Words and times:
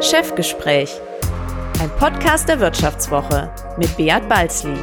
Chefgespräch, 0.00 0.90
ein 1.80 1.88
Podcast 1.98 2.48
der 2.50 2.60
Wirtschaftswoche 2.60 3.50
mit 3.78 3.96
Beat 3.96 4.28
Balzli. 4.28 4.74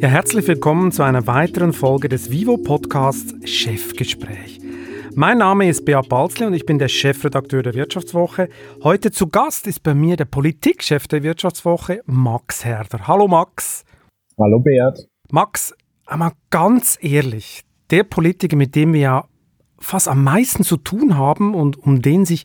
Ja, 0.00 0.08
herzlich 0.08 0.48
willkommen 0.48 0.92
zu 0.92 1.02
einer 1.02 1.26
weiteren 1.26 1.74
Folge 1.74 2.08
des 2.08 2.30
Vivo 2.30 2.56
Podcasts 2.56 3.34
Chefgespräch. 3.44 4.61
Mein 5.14 5.38
Name 5.38 5.68
ist 5.68 5.84
Beat 5.84 6.08
Balzli 6.08 6.46
und 6.46 6.54
ich 6.54 6.64
bin 6.64 6.78
der 6.78 6.88
Chefredakteur 6.88 7.62
der 7.62 7.74
Wirtschaftswoche. 7.74 8.48
Heute 8.82 9.10
zu 9.10 9.26
Gast 9.26 9.66
ist 9.66 9.82
bei 9.82 9.94
mir 9.94 10.16
der 10.16 10.24
Politikchef 10.24 11.06
der 11.06 11.22
Wirtschaftswoche, 11.22 12.00
Max 12.06 12.64
Herder. 12.64 13.06
Hallo 13.06 13.28
Max. 13.28 13.84
Hallo 14.38 14.60
Beat. 14.60 15.06
Max, 15.30 15.74
einmal 16.06 16.32
ganz 16.48 16.98
ehrlich, 17.02 17.62
der 17.90 18.04
Politiker, 18.04 18.56
mit 18.56 18.74
dem 18.74 18.94
wir 18.94 19.00
ja 19.00 19.24
fast 19.78 20.08
am 20.08 20.24
meisten 20.24 20.64
zu 20.64 20.78
tun 20.78 21.18
haben 21.18 21.54
und 21.54 21.76
um 21.76 22.00
den 22.00 22.24
sich 22.24 22.44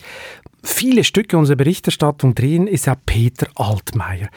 viele 0.61 1.05
Stücke 1.05 1.37
unserer 1.37 1.57
Berichterstattung 1.57 2.35
drehen, 2.35 2.67
ist 2.67 2.87
ja 2.87 2.95
Peter 3.05 3.47
Altmaier, 3.55 4.27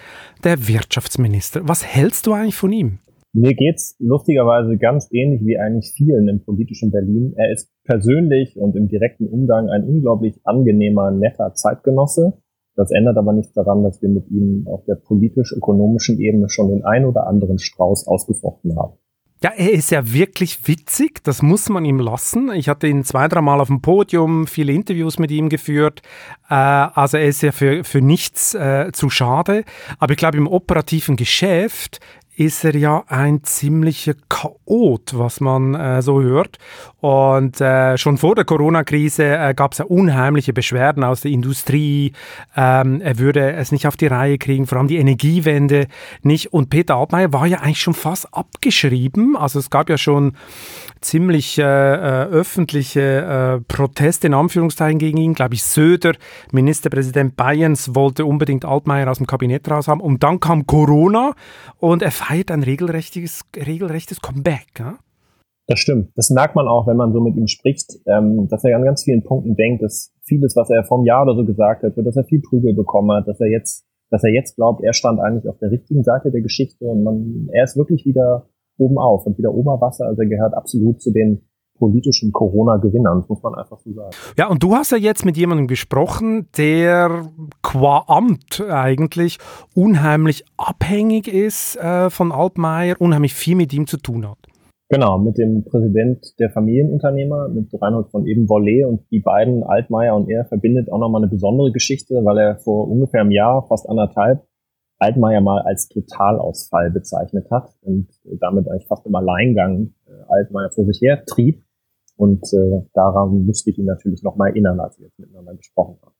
der 0.44 0.68
Wirtschaftsminister. 0.68 1.66
Was 1.66 1.84
hältst 1.84 2.28
du 2.28 2.32
eigentlich 2.32 2.56
von 2.56 2.70
ihm? 2.70 3.00
Mir 3.32 3.54
geht's 3.54 3.94
lustigerweise 4.00 4.76
ganz 4.76 5.08
ähnlich 5.12 5.42
wie 5.44 5.56
eigentlich 5.56 5.92
vielen 5.96 6.28
im 6.28 6.42
politischen 6.42 6.90
Berlin. 6.90 7.32
Er 7.36 7.52
ist 7.52 7.70
persönlich 7.84 8.56
und 8.56 8.74
im 8.74 8.88
direkten 8.88 9.28
Umgang 9.28 9.68
ein 9.70 9.84
unglaublich 9.84 10.40
angenehmer, 10.42 11.12
netter 11.12 11.54
Zeitgenosse. 11.54 12.32
Das 12.74 12.90
ändert 12.90 13.16
aber 13.16 13.32
nichts 13.32 13.52
daran, 13.52 13.84
dass 13.84 14.02
wir 14.02 14.08
mit 14.08 14.28
ihm 14.30 14.66
auf 14.66 14.84
der 14.84 14.96
politisch-ökonomischen 14.96 16.18
Ebene 16.18 16.48
schon 16.48 16.70
den 16.70 16.84
ein 16.84 17.04
oder 17.04 17.28
anderen 17.28 17.58
Strauß 17.58 18.08
ausgefochten 18.08 18.76
haben. 18.76 18.94
Ja, 19.42 19.52
er 19.56 19.72
ist 19.72 19.90
ja 19.90 20.12
wirklich 20.12 20.68
witzig, 20.68 21.24
das 21.24 21.40
muss 21.40 21.70
man 21.70 21.86
ihm 21.86 21.98
lassen. 21.98 22.50
Ich 22.52 22.68
hatte 22.68 22.88
ihn 22.88 23.04
zwei, 23.04 23.26
dreimal 23.26 23.60
auf 23.60 23.68
dem 23.68 23.80
Podium, 23.80 24.46
viele 24.46 24.72
Interviews 24.72 25.18
mit 25.18 25.30
ihm 25.30 25.48
geführt. 25.48 26.02
Äh, 26.50 26.54
also 26.54 27.16
er 27.16 27.26
ist 27.26 27.42
ja 27.42 27.52
für, 27.52 27.84
für 27.84 28.02
nichts 28.02 28.54
äh, 28.54 28.90
zu 28.92 29.08
schade. 29.08 29.64
Aber 29.98 30.12
ich 30.12 30.18
glaube, 30.18 30.36
im 30.36 30.46
operativen 30.46 31.16
Geschäft 31.16 32.00
ist 32.40 32.64
er 32.64 32.74
ja 32.74 33.04
ein 33.08 33.44
ziemlicher 33.44 34.14
Chaot, 34.30 35.12
was 35.12 35.40
man 35.40 35.74
äh, 35.74 36.00
so 36.00 36.22
hört. 36.22 36.56
Und 37.00 37.60
äh, 37.60 37.98
schon 37.98 38.16
vor 38.16 38.34
der 38.34 38.46
Corona-Krise 38.46 39.36
äh, 39.36 39.52
gab 39.54 39.72
es 39.72 39.78
ja 39.78 39.84
unheimliche 39.84 40.54
Beschwerden 40.54 41.04
aus 41.04 41.20
der 41.20 41.32
Industrie. 41.32 42.14
Ähm, 42.56 43.02
er 43.02 43.18
würde 43.18 43.52
es 43.52 43.72
nicht 43.72 43.86
auf 43.86 43.98
die 43.98 44.06
Reihe 44.06 44.38
kriegen, 44.38 44.66
vor 44.66 44.78
allem 44.78 44.88
die 44.88 44.96
Energiewende 44.96 45.86
nicht. 46.22 46.54
Und 46.54 46.70
Peter 46.70 46.96
Altmaier 46.96 47.30
war 47.34 47.46
ja 47.46 47.58
eigentlich 47.58 47.82
schon 47.82 47.92
fast 47.92 48.32
abgeschrieben. 48.32 49.36
Also 49.36 49.58
es 49.58 49.68
gab 49.68 49.90
ja 49.90 49.98
schon 49.98 50.32
ziemlich 51.02 51.58
äh, 51.58 51.62
äh, 51.62 52.24
öffentliche 52.28 53.60
äh, 53.60 53.60
Proteste 53.72 54.28
in 54.28 54.34
Anführungszeichen 54.34 54.98
gegen 54.98 55.18
ihn. 55.18 55.34
Glaube 55.34 55.56
ich, 55.56 55.62
Söder, 55.62 56.14
Ministerpräsident 56.52 57.36
Bayerns, 57.36 57.94
wollte 57.94 58.24
unbedingt 58.24 58.64
Altmaier 58.64 59.10
aus 59.10 59.18
dem 59.18 59.26
Kabinett 59.26 59.70
raus 59.70 59.88
haben. 59.88 60.00
Und 60.00 60.22
dann 60.22 60.40
kam 60.40 60.66
Corona 60.66 61.32
und 61.78 62.02
er 62.02 62.10
feiert 62.30 62.50
ein 62.52 62.62
regelrechtes, 62.62 63.42
regelrechtes 63.56 64.20
Comeback. 64.20 64.78
Ja? 64.78 64.98
Das 65.66 65.80
stimmt. 65.80 66.10
Das 66.14 66.30
merkt 66.30 66.54
man 66.54 66.68
auch, 66.68 66.86
wenn 66.86 66.96
man 66.96 67.12
so 67.12 67.20
mit 67.20 67.36
ihm 67.36 67.48
spricht, 67.48 67.98
ähm, 68.06 68.46
dass 68.48 68.62
er 68.62 68.76
an 68.76 68.84
ganz 68.84 69.02
vielen 69.02 69.24
Punkten 69.24 69.56
denkt, 69.56 69.82
dass 69.82 70.14
vieles, 70.22 70.54
was 70.54 70.70
er 70.70 70.84
vom 70.84 71.04
Jahr 71.04 71.24
oder 71.24 71.34
so 71.34 71.44
gesagt 71.44 71.82
hat, 71.82 71.94
dass 71.96 72.16
er 72.16 72.24
viel 72.24 72.40
Prügel 72.40 72.74
bekommen 72.74 73.10
hat, 73.16 73.26
dass 73.26 73.40
er 73.40 73.48
jetzt, 73.48 73.84
dass 74.10 74.22
er 74.22 74.30
jetzt 74.30 74.54
glaubt, 74.54 74.82
er 74.84 74.92
stand 74.92 75.18
eigentlich 75.18 75.48
auf 75.48 75.58
der 75.58 75.72
richtigen 75.72 76.04
Seite 76.04 76.30
der 76.30 76.40
Geschichte 76.40 76.84
und 76.84 77.02
man, 77.02 77.48
er 77.52 77.64
ist 77.64 77.76
wirklich 77.76 78.04
wieder 78.06 78.46
oben 78.78 78.98
auf 78.98 79.26
und 79.26 79.36
wieder 79.36 79.52
Oberwasser. 79.52 80.06
Also 80.06 80.22
er 80.22 80.28
gehört 80.28 80.54
absolut 80.54 81.02
zu 81.02 81.12
den 81.12 81.42
politischen 81.80 82.30
Corona-Gewinnern, 82.30 83.24
muss 83.28 83.42
man 83.42 83.56
einfach 83.56 83.80
so 83.80 83.92
sagen. 83.92 84.10
Ja, 84.38 84.48
und 84.48 84.62
du 84.62 84.76
hast 84.76 84.92
ja 84.92 84.98
jetzt 84.98 85.24
mit 85.24 85.36
jemandem 85.36 85.66
gesprochen, 85.66 86.46
der 86.56 87.32
qua 87.62 88.04
Amt 88.06 88.62
eigentlich 88.70 89.38
unheimlich 89.74 90.44
abhängig 90.56 91.26
ist 91.26 91.76
äh, 91.76 92.08
von 92.10 92.30
Altmaier, 92.30 93.00
unheimlich 93.00 93.34
viel 93.34 93.56
mit 93.56 93.72
ihm 93.72 93.88
zu 93.88 93.96
tun 93.96 94.28
hat. 94.28 94.38
Genau, 94.92 95.18
mit 95.18 95.38
dem 95.38 95.64
Präsident 95.64 96.34
der 96.40 96.50
Familienunternehmer, 96.50 97.48
mit 97.48 97.68
Reinhold 97.80 98.08
von 98.10 98.26
eben 98.26 98.48
Vollet 98.48 98.86
und 98.86 99.02
die 99.12 99.20
beiden, 99.20 99.62
Altmaier 99.62 100.16
und 100.16 100.28
er, 100.28 100.44
verbindet 100.44 100.90
auch 100.92 100.98
nochmal 100.98 101.22
eine 101.22 101.30
besondere 101.30 101.70
Geschichte, 101.70 102.24
weil 102.24 102.38
er 102.38 102.56
vor 102.58 102.88
ungefähr 102.88 103.20
einem 103.20 103.30
Jahr, 103.30 103.66
fast 103.68 103.88
anderthalb, 103.88 104.44
Altmaier 105.00 105.40
mal 105.40 105.62
als 105.62 105.88
Totalausfall 105.88 106.90
bezeichnet 106.90 107.50
hat 107.50 107.70
und 107.80 108.08
damit 108.40 108.68
eigentlich 108.68 108.86
fast 108.86 109.06
im 109.06 109.14
Alleingang 109.14 109.94
äh, 110.06 110.10
Altmaier 110.28 110.70
vor 110.70 110.84
sich 110.84 111.00
her 111.00 111.24
trieb. 111.24 111.62
Und 112.20 112.44
äh, 112.52 112.82
daran 112.92 113.46
musste 113.46 113.70
ich 113.70 113.78
ihn 113.78 113.86
natürlich 113.86 114.22
nochmal 114.22 114.50
erinnern, 114.50 114.78
als 114.78 114.98
wir 114.98 115.06
jetzt 115.06 115.18
miteinander 115.18 115.54
gesprochen 115.54 115.98
haben. 116.02 116.14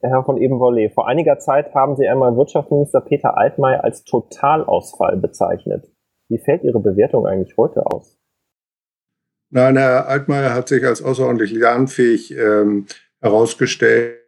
Herr 0.00 0.24
von 0.24 0.38
Ebenwolle, 0.38 0.88
vor 0.88 1.06
einiger 1.06 1.38
Zeit 1.38 1.74
haben 1.74 1.94
Sie 1.94 2.08
einmal 2.08 2.34
Wirtschaftsminister 2.38 3.02
Peter 3.02 3.36
Altmaier 3.36 3.84
als 3.84 4.04
Totalausfall 4.04 5.18
bezeichnet. 5.18 5.92
Wie 6.30 6.38
fällt 6.38 6.64
Ihre 6.64 6.80
Bewertung 6.80 7.26
eigentlich 7.26 7.54
heute 7.58 7.84
aus? 7.84 8.18
Nein, 9.50 9.76
Herr 9.76 10.08
Altmaier 10.08 10.54
hat 10.54 10.68
sich 10.68 10.82
als 10.82 11.02
außerordentlich 11.02 11.52
lernfähig 11.52 12.34
ähm, 12.34 12.86
herausgestellt 13.20 14.22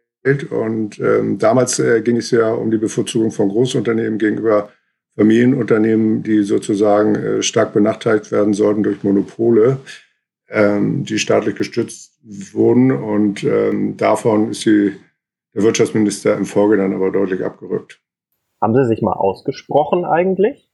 und 0.51 0.99
ähm, 0.99 1.39
damals 1.39 1.79
äh, 1.79 2.03
ging 2.03 2.17
es 2.17 2.29
ja 2.29 2.53
um 2.53 2.69
die 2.69 2.77
Bevorzugung 2.77 3.31
von 3.31 3.49
Großunternehmen 3.49 4.19
gegenüber 4.19 4.69
Familienunternehmen, 5.15 6.23
die 6.23 6.43
sozusagen 6.43 7.15
äh, 7.15 7.41
stark 7.41 7.73
benachteiligt 7.73 8.31
werden 8.31 8.53
sollten 8.53 8.83
durch 8.83 9.03
Monopole, 9.03 9.77
ähm, 10.49 11.05
die 11.05 11.19
staatlich 11.19 11.55
gestützt 11.55 12.19
wurden. 12.53 12.91
Und 12.91 13.43
ähm, 13.43 13.97
davon 13.97 14.51
ist 14.51 14.65
die, 14.65 14.93
der 15.53 15.63
Wirtschaftsminister 15.63 16.35
im 16.35 16.45
Folge 16.45 16.77
dann 16.77 16.93
aber 16.93 17.11
deutlich 17.11 17.43
abgerückt. 17.43 18.01
Haben 18.61 18.73
Sie 18.73 18.87
sich 18.87 19.01
mal 19.01 19.13
ausgesprochen 19.13 20.05
eigentlich? 20.05 20.69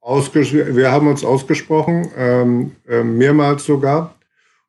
Ausges 0.00 0.52
wir 0.52 0.92
haben 0.92 1.08
uns 1.08 1.24
ausgesprochen, 1.24 2.10
ähm, 2.16 2.72
äh, 2.86 3.02
mehrmals 3.02 3.64
sogar. 3.64 4.14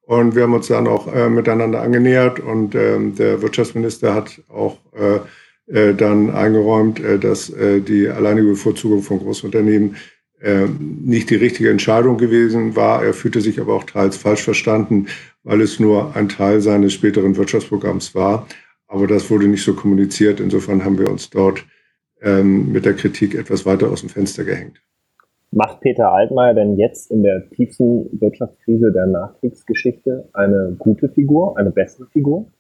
Und 0.02 0.36
wir 0.36 0.44
haben 0.44 0.54
uns 0.54 0.68
dann 0.68 0.88
auch 0.88 1.14
äh, 1.14 1.30
miteinander 1.30 1.82
angenähert 1.82 2.40
und 2.40 2.76
ähm, 2.76 3.16
der 3.16 3.42
Wirtschaftsminister 3.42 4.14
hat 4.14 4.40
auch 4.50 4.78
äh, 4.94 5.20
dann 5.68 6.30
eingeräumt, 6.30 7.00
äh, 7.00 7.18
dass 7.18 7.50
äh, 7.50 7.82
die 7.82 8.08
alleinige 8.08 8.50
Bevorzugung 8.50 9.02
von 9.02 9.20
Großunternehmen 9.20 9.96
äh, 10.40 10.68
nicht 10.80 11.30
die 11.30 11.36
richtige 11.36 11.72
Entscheidung 11.72 12.18
gewesen 12.18 12.76
war. 12.76 13.04
Er 13.04 13.14
fühlte 13.14 13.42
sich 13.42 13.60
aber 13.60 13.74
auch 13.74 13.84
teils 13.84 14.18
falsch 14.18 14.44
verstanden, 14.44 15.08
weil 15.44 15.62
es 15.62 15.80
nur 15.80 16.16
ein 16.16 16.30
Teil 16.30 16.62
seines 16.62 16.94
späteren 16.94 17.36
Wirtschaftsprogramms 17.36 18.14
war. 18.14 18.48
Aber 18.88 19.08
das 19.08 19.32
wurde 19.32 19.48
nicht 19.48 19.64
so 19.64 19.74
kommuniziert. 19.74 20.40
Insofern 20.40 20.86
haben 20.86 21.00
wir 21.00 21.10
uns 21.10 21.30
dort 21.32 21.66
ähm, 22.22 22.72
mit 22.72 22.86
der 22.86 22.94
Kritik 22.94 23.34
etwas 23.34 23.66
weiter 23.66 23.90
aus 23.90 24.02
dem 24.02 24.10
Fenster 24.10 24.44
gehängt. 24.44 24.82
Macht 25.52 25.82
Peter 25.82 26.12
Altmaier 26.12 26.54
denn 26.54 26.78
jetzt 26.78 27.10
in 27.10 27.24
der 27.24 27.50
tiefsten 27.50 28.10
Wirtschaftskrise 28.20 28.92
der 28.92 29.08
Nachkriegsgeschichte 29.08 30.30
eine 30.34 30.76
gute 30.78 31.10
Figur, 31.10 31.58
eine 31.58 31.72
bessere 31.72 32.08
Figur? 32.08 32.52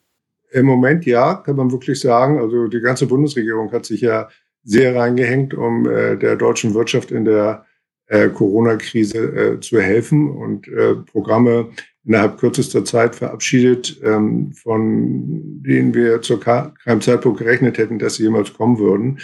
Im 0.55 0.67
Moment 0.67 1.05
ja, 1.05 1.33
kann 1.33 1.57
man 1.57 1.69
wirklich 1.69 1.99
sagen. 1.99 2.39
Also 2.39 2.67
die 2.67 2.79
ganze 2.79 3.07
Bundesregierung 3.07 3.73
hat 3.73 3.85
sich 3.85 3.99
ja 3.99 4.29
sehr 4.63 4.95
reingehängt, 4.95 5.53
um 5.53 5.85
äh, 5.85 6.15
der 6.15 6.37
deutschen 6.37 6.73
Wirtschaft 6.73 7.11
in 7.11 7.25
der 7.25 7.65
äh, 8.07 8.29
Corona-Krise 8.29 9.17
äh, 9.17 9.59
zu 9.59 9.81
helfen 9.81 10.29
und 10.29 10.69
äh, 10.69 10.95
Programme 10.95 11.71
innerhalb 12.05 12.37
kürzester 12.37 12.85
Zeit 12.85 13.15
verabschiedet, 13.15 13.99
ähm, 14.01 14.53
von 14.53 15.61
denen 15.61 15.93
wir 15.93 16.21
zu 16.21 16.39
keinem 16.39 17.01
Zeitpunkt 17.01 17.39
gerechnet 17.39 17.77
hätten, 17.77 17.99
dass 17.99 18.15
sie 18.15 18.23
jemals 18.23 18.53
kommen 18.53 18.79
würden. 18.79 19.19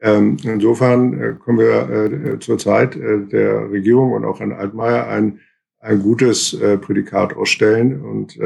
Ähm, 0.00 0.36
insofern 0.44 1.20
äh, 1.20 1.34
können 1.44 1.58
wir 1.58 1.90
äh, 1.90 2.38
zurzeit 2.38 2.94
äh, 2.94 3.26
der 3.26 3.68
Regierung 3.68 4.12
und 4.12 4.24
auch 4.24 4.38
Herrn 4.38 4.52
Altmaier 4.52 5.08
ein, 5.08 5.40
ein 5.80 6.00
gutes 6.00 6.56
Prädikat 6.80 7.36
ausstellen. 7.36 8.00
Und 8.02 8.36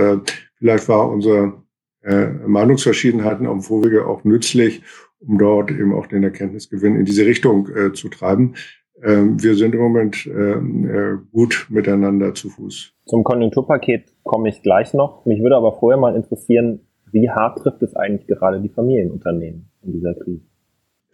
vielleicht 0.59 0.87
war 0.87 1.09
unsere 1.09 1.63
äh, 2.03 2.27
Meinungsverschiedenheiten 2.27 3.47
am 3.47 3.63
Vorwege 3.63 4.07
auch 4.07 4.25
nützlich, 4.25 4.83
um 5.21 5.39
dort 5.39 5.71
eben 5.71 5.95
auch 5.95 6.07
den 6.07 6.23
Erkenntnisgewinn 6.23 6.97
in 6.97 7.05
diese 7.05 7.27
Richtung 7.27 7.69
äh, 7.69 7.93
zu 7.93 8.09
treiben. 8.09 8.55
Ähm, 9.03 9.43
wir 9.43 9.55
sind 9.55 9.75
im 9.75 9.81
Moment 9.81 10.27
ähm, 10.27 10.89
äh, 10.89 11.19
gut 11.33 11.67
miteinander 11.71 12.35
zu 12.35 12.51
Fuß. 12.51 12.93
Zum 13.07 13.25
Konjunkturpaket 13.25 14.13
komme 14.23 14.49
ich 14.49 14.63
gleich 14.63 14.95
noch. 14.95 15.25
Mich 15.27 15.43
würde 15.43 15.57
aber 15.57 15.73
vorher 15.79 16.01
mal 16.01 16.15
interessieren, 16.15 16.81
wie 17.11 17.29
hart 17.29 17.59
trifft 17.59 17.83
es 17.83 17.95
eigentlich 17.95 18.27
gerade 18.27 18.61
die 18.61 18.69
Familienunternehmen 18.69 19.71
in 19.83 19.93
dieser 19.93 20.15
Krise? 20.15 20.43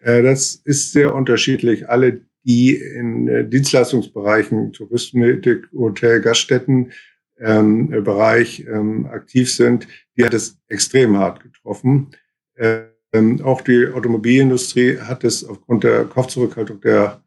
Äh, 0.02 0.22
das 0.22 0.54
ist 0.64 0.92
sehr 0.92 1.14
unterschiedlich. 1.14 1.88
Alle, 1.88 2.20
die 2.44 2.74
in 2.76 3.28
äh, 3.28 3.48
Dienstleistungsbereichen, 3.48 4.72
Touristik, 4.72 5.68
Hotel, 5.74 6.20
Gaststätten, 6.20 6.92
ähm, 7.40 7.88
Bereich 8.04 8.66
ähm, 8.66 9.06
aktiv 9.06 9.52
sind, 9.52 9.86
die 10.16 10.24
hat 10.24 10.34
es 10.34 10.58
extrem 10.68 11.16
hart 11.16 11.42
getroffen. 11.42 12.08
Äh, 12.54 12.80
Ähm, 13.10 13.40
auch 13.42 13.62
die 13.62 13.88
Automobilindustrie 13.94 14.98
hat 14.98 15.24
es 15.24 15.42
aufgrund 15.42 15.82
der 15.82 16.04
Kaufzurückhaltung 16.04 16.78
der 16.82 17.22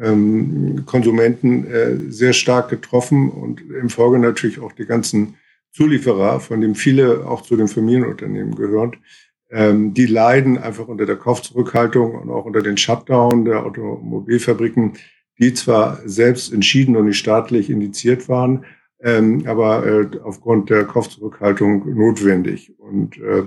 ähm, 0.00 0.84
Konsumenten 0.86 1.66
äh, 1.66 1.96
sehr 2.08 2.32
stark 2.32 2.68
getroffen 2.70 3.28
und 3.28 3.60
im 3.60 3.88
Folge 3.88 4.20
natürlich 4.20 4.60
auch 4.60 4.70
die 4.70 4.86
ganzen 4.86 5.34
Zulieferer, 5.72 6.38
von 6.38 6.60
denen 6.60 6.76
viele 6.76 7.26
auch 7.26 7.42
zu 7.42 7.56
den 7.56 7.66
Familienunternehmen 7.66 8.54
gehören, 8.54 8.92
ähm, 9.50 9.92
die 9.92 10.06
leiden 10.06 10.56
einfach 10.56 10.86
unter 10.86 11.04
der 11.04 11.16
Kaufzurückhaltung 11.16 12.14
und 12.14 12.30
auch 12.30 12.44
unter 12.44 12.62
den 12.62 12.76
Shutdown 12.76 13.44
der 13.44 13.66
Automobilfabriken, 13.66 14.92
die 15.40 15.52
zwar 15.52 16.00
selbst 16.06 16.52
entschieden 16.52 16.96
und 16.96 17.06
nicht 17.06 17.18
staatlich 17.18 17.70
indiziert 17.70 18.28
waren, 18.28 18.64
ähm, 19.00 19.44
aber 19.46 19.86
äh, 19.86 20.06
aufgrund 20.22 20.70
der 20.70 20.84
Kaufzurückhaltung 20.84 21.94
notwendig. 21.94 22.78
Und 22.78 23.18
äh, 23.18 23.40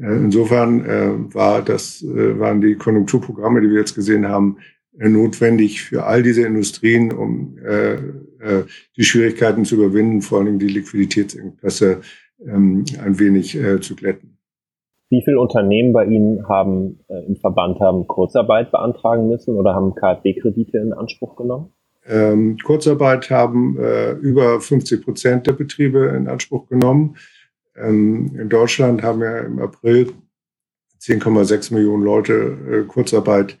äh 0.00 0.16
insofern 0.16 0.84
äh, 0.84 1.34
war 1.34 1.62
das, 1.62 2.02
äh, 2.02 2.38
waren 2.38 2.60
die 2.60 2.74
Konjunkturprogramme, 2.74 3.60
die 3.60 3.70
wir 3.70 3.78
jetzt 3.78 3.94
gesehen 3.94 4.28
haben, 4.28 4.58
äh, 4.98 5.08
notwendig 5.08 5.82
für 5.82 6.04
all 6.04 6.22
diese 6.22 6.42
Industrien, 6.42 7.12
um 7.12 7.56
äh, 7.58 7.94
äh, 7.94 8.64
die 8.96 9.04
Schwierigkeiten 9.04 9.64
zu 9.64 9.76
überwinden, 9.76 10.22
vor 10.22 10.40
allem 10.40 10.58
die 10.58 10.68
Liquiditätsengpässe 10.68 12.00
ähm, 12.46 12.84
ein 13.02 13.18
wenig 13.18 13.56
äh, 13.56 13.80
zu 13.80 13.94
glätten. 13.94 14.38
Wie 15.10 15.22
viele 15.24 15.40
Unternehmen 15.40 15.92
bei 15.92 16.04
Ihnen 16.04 16.48
haben 16.48 17.00
äh, 17.08 17.26
im 17.26 17.36
Verband 17.36 17.80
haben 17.80 18.06
Kurzarbeit 18.06 18.70
beantragen 18.70 19.28
müssen 19.28 19.56
oder 19.56 19.74
haben 19.74 19.94
KfW-Kredite 19.94 20.78
in 20.78 20.92
Anspruch 20.92 21.36
genommen? 21.36 21.72
Ähm, 22.06 22.56
Kurzarbeit 22.58 23.30
haben 23.30 23.78
äh, 23.78 24.12
über 24.12 24.60
50 24.60 25.04
Prozent 25.04 25.46
der 25.46 25.52
Betriebe 25.52 26.06
in 26.16 26.28
Anspruch 26.28 26.66
genommen. 26.68 27.16
Ähm, 27.76 28.32
in 28.38 28.48
Deutschland 28.48 29.02
haben 29.02 29.20
ja 29.20 29.38
im 29.38 29.58
April 29.58 30.12
10,6 31.00 31.72
Millionen 31.74 32.02
Leute 32.02 32.32
äh, 32.70 32.86
Kurzarbeit 32.86 33.58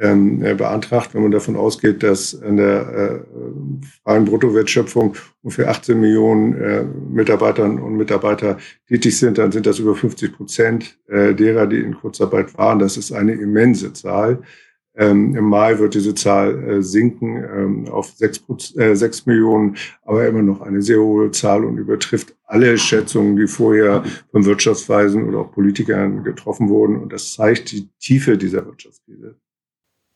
ähm, 0.00 0.42
äh, 0.42 0.54
beantragt. 0.54 1.14
Wenn 1.14 1.22
man 1.22 1.30
davon 1.30 1.56
ausgeht, 1.56 2.02
dass 2.02 2.40
an 2.42 2.56
der 2.56 2.88
äh, 2.88 3.84
freien 4.02 4.24
Bruttowertschöpfung 4.24 5.14
ungefähr 5.42 5.68
18 5.70 6.00
Millionen 6.00 6.54
äh, 6.54 6.84
Mitarbeiterinnen 6.84 7.80
und 7.80 7.96
Mitarbeiter 7.96 8.58
tätig 8.88 9.18
sind, 9.18 9.38
dann 9.38 9.52
sind 9.52 9.66
das 9.66 9.78
über 9.78 9.94
50 9.94 10.32
Prozent 10.36 10.98
äh, 11.08 11.34
derer, 11.34 11.66
die 11.66 11.80
in 11.80 11.94
Kurzarbeit 11.94 12.56
waren. 12.56 12.78
Das 12.78 12.96
ist 12.96 13.12
eine 13.12 13.34
immense 13.34 13.92
Zahl. 13.92 14.42
Ähm, 15.00 15.34
Im 15.34 15.44
Mai 15.46 15.78
wird 15.78 15.94
diese 15.94 16.14
Zahl 16.14 16.62
äh, 16.62 16.82
sinken 16.82 17.42
ähm, 17.42 17.88
auf 17.88 18.08
sechs, 18.10 18.44
äh, 18.76 18.94
6 18.94 19.24
Millionen, 19.24 19.76
aber 20.02 20.28
immer 20.28 20.42
noch 20.42 20.60
eine 20.60 20.82
sehr 20.82 21.00
hohe 21.00 21.30
Zahl 21.30 21.64
und 21.64 21.78
übertrifft 21.78 22.36
alle 22.44 22.76
Schätzungen, 22.76 23.34
die 23.34 23.46
vorher 23.46 24.04
von 24.30 24.44
Wirtschaftsweisen 24.44 25.26
oder 25.26 25.38
auch 25.38 25.52
Politikern 25.52 26.22
getroffen 26.22 26.68
wurden. 26.68 26.96
Und 26.96 27.14
das 27.14 27.32
zeigt 27.32 27.72
die 27.72 27.88
Tiefe 27.98 28.36
dieser 28.36 28.66
Wirtschaftskrise. 28.66 29.36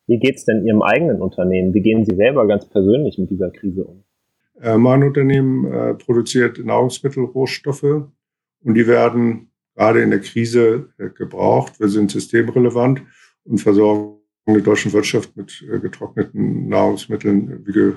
Wie 0.06 0.18
geht 0.18 0.36
es 0.36 0.44
denn 0.44 0.66
Ihrem 0.66 0.82
eigenen 0.82 1.22
Unternehmen? 1.22 1.72
Wie 1.72 1.80
gehen 1.80 2.04
Sie 2.04 2.14
selber 2.14 2.46
ganz 2.46 2.68
persönlich 2.68 3.16
mit 3.16 3.30
dieser 3.30 3.50
Krise 3.50 3.84
um? 3.84 4.04
Äh, 4.60 4.76
mein 4.76 5.02
Unternehmen 5.02 5.64
äh, 5.64 5.94
produziert 5.94 6.62
Nahrungsmittelrohstoffe 6.62 8.04
und 8.62 8.74
die 8.74 8.86
werden 8.86 9.48
gerade 9.74 10.02
in 10.02 10.10
der 10.10 10.20
Krise 10.20 10.90
äh, 10.98 11.08
gebraucht. 11.08 11.80
Wir 11.80 11.88
sind 11.88 12.10
systemrelevant 12.10 13.00
und 13.44 13.62
versorgen 13.62 14.18
die 14.46 14.62
deutsche 14.62 14.92
Wirtschaft 14.92 15.36
mit 15.36 15.64
äh, 15.70 15.78
getrockneten 15.78 16.68
Nahrungsmitteln 16.68 17.64
wie 17.66 17.94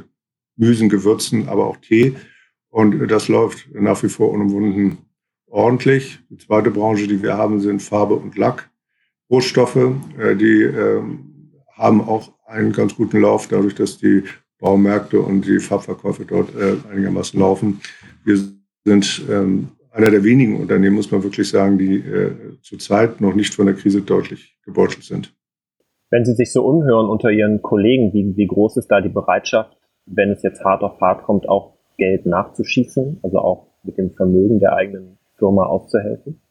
Gemüsen, 0.56 0.90
Gewürzen, 0.90 1.50
aber 1.50 1.68
auch 1.68 1.78
Tee. 1.78 2.16
Und 2.70 3.08
das 3.08 3.28
läuft 3.28 3.70
nach 3.74 4.02
wie 4.04 4.10
vor 4.10 4.32
unumwunden 4.32 4.98
ordentlich. 5.48 6.20
Die 6.30 6.38
zweite 6.38 6.72
Branche, 6.72 7.08
die 7.08 7.22
wir 7.22 7.38
haben, 7.38 7.60
sind 7.60 7.82
Farbe 7.82 8.16
und 8.16 8.38
Lack. 8.38 8.70
Rohstoffe, 9.30 9.76
äh, 9.76 10.36
die 10.36 10.62
ähm, 10.64 11.52
haben 11.74 12.02
auch 12.02 12.34
einen 12.46 12.72
ganz 12.72 12.96
guten 12.96 13.22
Lauf, 13.22 13.48
dadurch, 13.48 13.76
dass 13.76 13.98
die 13.98 14.24
Baumärkte 14.60 15.20
und 15.20 15.46
die 15.46 15.60
Farbverkäufe 15.60 16.26
dort 16.26 16.56
äh, 16.56 16.78
einigermaßen 16.92 17.40
laufen. 17.40 17.82
Wir 18.24 18.38
sind 18.86 19.26
ähm, 19.30 19.70
einer 19.92 20.12
der 20.12 20.24
wenigen 20.24 20.60
Unternehmen, 20.60 20.96
muss 20.96 21.12
man 21.12 21.24
wirklich 21.24 21.50
sagen, 21.50 21.78
die 21.78 21.98
äh, 21.98 22.32
zurzeit 22.62 23.20
noch 23.20 23.36
nicht 23.36 23.54
von 23.54 23.66
der 23.66 23.76
Krise 23.76 24.02
deutlich 24.02 24.58
gebeutelt 24.64 25.04
sind. 25.04 25.34
Wenn 26.10 26.26
Sie 26.26 26.34
sich 26.34 26.52
so 26.54 26.66
umhören 26.66 27.08
unter 27.08 27.32
Ihren 27.32 27.62
Kollegen, 27.62 28.14
wie, 28.14 28.36
wie 28.36 28.48
groß 28.48 28.78
ist 28.78 28.88
da 28.88 29.02
die 29.02 29.10
Bereitschaft, 29.10 29.78
wenn 30.06 30.32
es 30.32 30.42
jetzt 30.44 30.64
hart 30.64 30.84
auf 30.84 31.00
hart 31.02 31.24
kommt, 31.24 31.50
auch 31.50 31.74
Geld 31.98 32.26
nachzuschießen, 32.26 33.20
also 33.24 33.40
auch 33.40 33.68
mit 33.84 33.98
dem 33.98 34.12
Vermögen 34.12 34.60
der 34.60 34.74
eigenen 34.74 35.18
Firma 35.38 35.66
aufzuhelfen? 35.66 36.42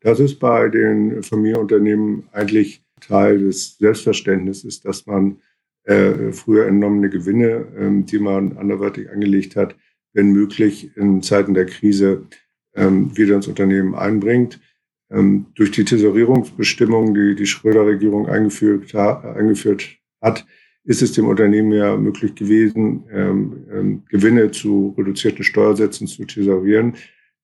Das 0.00 0.20
ist 0.20 0.38
bei 0.38 0.68
den 0.68 1.22
Familienunternehmen 1.22 2.28
eigentlich 2.32 2.84
Teil 3.00 3.38
des 3.38 3.78
Selbstverständnisses, 3.78 4.80
dass 4.80 5.06
man 5.06 5.38
äh, 5.84 6.32
früher 6.32 6.66
entnommene 6.66 7.10
Gewinne, 7.10 7.66
ähm, 7.78 8.06
die 8.06 8.18
man 8.18 8.56
anderweitig 8.56 9.10
angelegt 9.10 9.56
hat, 9.56 9.76
wenn 10.12 10.32
möglich 10.32 10.96
in 10.96 11.22
Zeiten 11.22 11.54
der 11.54 11.66
Krise 11.66 12.26
ähm, 12.74 13.16
wieder 13.16 13.36
ins 13.36 13.48
Unternehmen 13.48 13.94
einbringt. 13.94 14.60
Ähm, 15.10 15.46
durch 15.54 15.70
die 15.70 15.84
Tesorierungsbestimmungen, 15.84 17.14
die 17.14 17.34
die 17.34 17.46
Schröder-Regierung 17.46 18.28
eingeführt, 18.28 18.94
ha 18.94 19.34
eingeführt 19.36 19.98
hat, 20.20 20.46
ist 20.84 21.02
es 21.02 21.12
dem 21.12 21.26
Unternehmen 21.26 21.72
ja 21.72 21.96
möglich 21.96 22.34
gewesen, 22.34 23.04
ähm, 23.10 23.66
ähm, 23.72 24.02
Gewinne 24.08 24.50
zu 24.50 24.94
reduzierten 24.96 25.44
Steuersätzen 25.44 26.06
zu 26.06 26.24
tesorieren. 26.24 26.94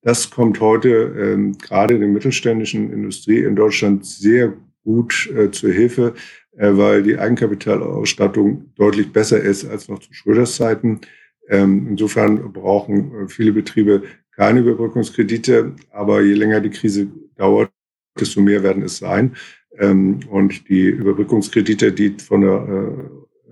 Das 0.02 0.30
kommt 0.30 0.60
heute 0.60 0.88
ähm, 0.88 1.56
gerade 1.58 1.94
in 1.94 2.00
der 2.00 2.08
mittelständischen 2.08 2.92
Industrie 2.92 3.42
in 3.42 3.56
Deutschland 3.56 4.04
sehr 4.06 4.54
gut 4.84 5.30
äh, 5.36 5.50
zur 5.50 5.72
Hilfe, 5.72 6.14
äh, 6.56 6.70
weil 6.72 7.02
die 7.02 7.18
Eigenkapitalausstattung 7.18 8.72
deutlich 8.76 9.12
besser 9.12 9.40
ist 9.40 9.64
als 9.64 9.88
noch 9.88 9.98
zu 9.98 10.12
Schröders 10.12 10.56
Zeiten. 10.56 11.00
Ähm, 11.48 11.86
insofern 11.90 12.52
brauchen 12.52 13.12
äh, 13.14 13.28
viele 13.28 13.52
Betriebe 13.52 14.02
keine 14.34 14.60
Überbrückungskredite, 14.60 15.74
aber 15.90 16.22
je 16.22 16.34
länger 16.34 16.60
die 16.60 16.70
Krise 16.70 17.08
dauert, 17.40 17.70
desto 18.18 18.40
mehr 18.40 18.62
werden 18.62 18.82
es 18.82 18.98
sein. 18.98 19.36
Ähm, 19.78 20.20
und 20.30 20.68
die 20.68 20.86
Überbrückungskredite, 20.86 21.92
die 21.92 22.10
von 22.18 22.40
der 22.42 22.66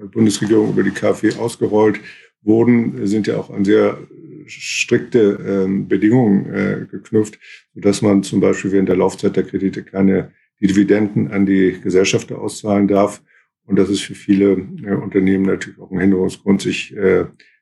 äh, 0.01 0.07
Bundesregierung 0.07 0.71
über 0.71 0.83
die 0.83 0.91
KfW 0.91 1.35
ausgerollt 1.39 2.01
wurden, 2.43 3.07
sind 3.07 3.27
ja 3.27 3.37
auch 3.39 3.51
an 3.51 3.65
sehr 3.65 3.99
strikte 4.47 5.39
ähm, 5.47 5.89
Bedingungen 5.89 6.55
äh, 6.55 6.87
geknüpft, 6.91 7.39
sodass 7.75 8.03
man 8.03 8.23
zum 8.23 8.41
Beispiel 8.41 8.73
während 8.73 8.89
der 8.89 8.97
Laufzeit 8.97 9.37
der 9.37 9.45
Kredite 9.45 9.83
keine 9.83 10.33
Dividenden 10.61 11.31
an 11.31 11.47
die 11.47 11.79
Gesellschafter 11.81 12.41
auszahlen 12.41 12.89
darf. 12.89 13.23
Und 13.67 13.79
das 13.79 13.91
ist 13.91 14.01
für 14.01 14.15
viele 14.15 14.53
äh, 14.53 14.95
Unternehmen 14.95 15.45
natürlich 15.45 15.79
auch 15.79 15.91
ein 15.91 16.01
Hinderungsgrund, 16.01 16.63
sich 16.63 16.95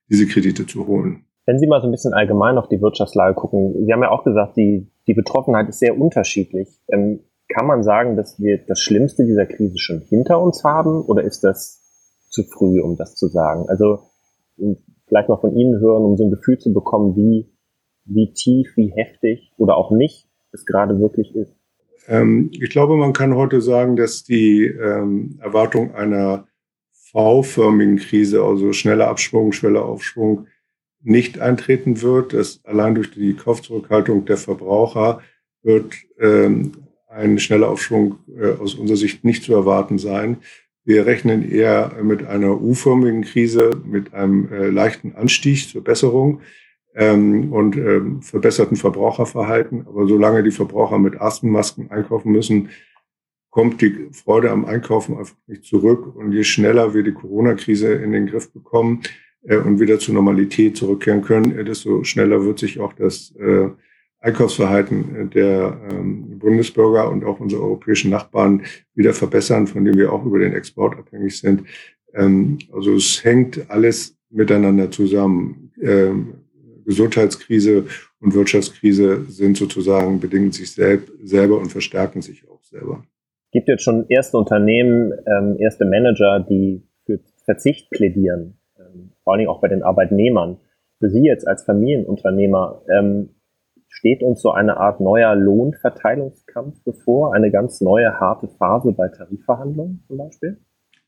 diese 0.09 0.27
Kredite 0.29 0.67
zu 0.67 0.87
holen. 0.87 1.25
Wenn 1.47 1.59
Sie 1.59 1.67
mal 1.67 1.81
so 1.81 1.89
ein 1.89 1.93
bisschen 1.93 2.13
allgemein 2.13 2.59
auf 2.59 2.69
die 2.69 2.81
Wirtschaftslage 2.81 3.35
gucken, 3.35 3.85
Sie 3.85 3.93
haben 3.93 4.03
ja 4.03 4.11
auch 4.11 4.25
gesagt, 4.25 4.57
die, 4.57 4.87
die 5.07 5.15
Betroffenheit 5.15 5.69
ist 5.69 5.79
sehr 5.79 5.99
unterschiedlich. 5.99 6.69
Ähm, 6.89 7.21
kann 7.49 7.67
man 7.67 7.83
sagen, 7.83 8.17
dass 8.17 8.41
wir 8.41 8.59
das 8.59 8.81
Schlimmste 8.81 9.25
dieser 9.25 9.47
Krise 9.47 9.79
schon 9.79 10.01
hinter 10.01 10.41
uns 10.41 10.65
haben 10.65 11.03
oder 11.03 11.23
ist 11.23 11.45
das 11.45 11.81
zu 12.29 12.43
früh, 12.43 12.81
um 12.81 12.97
das 12.97 13.15
zu 13.15 13.29
sagen? 13.29 13.69
Also 13.69 14.01
vielleicht 15.07 15.29
mal 15.29 15.37
von 15.37 15.57
Ihnen 15.57 15.79
hören, 15.81 16.05
um 16.05 16.17
so 16.17 16.25
ein 16.25 16.31
Gefühl 16.31 16.59
zu 16.59 16.73
bekommen, 16.73 17.17
wie, 17.17 17.47
wie 18.05 18.33
tief, 18.33 18.77
wie 18.77 18.93
heftig 18.95 19.53
oder 19.57 19.77
auch 19.77 19.91
nicht 19.91 20.29
es 20.53 20.67
gerade 20.67 20.99
wirklich 20.99 21.35
ist. 21.37 21.55
Ähm, 22.09 22.51
ich 22.53 22.71
glaube, 22.71 22.97
man 22.97 23.13
kann 23.13 23.35
heute 23.37 23.61
sagen, 23.61 23.97
dass 23.97 24.25
die 24.25 24.65
ähm, 24.65 25.39
Erwartung 25.41 25.95
einer 25.95 26.47
V-förmigen 26.93 27.97
Krise, 27.97 28.43
also 28.43 28.73
schneller 28.73 29.09
Abschwung, 29.09 29.53
schneller 29.53 29.85
Aufschwung, 29.85 30.47
nicht 31.07 31.39
eintreten 31.39 32.03
wird. 32.03 32.33
Dass 32.33 32.61
allein 32.65 32.95
durch 32.95 33.13
die 33.13 33.35
Kaufzurückhaltung 33.35 34.25
der 34.25 34.37
Verbraucher 34.37 35.23
wird 35.63 35.95
ähm, 36.19 36.73
ein 37.09 37.39
schneller 37.39 37.69
Aufschwung 37.69 38.19
äh, 38.39 38.53
aus 38.61 38.75
unserer 38.75 38.97
Sicht 38.97 39.25
nicht 39.25 39.43
zu 39.43 39.55
erwarten 39.55 39.99
sein. 39.99 40.39
Wir 40.85 41.07
rechnen 41.07 41.51
eher 41.51 41.97
mit 42.03 42.27
einer 42.27 42.61
U-förmigen 42.61 43.23
Krise, 43.23 43.71
mit 43.85 44.15
einem 44.15 44.53
äh, 44.53 44.69
leichten 44.69 45.15
Anstieg 45.17 45.69
zur 45.69 45.83
Besserung 45.83 46.41
ähm, 46.95 47.53
und 47.53 47.77
ähm, 47.77 48.23
verbesserten 48.23 48.77
Verbraucherverhalten. 48.77 49.87
Aber 49.87 50.07
solange 50.07 50.43
die 50.43 50.53
Verbraucher 50.53 50.99
mit 50.99 51.21
Atemmasken 51.21 51.91
einkaufen 51.91 52.31
müssen, 52.31 52.71
kommt 53.51 53.81
die 53.81 54.11
Freude 54.13 54.51
am 54.51 54.65
Einkaufen 54.65 55.17
einfach 55.17 55.35
nicht 55.47 55.65
zurück. 55.65 56.15
Und 56.15 56.33
je 56.33 56.45
schneller 56.45 56.95
wir 56.95 57.03
die 57.03 57.15
Corona-Krise 57.15 57.93
in 57.93 58.13
den 58.13 58.27
Griff 58.27 58.53
bekommen 58.53 59.03
und 59.55 59.79
wieder 59.79 59.99
zur 59.99 60.15
Normalität 60.15 60.77
zurückkehren 60.77 61.23
können, 61.23 61.57
äh, 61.57 61.65
desto 61.65 62.03
schneller 62.05 62.45
wird 62.45 62.59
sich 62.59 62.81
auch 62.81 62.93
das 62.93 63.35
äh, 63.39 63.69
Einkaufsverhalten 64.19 65.31
der 65.31 65.81
ähm, 65.89 66.39
Bundesbürger 66.39 67.11
und 67.11 67.25
auch 67.25 67.39
unsere 67.39 67.63
europäischen 67.63 68.11
Nachbarn 68.11 68.63
wieder 68.95 69.15
verbessern, 69.15 69.67
von 69.69 69.85
denen 69.85 69.99
wir 69.99 70.13
auch 70.13 70.25
über 70.25 70.41
den 70.41 70.53
Export 70.53 70.99
abhängig 70.99 71.39
sind. 71.39 71.63
Ähm, 72.13 72.59
also 72.73 72.95
es 72.95 73.23
hängt 73.23 73.71
alles 73.71 74.17
miteinander 74.31 74.91
zusammen. 74.91 75.71
Ähm, 75.81 76.35
Gesundheitskrise 76.85 77.87
und 78.21 78.35
Wirtschaftskrise 78.35 79.27
sind 79.29 79.57
sozusagen, 79.57 80.19
bedingen 80.19 80.53
sich 80.53 80.73
selb, 80.73 81.11
selber 81.23 81.59
und 81.59 81.71
verstärken 81.71 82.23
sich 82.23 82.49
auch 82.49 82.63
selber. 82.65 83.05
gibt 83.53 83.69
jetzt 83.69 83.83
schon 83.83 84.07
erste 84.09 84.37
Unternehmen, 84.39 85.13
erste 85.59 85.85
Manager, 85.85 86.47
die 86.49 86.83
für 87.05 87.21
Verzicht 87.45 87.91
plädieren, 87.91 88.59
vor 89.27 89.33
allen 89.33 89.41
Dingen 89.41 89.51
auch 89.51 89.61
bei 89.61 89.67
den 89.67 89.83
Arbeitnehmern. 89.83 90.59
Für 91.01 91.11
Sie 91.11 91.25
jetzt 91.25 91.49
als 91.49 91.65
Familienunternehmer, 91.65 92.83
ähm, 92.97 93.31
steht 93.89 94.23
uns 94.23 94.41
so 94.41 94.53
eine 94.53 94.77
Art 94.77 95.01
neuer 95.01 95.35
Lohnverteilungskampf 95.35 96.77
bevor, 96.85 97.35
eine 97.35 97.51
ganz 97.51 97.81
neue 97.81 98.21
harte 98.21 98.47
Phase 98.47 98.93
bei 98.93 99.09
Tarifverhandlungen 99.09 100.05
zum 100.07 100.19
Beispiel? 100.19 100.59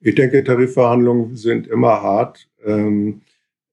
Ich 0.01 0.17
denke, 0.17 0.43
Tarifverhandlungen 0.43 1.37
sind 1.37 1.69
immer 1.69 2.03
hart. 2.03 2.49
Ähm, 2.65 3.21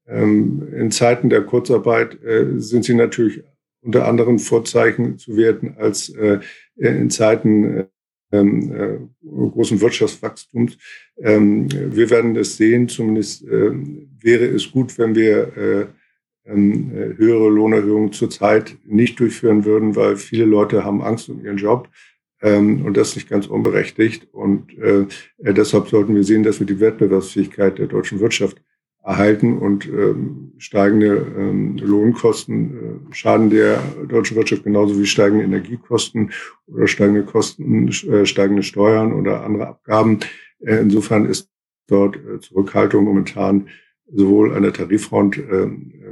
ähm, 0.08 0.72
in 0.76 0.92
Zeiten 0.92 1.32
der 1.32 1.42
Kurzarbeit 1.42 2.22
äh, 2.24 2.60
sind 2.60 2.86
sie 2.86 2.94
natürlich 2.94 3.44
unter 3.82 4.08
anderen 4.08 4.38
Vorzeichen 4.38 5.18
zu 5.18 5.38
werten 5.38 5.76
als 5.80 6.10
äh, 6.10 6.40
in 6.76 7.10
Zeiten 7.10 7.78
äh, 7.78 7.86
ähm, 8.40 8.72
äh, 8.74 9.50
großen 9.50 9.80
Wirtschaftswachstums. 9.82 10.78
Ähm, 11.18 11.68
wir 11.72 12.10
werden 12.10 12.36
es 12.36 12.58
sehen, 12.58 12.88
zumindest 12.88 13.44
äh, 13.44 13.72
wäre 14.20 14.46
es 14.46 14.72
gut, 14.72 14.98
wenn 14.98 15.16
wir 15.16 15.58
äh, 15.58 15.86
ähm, 16.48 16.92
äh, 16.94 17.18
höhere 17.18 17.50
Lohnerhöhungen 17.50 18.12
zurzeit 18.12 18.78
nicht 18.86 19.20
durchführen 19.20 19.66
würden, 19.66 19.96
weil 19.96 20.16
viele 20.16 20.46
Leute 20.46 20.84
haben 20.84 21.02
Angst 21.02 21.30
um 21.30 21.44
ihren 21.44 21.58
Job 21.58 21.90
ähm, 22.42 22.86
und 22.86 22.98
das 22.98 23.16
nicht 23.16 23.30
ganz 23.30 23.48
unberechtigt. 23.48 24.28
Und 24.32 24.78
äh, 24.78 25.06
deshalb 25.40 25.88
sollten 25.88 26.16
wir 26.16 26.24
sehen, 26.24 26.44
dass 26.44 26.60
wir 26.60 26.68
die 26.68 26.80
Wettbewerbsfähigkeit 26.80 27.80
der 27.80 27.88
deutschen 27.88 28.20
Wirtschaft 28.20 28.62
erhalten 29.06 29.60
und 29.60 29.88
ähm, 29.88 30.54
steigende 30.58 31.26
ähm, 31.38 31.78
Lohnkosten 31.78 33.10
äh, 33.12 33.14
schaden 33.14 33.52
der 33.52 33.80
deutschen 34.08 34.36
Wirtschaft 34.36 34.64
genauso 34.64 35.00
wie 35.00 35.06
steigende 35.06 35.46
Energiekosten 35.46 36.32
oder 36.66 36.88
steigende 36.88 37.24
Kosten, 37.24 37.88
äh, 37.88 38.26
steigende 38.26 38.64
Steuern 38.64 39.14
oder 39.14 39.44
andere 39.44 39.68
Abgaben. 39.68 40.22
Äh, 40.60 40.78
insofern 40.78 41.26
ist 41.26 41.50
dort 41.88 42.16
äh, 42.16 42.40
Zurückhaltung 42.40 43.04
momentan 43.04 43.68
sowohl 44.12 44.56
an 44.56 44.64
der 44.64 44.74
Tariffront 44.74 45.38
äh, 45.38 45.68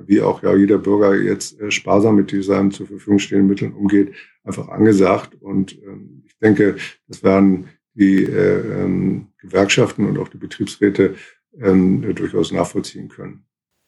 wie 0.06 0.22
auch 0.22 0.44
ja 0.44 0.56
jeder 0.56 0.78
Bürger 0.78 1.16
jetzt 1.16 1.60
äh, 1.60 1.72
sparsam 1.72 2.16
mit 2.16 2.32
diesen 2.32 2.70
zur 2.70 2.88
Verfügung 2.88 3.18
stehenden 3.18 3.48
Mitteln 3.48 3.74
umgeht, 3.74 4.14
einfach 4.44 4.70
angesagt. 4.70 5.36
Und 5.42 5.74
ähm, 5.84 6.24
ich 6.26 6.38
denke, 6.38 6.76
das 7.08 7.24
werden 7.24 7.70
die 7.96 8.24
äh, 8.24 8.84
ähm, 8.84 9.28
Gewerkschaften 9.40 10.06
und 10.08 10.18
auch 10.18 10.28
die 10.28 10.38
Betriebsräte 10.38 11.16
ähm, 11.60 12.14
durchaus 12.16 12.52
nachvollziehen 12.52 13.10
können. 13.10 13.46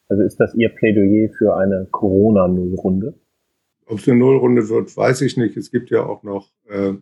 Also 0.08 0.24
ist 0.24 0.38
das 0.38 0.54
Ihr 0.56 0.70
Plädoyer 0.70 1.30
für 1.38 1.56
eine 1.56 1.88
Corona-Nullrunde? 1.92 3.20
Ob 3.88 4.00
es 4.00 4.08
eine 4.08 4.18
Nullrunde 4.18 4.70
wird, 4.70 4.96
weiß 4.96 5.22
ich 5.22 5.38
nicht. 5.38 5.58
Es 5.58 5.72
gibt 5.72 5.90
ja 5.90 6.06
auch 6.06 6.24
noch 6.24 6.52
äh, 6.68 6.94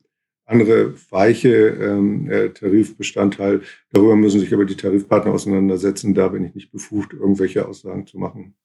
andere 0.46 0.94
weiche 1.12 1.68
ähm, 1.68 2.30
äh, 2.30 2.50
Tarifbestandteile. 2.50 3.62
Darüber 3.92 4.16
müssen 4.16 4.40
sich 4.40 4.54
aber 4.54 4.66
die 4.66 4.76
Tarifpartner 4.76 5.34
auseinandersetzen. 5.34 6.14
Da 6.14 6.28
bin 6.30 6.46
ich 6.46 6.56
nicht 6.56 6.72
befugt, 6.72 7.14
irgendwelche 7.14 7.68
Aussagen 7.68 8.06
zu 8.06 8.18
machen. 8.18 8.56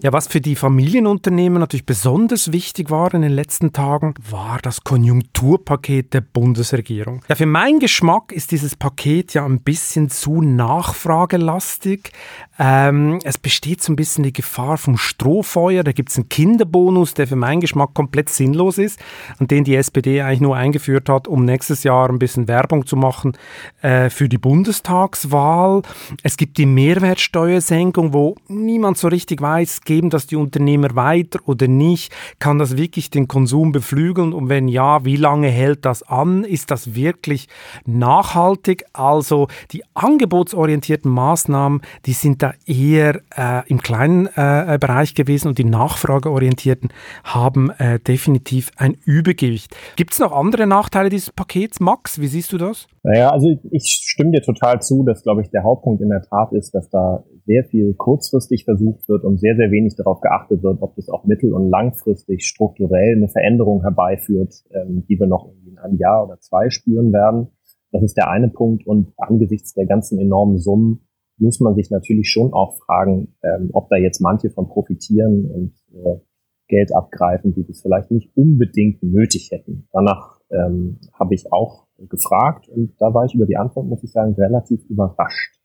Ja, 0.00 0.12
was 0.12 0.28
für 0.28 0.40
die 0.40 0.54
Familienunternehmen 0.54 1.58
natürlich 1.58 1.84
besonders 1.84 2.52
wichtig 2.52 2.88
war 2.88 3.12
in 3.14 3.22
den 3.22 3.32
letzten 3.32 3.72
Tagen, 3.72 4.14
war 4.30 4.60
das 4.62 4.84
Konjunkturpaket 4.84 6.14
der 6.14 6.20
Bundesregierung. 6.20 7.22
Ja, 7.28 7.34
für 7.34 7.46
meinen 7.46 7.80
Geschmack 7.80 8.30
ist 8.30 8.52
dieses 8.52 8.76
Paket 8.76 9.34
ja 9.34 9.44
ein 9.44 9.60
bisschen 9.60 10.08
zu 10.08 10.40
nachfragelastig. 10.40 12.12
Ähm, 12.60 13.18
es 13.24 13.38
besteht 13.38 13.82
so 13.82 13.92
ein 13.92 13.96
bisschen 13.96 14.22
die 14.22 14.32
Gefahr 14.32 14.78
vom 14.78 14.96
Strohfeuer. 14.96 15.82
Da 15.82 15.90
gibt 15.90 16.10
es 16.10 16.16
einen 16.16 16.28
Kinderbonus, 16.28 17.14
der 17.14 17.26
für 17.26 17.36
meinen 17.36 17.60
Geschmack 17.60 17.94
komplett 17.94 18.28
sinnlos 18.28 18.78
ist 18.78 19.00
und 19.40 19.50
den 19.50 19.64
die 19.64 19.74
SPD 19.74 20.22
eigentlich 20.22 20.40
nur 20.40 20.56
eingeführt 20.56 21.08
hat, 21.08 21.26
um 21.26 21.44
nächstes 21.44 21.82
Jahr 21.82 22.08
ein 22.08 22.20
bisschen 22.20 22.46
Werbung 22.46 22.86
zu 22.86 22.94
machen 22.94 23.36
äh, 23.82 24.10
für 24.10 24.28
die 24.28 24.38
Bundestagswahl. 24.38 25.82
Es 26.22 26.36
gibt 26.36 26.56
die 26.58 26.66
Mehrwertsteuersenkung, 26.66 28.12
wo 28.12 28.36
niemand 28.46 28.96
so 28.98 29.08
richtig 29.08 29.40
weiß, 29.40 29.80
geben 29.88 30.10
das 30.10 30.26
die 30.26 30.36
Unternehmer 30.36 30.94
weiter 30.94 31.40
oder 31.46 31.66
nicht? 31.66 32.12
Kann 32.38 32.58
das 32.58 32.76
wirklich 32.76 33.08
den 33.08 33.26
Konsum 33.26 33.72
beflügeln? 33.72 34.34
Und 34.34 34.50
wenn 34.50 34.68
ja, 34.68 35.06
wie 35.06 35.16
lange 35.16 35.48
hält 35.48 35.86
das 35.86 36.02
an? 36.02 36.44
Ist 36.44 36.70
das 36.70 36.94
wirklich 36.94 37.48
nachhaltig? 37.86 38.84
Also 38.92 39.48
die 39.72 39.82
angebotsorientierten 39.94 41.10
Maßnahmen, 41.10 41.80
die 42.04 42.12
sind 42.12 42.42
da 42.42 42.52
eher 42.66 43.22
äh, 43.34 43.66
im 43.68 43.80
kleinen 43.80 44.26
äh, 44.26 44.76
Bereich 44.78 45.14
gewesen 45.14 45.48
und 45.48 45.56
die 45.56 45.64
nachfrageorientierten 45.64 46.90
haben 47.24 47.70
äh, 47.78 47.98
definitiv 47.98 48.70
ein 48.76 48.94
Übergewicht. 49.06 49.74
Gibt 49.96 50.12
es 50.12 50.18
noch 50.18 50.32
andere 50.32 50.66
Nachteile 50.66 51.08
dieses 51.08 51.30
Pakets? 51.30 51.80
Max, 51.80 52.20
wie 52.20 52.28
siehst 52.28 52.52
du 52.52 52.58
das? 52.58 52.86
Naja, 53.02 53.30
also 53.30 53.48
ich 53.70 54.02
stimme 54.02 54.32
dir 54.32 54.42
total 54.42 54.82
zu, 54.82 55.02
dass, 55.02 55.22
glaube 55.22 55.40
ich, 55.40 55.48
der 55.48 55.62
Hauptpunkt 55.62 56.02
in 56.02 56.10
der 56.10 56.20
Tat 56.20 56.52
ist, 56.52 56.74
dass 56.74 56.90
da 56.90 57.24
sehr 57.48 57.64
viel 57.64 57.94
kurzfristig 57.94 58.64
versucht 58.64 59.08
wird 59.08 59.24
und 59.24 59.40
sehr, 59.40 59.56
sehr 59.56 59.70
wenig 59.70 59.96
darauf 59.96 60.20
geachtet 60.20 60.62
wird, 60.62 60.82
ob 60.82 60.94
das 60.96 61.08
auch 61.08 61.24
mittel- 61.24 61.54
und 61.54 61.70
langfristig 61.70 62.44
strukturell 62.44 63.16
eine 63.16 63.28
Veränderung 63.28 63.80
herbeiführt, 63.80 64.64
ähm, 64.70 65.04
die 65.08 65.18
wir 65.18 65.26
noch 65.26 65.50
in 65.66 65.78
einem 65.78 65.96
Jahr 65.96 66.26
oder 66.26 66.38
zwei 66.40 66.68
spüren 66.68 67.10
werden. 67.10 67.48
Das 67.90 68.02
ist 68.02 68.18
der 68.18 68.28
eine 68.28 68.50
Punkt. 68.50 68.86
Und 68.86 69.14
angesichts 69.16 69.72
der 69.72 69.86
ganzen 69.86 70.18
enormen 70.18 70.58
Summen 70.58 71.00
muss 71.38 71.58
man 71.58 71.74
sich 71.74 71.90
natürlich 71.90 72.28
schon 72.28 72.52
auch 72.52 72.76
fragen, 72.84 73.34
ähm, 73.42 73.70
ob 73.72 73.88
da 73.88 73.96
jetzt 73.96 74.20
manche 74.20 74.50
von 74.50 74.68
profitieren 74.68 75.50
und 75.50 75.72
äh, 75.94 76.18
Geld 76.68 76.94
abgreifen, 76.94 77.54
die 77.54 77.66
das 77.66 77.80
vielleicht 77.80 78.10
nicht 78.10 78.30
unbedingt 78.36 79.02
nötig 79.02 79.48
hätten. 79.52 79.88
Danach 79.90 80.38
ähm, 80.50 80.98
habe 81.18 81.34
ich 81.34 81.50
auch 81.50 81.86
gefragt 82.10 82.68
und 82.68 82.92
da 82.98 83.14
war 83.14 83.24
ich 83.24 83.34
über 83.34 83.46
die 83.46 83.56
Antwort, 83.56 83.86
muss 83.86 84.04
ich 84.04 84.12
sagen, 84.12 84.34
relativ 84.34 84.84
überrascht. 84.90 85.58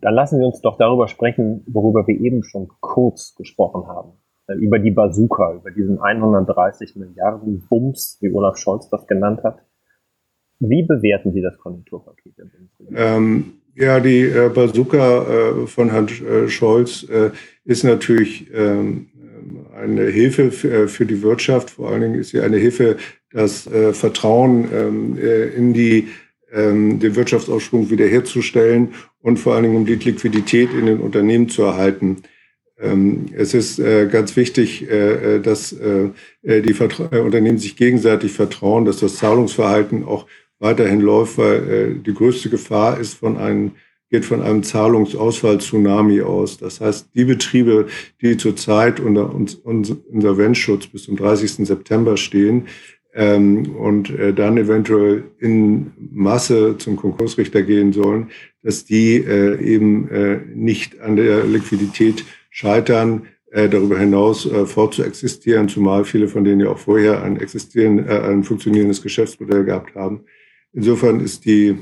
Dann 0.00 0.14
lassen 0.14 0.38
wir 0.38 0.46
uns 0.46 0.60
doch 0.60 0.76
darüber 0.78 1.08
sprechen, 1.08 1.64
worüber 1.66 2.06
wir 2.06 2.18
eben 2.20 2.42
schon 2.42 2.68
kurz 2.80 3.34
gesprochen 3.34 3.86
haben. 3.86 4.12
Äh, 4.48 4.54
über 4.54 4.78
die 4.78 4.90
Bazooka, 4.90 5.54
über 5.54 5.70
diesen 5.70 6.00
130 6.00 6.96
Milliarden 6.96 7.66
Bums, 7.68 8.18
wie 8.20 8.32
Olaf 8.32 8.56
Scholz 8.56 8.88
das 8.90 9.06
genannt 9.06 9.42
hat. 9.44 9.62
Wie 10.58 10.82
bewerten 10.84 11.32
Sie 11.32 11.42
das 11.42 11.58
Konjunkturpaket? 11.58 12.34
Ähm, 12.94 13.54
ja, 13.74 14.00
die 14.00 14.22
äh, 14.22 14.48
Bazooka 14.48 15.22
äh, 15.22 15.66
von 15.66 15.90
Herrn 15.90 16.08
äh, 16.08 16.48
Scholz 16.48 17.06
äh, 17.10 17.30
ist 17.64 17.84
natürlich 17.84 18.50
ähm, 18.54 19.08
eine 19.74 20.04
Hilfe 20.04 20.50
für, 20.50 20.84
äh, 20.84 20.88
für, 20.88 21.04
die 21.04 21.22
Wirtschaft. 21.22 21.70
Vor 21.70 21.90
allen 21.90 22.00
Dingen 22.00 22.14
ist 22.14 22.30
sie 22.30 22.40
eine 22.40 22.56
Hilfe, 22.56 22.96
das 23.32 23.68
Vertrauen 23.92 24.66
ähm, 24.72 25.18
in 25.18 25.74
die 25.74 26.08
ähm, 26.52 27.00
den 27.00 27.16
Wirtschaftsaufschwung 27.16 27.90
wiederherzustellen 27.90 28.94
und 29.26 29.40
vor 29.40 29.54
allen 29.54 29.64
Dingen 29.64 29.76
um 29.76 29.86
die 29.86 29.96
Liquidität 29.96 30.72
in 30.72 30.86
den 30.86 31.00
Unternehmen 31.00 31.48
zu 31.48 31.62
erhalten. 31.62 32.18
Ähm, 32.78 33.26
es 33.36 33.54
ist 33.54 33.80
äh, 33.80 34.06
ganz 34.06 34.36
wichtig, 34.36 34.88
äh, 34.88 35.34
äh 35.34 35.40
dass 35.40 35.74
die 36.44 36.74
Unternehmen 37.10 37.58
sich 37.58 37.74
gegenseitig 37.74 38.30
vertrauen, 38.32 38.84
dass 38.84 39.00
das 39.00 39.16
Zahlungsverhalten 39.16 40.04
auch 40.04 40.26
weiterhin 40.60 41.00
läuft, 41.00 41.38
weil 41.38 41.96
die 41.96 42.14
größte 42.14 42.50
Gefahr 42.50 43.00
ist 43.00 43.14
von 43.14 43.36
einem 43.36 43.72
geht 44.08 44.24
von 44.24 44.40
einem 44.40 44.62
Zahlungsausfall-Tsunami 44.62 46.22
aus. 46.22 46.58
Das 46.58 46.80
heißt, 46.80 47.08
die 47.16 47.24
Betriebe, 47.24 47.88
die 48.22 48.36
zurzeit 48.36 49.00
unter 49.00 49.34
Insolvenzschutz 50.12 50.86
bis 50.86 51.02
zum 51.02 51.16
30. 51.16 51.66
September 51.66 52.16
stehen, 52.16 52.68
ähm, 53.12 53.74
und 53.76 54.12
dann 54.36 54.58
eventuell 54.58 55.24
in 55.40 55.90
Masse 55.98 56.76
zum 56.78 56.96
Konkursrichter 56.96 57.62
gehen 57.62 57.92
sollen, 57.92 58.30
dass 58.66 58.84
die 58.84 59.18
äh, 59.18 59.62
eben 59.62 60.08
äh, 60.10 60.40
nicht 60.52 61.00
an 61.00 61.14
der 61.14 61.44
Liquidität 61.44 62.24
scheitern, 62.50 63.28
äh, 63.52 63.68
darüber 63.68 63.96
hinaus 63.96 64.44
äh, 64.44 64.66
fortzuexistieren, 64.66 65.68
zumal 65.68 66.04
viele 66.04 66.26
von 66.26 66.42
denen 66.42 66.62
ja 66.62 66.70
auch 66.70 66.78
vorher 66.78 67.22
ein 67.22 67.36
existieren, 67.36 68.08
äh, 68.08 68.18
ein 68.22 68.42
funktionierendes 68.42 69.02
Geschäftsmodell 69.02 69.64
gehabt 69.64 69.94
haben. 69.94 70.24
Insofern 70.72 71.20
ist 71.20 71.44
die 71.44 71.76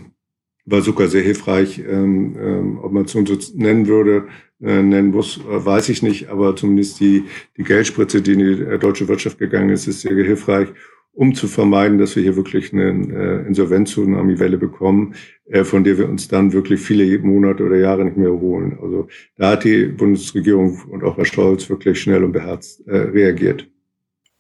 Bazooka 0.67 1.07
sehr 1.07 1.23
hilfreich. 1.23 1.79
Ähm, 1.79 2.37
ähm, 2.39 2.79
ob 2.83 2.93
man 2.93 3.07
es 3.07 3.13
so 3.13 3.25
nennen 3.55 3.87
würde, 3.87 4.29
äh, 4.61 4.83
nennen 4.83 5.11
muss, 5.11 5.39
äh, 5.39 5.65
weiß 5.65 5.89
ich 5.89 6.03
nicht, 6.03 6.29
aber 6.29 6.55
zumindest 6.55 7.01
die, 7.01 7.25
die 7.57 7.65
Geldspritze, 7.65 8.21
die 8.21 8.33
in 8.33 8.39
die 8.41 8.63
äh, 8.63 8.79
deutsche 8.79 9.09
Wirtschaft 9.09 9.39
gegangen 9.39 9.71
ist, 9.71 9.87
ist 9.87 10.03
sehr 10.03 10.15
hilfreich 10.15 10.69
um 11.15 11.35
zu 11.35 11.47
vermeiden, 11.47 11.99
dass 11.99 12.17
wir 12.17 12.23
hier 12.23 12.37
wirklich 12.37 12.73
eine 12.73 12.91
äh, 12.91 13.47
Insolvenz-Tsunami-Welle 13.47 14.59
bekommen, 14.59 15.15
äh, 15.47 15.63
von 15.63 15.85
der 15.85 15.97
wir 15.97 16.09
uns 16.09 16.29
dann 16.29 16.53
wirklich 16.53 16.81
viele 16.81 17.19
Monate 17.21 17.65
oder 17.65 17.77
Jahre 17.77 18.05
nicht 18.05 18.17
mehr 18.17 18.31
erholen. 18.31 18.79
Also 18.83 19.07
da 19.37 19.53
hat 19.53 19.65
die 19.65 19.87
Bundesregierung 19.87 20.81
und 20.91 21.05
auch 21.05 21.17
Herr 21.17 21.25
Scholz 21.25 21.71
wirklich 21.71 22.01
schnell 22.01 22.25
und 22.25 22.33
beherzt 22.33 22.87
äh, 22.89 22.97
reagiert. 22.97 23.69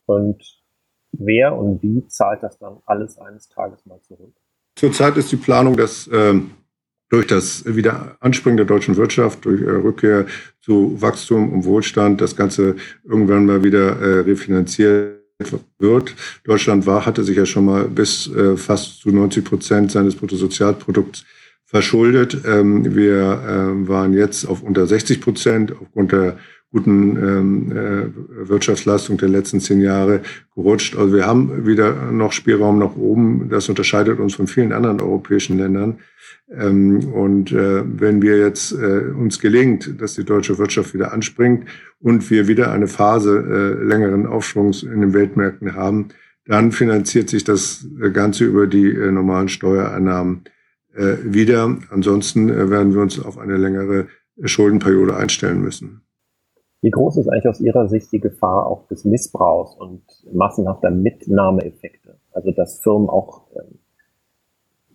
Und 0.06 0.42
wer 1.12 1.56
und 1.56 1.80
wie 1.82 2.06
zahlt 2.08 2.42
das 2.42 2.58
dann 2.58 2.78
alles 2.86 3.18
eines 3.18 3.48
Tages 3.48 3.86
mal 3.86 4.00
zurück? 4.02 4.34
Zurzeit 4.74 5.16
ist 5.16 5.30
die 5.30 5.36
Planung, 5.36 5.76
dass 5.76 6.08
äh, 6.08 6.40
durch 7.08 7.28
das 7.28 7.64
Wiederanspringen 7.64 8.56
der 8.56 8.66
deutschen 8.66 8.96
Wirtschaft, 8.96 9.44
durch 9.44 9.62
äh, 9.62 9.70
Rückkehr 9.70 10.26
zu 10.60 11.00
Wachstum 11.00 11.52
und 11.52 11.64
Wohlstand, 11.64 12.20
das 12.20 12.34
Ganze 12.34 12.74
irgendwann 13.04 13.46
mal 13.46 13.62
wieder 13.62 14.00
äh, 14.00 14.20
refinanziert 14.20 15.23
wird. 15.78 16.14
Deutschland 16.44 16.86
war, 16.86 17.06
hatte 17.06 17.24
sich 17.24 17.36
ja 17.36 17.46
schon 17.46 17.64
mal 17.64 17.88
bis 17.88 18.28
äh, 18.28 18.56
fast 18.56 19.00
zu 19.00 19.10
90 19.10 19.44
Prozent 19.44 19.90
seines 19.90 20.14
Bruttosozialprodukts 20.14 21.24
verschuldet. 21.64 22.38
Ähm, 22.46 22.94
wir 22.94 23.42
äh, 23.42 23.88
waren 23.88 24.12
jetzt 24.14 24.44
auf 24.44 24.62
unter 24.62 24.86
60 24.86 25.20
Prozent 25.20 25.72
aufgrund 25.72 26.12
der 26.12 26.38
guten 26.74 27.16
ähm, 27.16 27.72
äh, 27.72 28.48
Wirtschaftsleistung 28.48 29.16
der 29.16 29.28
letzten 29.28 29.60
zehn 29.60 29.80
Jahre 29.80 30.22
gerutscht. 30.56 30.96
Also 30.96 31.14
wir 31.14 31.24
haben 31.24 31.66
wieder 31.68 32.10
noch 32.10 32.32
Spielraum 32.32 32.80
nach 32.80 32.96
oben. 32.96 33.48
Das 33.48 33.68
unterscheidet 33.68 34.18
uns 34.18 34.34
von 34.34 34.48
vielen 34.48 34.72
anderen 34.72 35.00
europäischen 35.00 35.56
Ländern. 35.56 36.00
Ähm, 36.50 37.12
und 37.12 37.52
äh, 37.52 37.84
wenn 37.86 38.20
wir 38.22 38.38
jetzt 38.38 38.72
äh, 38.72 39.12
uns 39.16 39.38
gelingt, 39.38 40.00
dass 40.00 40.14
die 40.14 40.24
deutsche 40.24 40.58
Wirtschaft 40.58 40.94
wieder 40.94 41.12
anspringt 41.12 41.68
und 42.00 42.28
wir 42.28 42.48
wieder 42.48 42.72
eine 42.72 42.88
Phase 42.88 43.38
äh, 43.38 43.84
längeren 43.84 44.26
Aufschwungs 44.26 44.82
in 44.82 45.00
den 45.00 45.14
Weltmärkten 45.14 45.76
haben, 45.76 46.08
dann 46.44 46.72
finanziert 46.72 47.30
sich 47.30 47.44
das 47.44 47.86
Ganze 48.12 48.46
über 48.46 48.66
die 48.66 48.90
äh, 48.90 49.12
normalen 49.12 49.48
Steuereinnahmen 49.48 50.42
äh, 50.92 51.18
wieder. 51.22 51.78
Ansonsten 51.90 52.48
äh, 52.48 52.68
werden 52.68 52.94
wir 52.94 53.00
uns 53.00 53.20
auf 53.20 53.38
eine 53.38 53.58
längere 53.58 54.08
Schuldenperiode 54.42 55.16
einstellen 55.16 55.62
müssen. 55.62 56.00
Wie 56.84 56.90
groß 56.90 57.16
ist 57.16 57.28
eigentlich 57.28 57.48
aus 57.48 57.62
Ihrer 57.62 57.88
Sicht 57.88 58.12
die 58.12 58.20
Gefahr 58.20 58.66
auch 58.66 58.86
des 58.88 59.06
Missbrauchs 59.06 59.74
und 59.74 60.02
massenhafter 60.30 60.90
Mitnahmeeffekte? 60.90 62.18
Also 62.32 62.50
dass 62.50 62.78
Firmen 62.82 63.08
auch 63.08 63.46
ähm, 63.56 63.78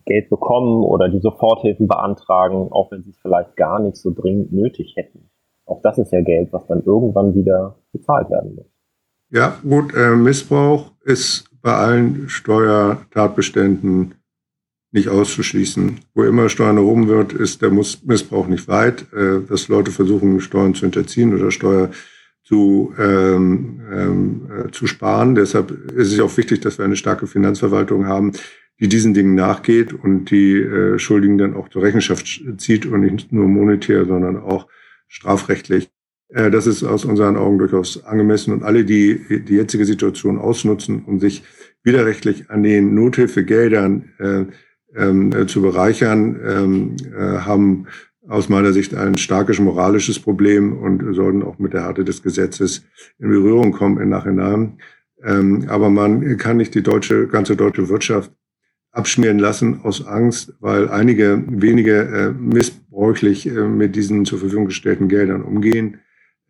Geld 0.06 0.30
bekommen 0.30 0.84
oder 0.84 1.08
die 1.08 1.18
Soforthilfen 1.18 1.88
beantragen, 1.88 2.68
auch 2.70 2.92
wenn 2.92 3.02
sie 3.02 3.10
es 3.10 3.18
vielleicht 3.18 3.56
gar 3.56 3.80
nicht 3.80 3.96
so 3.96 4.12
dringend 4.12 4.52
nötig 4.52 4.94
hätten. 4.96 5.30
Auch 5.66 5.82
das 5.82 5.98
ist 5.98 6.12
ja 6.12 6.20
Geld, 6.20 6.52
was 6.52 6.64
dann 6.68 6.84
irgendwann 6.84 7.34
wieder 7.34 7.74
bezahlt 7.90 8.30
werden 8.30 8.54
muss. 8.54 8.70
Ja, 9.30 9.56
gut, 9.68 9.92
äh, 9.92 10.14
Missbrauch 10.14 10.92
ist 11.02 11.50
bei 11.60 11.74
allen 11.74 12.28
Steuertatbeständen 12.28 14.14
nicht 14.92 15.08
auszuschließen. 15.08 16.00
Wo 16.14 16.24
immer 16.24 16.48
Steuern 16.48 16.76
erhoben 16.76 17.08
wird, 17.08 17.32
ist 17.32 17.62
der 17.62 17.70
Missbrauch 17.70 18.48
nicht 18.48 18.68
weit, 18.68 19.12
äh, 19.12 19.40
dass 19.48 19.68
Leute 19.68 19.90
versuchen, 19.90 20.40
Steuern 20.40 20.74
zu 20.74 20.82
hinterziehen 20.82 21.34
oder 21.34 21.50
Steuer 21.50 21.90
zu, 22.42 22.92
ähm, 22.98 23.80
ähm, 23.92 24.50
äh, 24.50 24.70
zu 24.72 24.86
sparen. 24.86 25.36
Deshalb 25.36 25.70
ist 25.92 26.12
es 26.12 26.20
auch 26.20 26.36
wichtig, 26.36 26.60
dass 26.60 26.78
wir 26.78 26.84
eine 26.84 26.96
starke 26.96 27.28
Finanzverwaltung 27.28 28.06
haben, 28.06 28.32
die 28.80 28.88
diesen 28.88 29.14
Dingen 29.14 29.34
nachgeht 29.34 29.92
und 29.92 30.30
die 30.30 30.56
äh, 30.56 30.98
Schuldigen 30.98 31.38
dann 31.38 31.54
auch 31.54 31.68
zur 31.68 31.82
Rechenschaft 31.82 32.42
zieht 32.56 32.86
und 32.86 33.00
nicht 33.02 33.30
nur 33.30 33.46
monetär, 33.46 34.06
sondern 34.06 34.38
auch 34.38 34.66
strafrechtlich. 35.06 35.90
Äh, 36.30 36.50
das 36.50 36.66
ist 36.66 36.82
aus 36.82 37.04
unseren 37.04 37.36
Augen 37.36 37.58
durchaus 37.58 38.02
angemessen 38.04 38.52
und 38.52 38.64
alle, 38.64 38.84
die 38.84 39.44
die 39.44 39.54
jetzige 39.54 39.84
Situation 39.84 40.38
ausnutzen, 40.38 41.04
um 41.04 41.20
sich 41.20 41.44
widerrechtlich 41.84 42.50
an 42.50 42.62
den 42.62 42.94
Nothilfegeldern 42.94 44.12
äh, 44.18 44.44
ähm, 44.96 45.32
äh, 45.32 45.46
zu 45.46 45.62
bereichern, 45.62 46.40
ähm, 46.44 46.96
äh, 47.16 47.38
haben 47.38 47.86
aus 48.28 48.48
meiner 48.48 48.72
Sicht 48.72 48.94
ein 48.94 49.16
starkes 49.16 49.58
moralisches 49.58 50.18
Problem 50.20 50.76
und 50.78 51.14
sollten 51.14 51.42
auch 51.42 51.58
mit 51.58 51.72
der 51.72 51.84
Härte 51.84 52.04
des 52.04 52.22
Gesetzes 52.22 52.84
in 53.18 53.28
Berührung 53.28 53.72
kommen 53.72 54.00
im 54.00 54.08
Nachhinein. 54.08 54.78
Ähm, 55.22 55.66
aber 55.68 55.90
man 55.90 56.36
kann 56.38 56.56
nicht 56.56 56.74
die 56.74 56.82
deutsche, 56.82 57.26
ganze 57.26 57.56
deutsche 57.56 57.88
Wirtschaft 57.88 58.32
abschmieren 58.92 59.38
lassen 59.38 59.80
aus 59.82 60.06
Angst, 60.06 60.54
weil 60.60 60.88
einige 60.88 61.42
wenige 61.48 62.00
äh, 62.02 62.30
missbräuchlich 62.30 63.46
äh, 63.46 63.68
mit 63.68 63.94
diesen 63.94 64.24
zur 64.24 64.38
Verfügung 64.38 64.66
gestellten 64.66 65.08
Geldern 65.08 65.42
umgehen. 65.42 65.98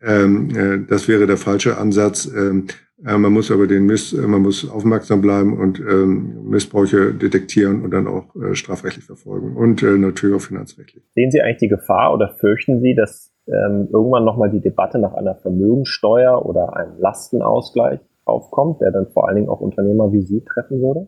Ähm, 0.01 0.49
äh, 0.55 0.79
das 0.87 1.07
wäre 1.07 1.27
der 1.27 1.37
falsche 1.37 1.77
Ansatz. 1.77 2.25
Ähm, 2.25 2.65
äh, 3.05 3.17
man 3.17 3.33
muss 3.33 3.51
aber 3.51 3.67
den 3.67 3.85
Miss, 3.85 4.13
äh, 4.13 4.27
man 4.27 4.41
muss 4.41 4.69
aufmerksam 4.69 5.21
bleiben 5.21 5.57
und 5.57 5.79
ähm, 5.79 6.49
Missbräuche 6.49 7.13
detektieren 7.13 7.83
und 7.83 7.91
dann 7.91 8.07
auch 8.07 8.35
äh, 8.35 8.55
strafrechtlich 8.55 9.05
verfolgen 9.05 9.55
und 9.55 9.81
äh, 9.83 9.97
natürlich 9.97 10.35
auch 10.35 10.41
finanzrechtlich. 10.41 11.03
Sehen 11.13 11.31
Sie 11.31 11.41
eigentlich 11.41 11.57
die 11.57 11.67
Gefahr 11.69 12.13
oder 12.13 12.35
fürchten 12.39 12.81
Sie, 12.81 12.95
dass 12.95 13.33
ähm, 13.47 13.89
irgendwann 13.91 14.25
nochmal 14.25 14.51
die 14.51 14.61
Debatte 14.61 14.99
nach 14.99 15.13
einer 15.13 15.35
Vermögensteuer 15.35 16.45
oder 16.45 16.75
einem 16.75 16.99
Lastenausgleich 16.99 17.99
aufkommt, 18.25 18.81
der 18.81 18.91
dann 18.91 19.07
vor 19.11 19.27
allen 19.27 19.35
Dingen 19.35 19.49
auch 19.49 19.61
Unternehmer 19.61 20.11
wie 20.11 20.21
Sie 20.21 20.43
treffen 20.43 20.81
würde? 20.81 21.07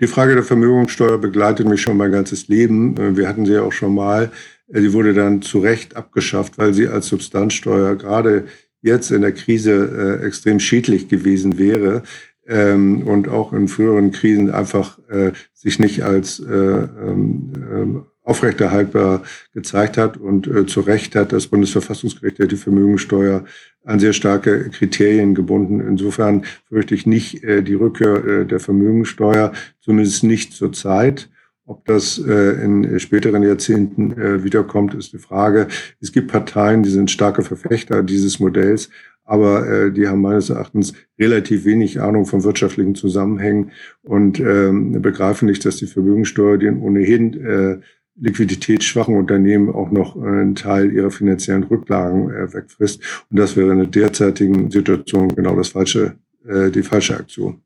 Die 0.00 0.06
Frage 0.06 0.34
der 0.34 0.42
Vermögensteuer 0.42 1.18
begleitet 1.18 1.68
mich 1.68 1.82
schon 1.82 1.98
mein 1.98 2.10
ganzes 2.10 2.48
Leben. 2.48 2.96
Äh, 2.96 3.16
wir 3.16 3.28
hatten 3.28 3.44
sie 3.44 3.54
ja 3.54 3.62
auch 3.62 3.72
schon 3.72 3.94
mal. 3.94 4.30
Sie 4.66 4.92
wurde 4.92 5.14
dann 5.14 5.42
zu 5.42 5.58
Recht 5.58 5.96
abgeschafft, 5.96 6.58
weil 6.58 6.72
sie 6.72 6.88
als 6.88 7.08
Substanzsteuer 7.08 7.96
gerade 7.96 8.44
jetzt 8.82 9.10
in 9.10 9.22
der 9.22 9.32
Krise 9.32 10.18
äh, 10.22 10.26
extrem 10.26 10.60
schädlich 10.60 11.08
gewesen 11.08 11.58
wäre 11.58 12.02
ähm, 12.46 13.02
und 13.06 13.28
auch 13.28 13.52
in 13.52 13.68
früheren 13.68 14.10
Krisen 14.10 14.50
einfach 14.50 14.98
äh, 15.08 15.32
sich 15.54 15.78
nicht 15.78 16.02
als 16.02 16.40
äh, 16.40 16.52
ähm, 16.52 17.52
äh, 17.54 18.28
aufrechterhaltbar 18.28 19.22
gezeigt 19.52 19.96
hat. 19.96 20.16
Und 20.16 20.46
äh, 20.46 20.66
zu 20.66 20.80
Recht 20.80 21.14
hat 21.16 21.32
das 21.32 21.46
Bundesverfassungsgericht 21.46 22.38
ja 22.38 22.46
die 22.46 22.56
Vermögensteuer 22.56 23.44
an 23.84 23.98
sehr 23.98 24.12
starke 24.12 24.70
Kriterien 24.70 25.34
gebunden. 25.34 25.80
Insofern 25.80 26.44
fürchte 26.68 26.94
ich 26.94 27.06
nicht 27.06 27.42
äh, 27.44 27.62
die 27.62 27.74
Rückkehr 27.74 28.24
äh, 28.24 28.46
der 28.46 28.60
Vermögensteuer, 28.60 29.52
zumindest 29.80 30.22
nicht 30.22 30.52
zur 30.52 30.72
Zeit. 30.72 31.30
Ob 31.70 31.84
das 31.84 32.18
äh, 32.18 32.64
in 32.64 32.98
späteren 32.98 33.44
Jahrzehnten 33.44 34.10
äh, 34.20 34.42
wiederkommt, 34.42 34.92
ist 34.94 35.14
eine 35.14 35.22
Frage. 35.22 35.68
Es 36.00 36.10
gibt 36.10 36.26
Parteien, 36.26 36.82
die 36.82 36.90
sind 36.90 37.12
starke 37.12 37.42
Verfechter 37.42 38.02
dieses 38.02 38.40
Modells, 38.40 38.90
aber 39.22 39.68
äh, 39.68 39.92
die 39.92 40.08
haben 40.08 40.20
meines 40.20 40.50
Erachtens 40.50 40.94
relativ 41.16 41.64
wenig 41.64 42.00
Ahnung 42.00 42.26
von 42.26 42.42
wirtschaftlichen 42.42 42.96
Zusammenhängen 42.96 43.70
und 44.02 44.40
ähm, 44.40 45.00
begreifen 45.00 45.46
nicht, 45.46 45.64
dass 45.64 45.76
die 45.76 45.86
Vermögensteuer 45.86 46.58
den 46.58 46.80
ohnehin 46.80 47.40
äh, 47.40 47.78
liquiditätsschwachen 48.16 49.14
Unternehmen 49.14 49.70
auch 49.70 49.92
noch 49.92 50.16
einen 50.16 50.56
Teil 50.56 50.90
ihrer 50.90 51.12
finanziellen 51.12 51.62
Rücklagen 51.62 52.30
äh, 52.30 52.52
wegfrisst. 52.52 53.00
Und 53.30 53.38
das 53.38 53.56
wäre 53.56 53.70
in 53.70 53.78
der 53.78 53.86
derzeitigen 53.86 54.72
Situation 54.72 55.28
genau 55.36 55.54
das 55.54 55.68
falsche, 55.68 56.16
äh, 56.48 56.72
die 56.72 56.82
falsche 56.82 57.16
Aktion. 57.16 57.62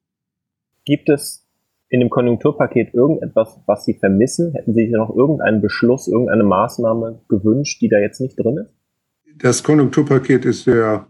Gibt 0.85 1.09
es 1.09 1.44
in 1.95 2.01
dem 2.01 2.11
Konjunkturpaket 2.11 2.93
irgendetwas, 2.93 3.61
was 3.67 3.85
Sie 3.85 3.95
vermissen? 3.95 4.53
Hätten 4.53 4.75
Sie 4.75 4.87
sich 4.87 4.91
noch 4.91 5.15
irgendeinen 5.15 5.63
Beschluss, 5.63 6.09
irgendeine 6.09 6.43
Maßnahme 6.43 7.21
gewünscht, 7.29 7.81
die 7.81 7.89
da 7.89 7.99
jetzt 7.99 8.21
nicht 8.21 8.37
drin 8.37 8.59
ist? 8.59 8.75
Das 9.37 9.63
Konjunkturpaket 9.63 10.45
ist 10.45 10.65
sehr 10.65 11.07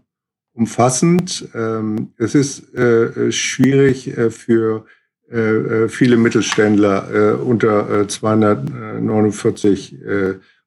umfassend. 0.53 1.49
Ähm, 1.55 2.13
es 2.17 2.35
ist 2.35 2.71
äh, 2.75 3.31
schwierig 3.31 4.15
äh, 4.15 4.29
für 4.29 4.85
äh, 5.27 5.87
viele 5.87 6.17
Mittelständler 6.17 7.39
unter 7.43 8.07
249 8.07 9.97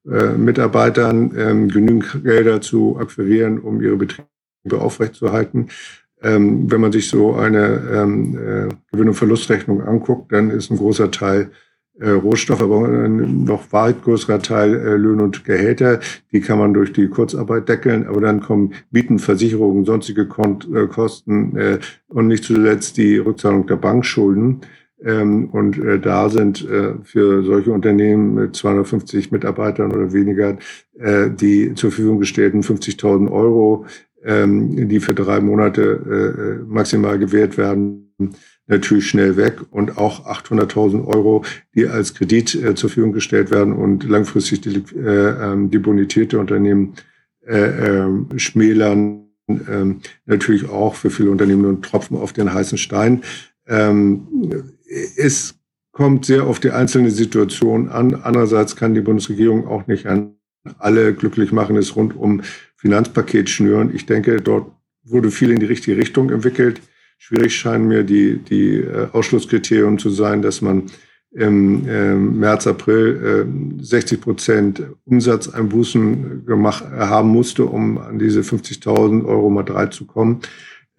Mitarbeitern 0.02 1.32
ähm, 1.36 1.68
genügend 1.68 2.24
Gelder 2.24 2.60
zu 2.60 2.98
akquirieren, 2.98 3.60
um 3.60 3.80
ihre 3.80 3.96
Betriebe 3.96 4.26
aufrechtzuerhalten. 4.72 5.68
Ähm, 6.22 6.70
wenn 6.70 6.80
man 6.80 6.92
sich 6.92 7.08
so 7.08 7.34
eine 7.34 7.80
ähm, 7.92 8.36
äh, 8.36 8.68
Gewinn- 8.90 9.08
und 9.08 9.14
Verlustrechnung 9.14 9.82
anguckt, 9.82 10.32
dann 10.32 10.50
ist 10.50 10.70
ein 10.70 10.76
großer 10.76 11.10
Teil 11.10 11.50
äh, 12.00 12.10
Rohstoff, 12.10 12.62
aber 12.62 12.88
ein 12.88 13.44
noch 13.44 13.72
weit 13.72 14.02
größerer 14.02 14.40
Teil 14.40 14.74
äh, 14.74 14.96
Löhne 14.96 15.24
und 15.24 15.44
Gehälter. 15.44 16.00
Die 16.32 16.40
kann 16.40 16.58
man 16.58 16.74
durch 16.74 16.92
die 16.92 17.08
Kurzarbeit 17.08 17.68
deckeln, 17.68 18.06
aber 18.06 18.20
dann 18.20 18.40
kommen 18.40 18.74
Mieten, 18.90 19.18
Versicherungen, 19.18 19.84
sonstige 19.84 20.26
Kont 20.26 20.68
äh, 20.72 20.86
Kosten 20.86 21.56
äh, 21.56 21.78
und 22.08 22.28
nicht 22.28 22.44
zuletzt 22.44 22.96
die 22.96 23.18
Rückzahlung 23.18 23.66
der 23.66 23.76
Bankschulden. 23.76 24.60
Ähm, 25.04 25.48
und 25.50 25.78
äh, 25.78 26.00
da 26.00 26.28
sind 26.28 26.68
äh, 26.68 26.94
für 27.04 27.44
solche 27.44 27.70
Unternehmen 27.70 28.34
mit 28.34 28.56
250 28.56 29.30
Mitarbeitern 29.30 29.92
oder 29.92 30.12
weniger 30.12 30.58
äh, 30.98 31.30
die 31.30 31.74
zur 31.74 31.90
Verfügung 31.90 32.18
gestellten 32.18 32.62
50.000 32.62 33.30
Euro 33.30 33.86
ähm, 34.24 34.88
die 34.88 35.00
für 35.00 35.14
drei 35.14 35.40
Monate 35.40 35.82
äh, 35.82 36.40
äh, 36.40 36.64
maximal 36.66 37.18
gewährt 37.18 37.56
werden, 37.56 38.14
natürlich 38.66 39.08
schnell 39.08 39.36
weg 39.36 39.60
und 39.70 39.96
auch 39.96 40.26
800.000 40.26 41.06
Euro, 41.06 41.44
die 41.74 41.86
als 41.86 42.14
Kredit 42.14 42.54
äh, 42.54 42.74
zur 42.74 42.90
Verfügung 42.90 43.12
gestellt 43.12 43.50
werden 43.50 43.72
und 43.72 44.04
langfristig 44.04 44.60
die, 44.60 44.82
äh, 44.96 45.52
ähm, 45.52 45.70
die 45.70 45.78
Bonität 45.78 46.32
der 46.32 46.40
Unternehmen 46.40 46.94
äh, 47.46 48.00
äh, 48.00 48.08
schmälern, 48.36 49.28
äh, 49.48 49.94
natürlich 50.26 50.68
auch 50.68 50.94
für 50.94 51.10
viele 51.10 51.30
Unternehmen 51.30 51.64
und 51.64 51.84
Tropfen 51.84 52.16
auf 52.16 52.32
den 52.32 52.52
heißen 52.52 52.76
Stein. 52.76 53.22
Ähm, 53.66 54.26
es 55.16 55.54
kommt 55.92 56.26
sehr 56.26 56.44
auf 56.44 56.60
die 56.60 56.70
einzelne 56.70 57.10
Situation 57.10 57.88
an. 57.88 58.14
Andererseits 58.14 58.76
kann 58.76 58.94
die 58.94 59.00
Bundesregierung 59.00 59.66
auch 59.66 59.86
nicht 59.86 60.06
an 60.06 60.34
alle 60.78 61.14
glücklich 61.14 61.52
machen, 61.52 61.76
es 61.76 61.96
rund 61.96 62.16
um 62.16 62.42
Finanzpaket 62.78 63.50
schnüren. 63.50 63.94
Ich 63.94 64.06
denke, 64.06 64.40
dort 64.40 64.70
wurde 65.04 65.30
viel 65.30 65.50
in 65.50 65.58
die 65.58 65.66
richtige 65.66 65.96
Richtung 65.96 66.30
entwickelt. 66.30 66.80
Schwierig 67.18 67.54
scheinen 67.56 67.88
mir 67.88 68.04
die, 68.04 68.38
die 68.38 68.76
äh, 68.76 69.08
Ausschlusskriterien 69.12 69.98
zu 69.98 70.10
sein, 70.10 70.40
dass 70.42 70.62
man 70.62 70.84
im 71.32 71.86
äh, 71.86 72.14
März, 72.14 72.66
April 72.66 73.46
äh, 73.80 73.84
60 73.84 74.20
Prozent 74.20 74.82
Umsatzeinbußen 75.04 76.46
gemacht 76.46 76.84
haben 76.90 77.28
musste, 77.28 77.64
um 77.64 77.98
an 77.98 78.18
diese 78.18 78.40
50.000 78.40 79.26
Euro 79.26 79.50
mal 79.50 79.64
drei 79.64 79.86
zu 79.86 80.06
kommen. 80.06 80.40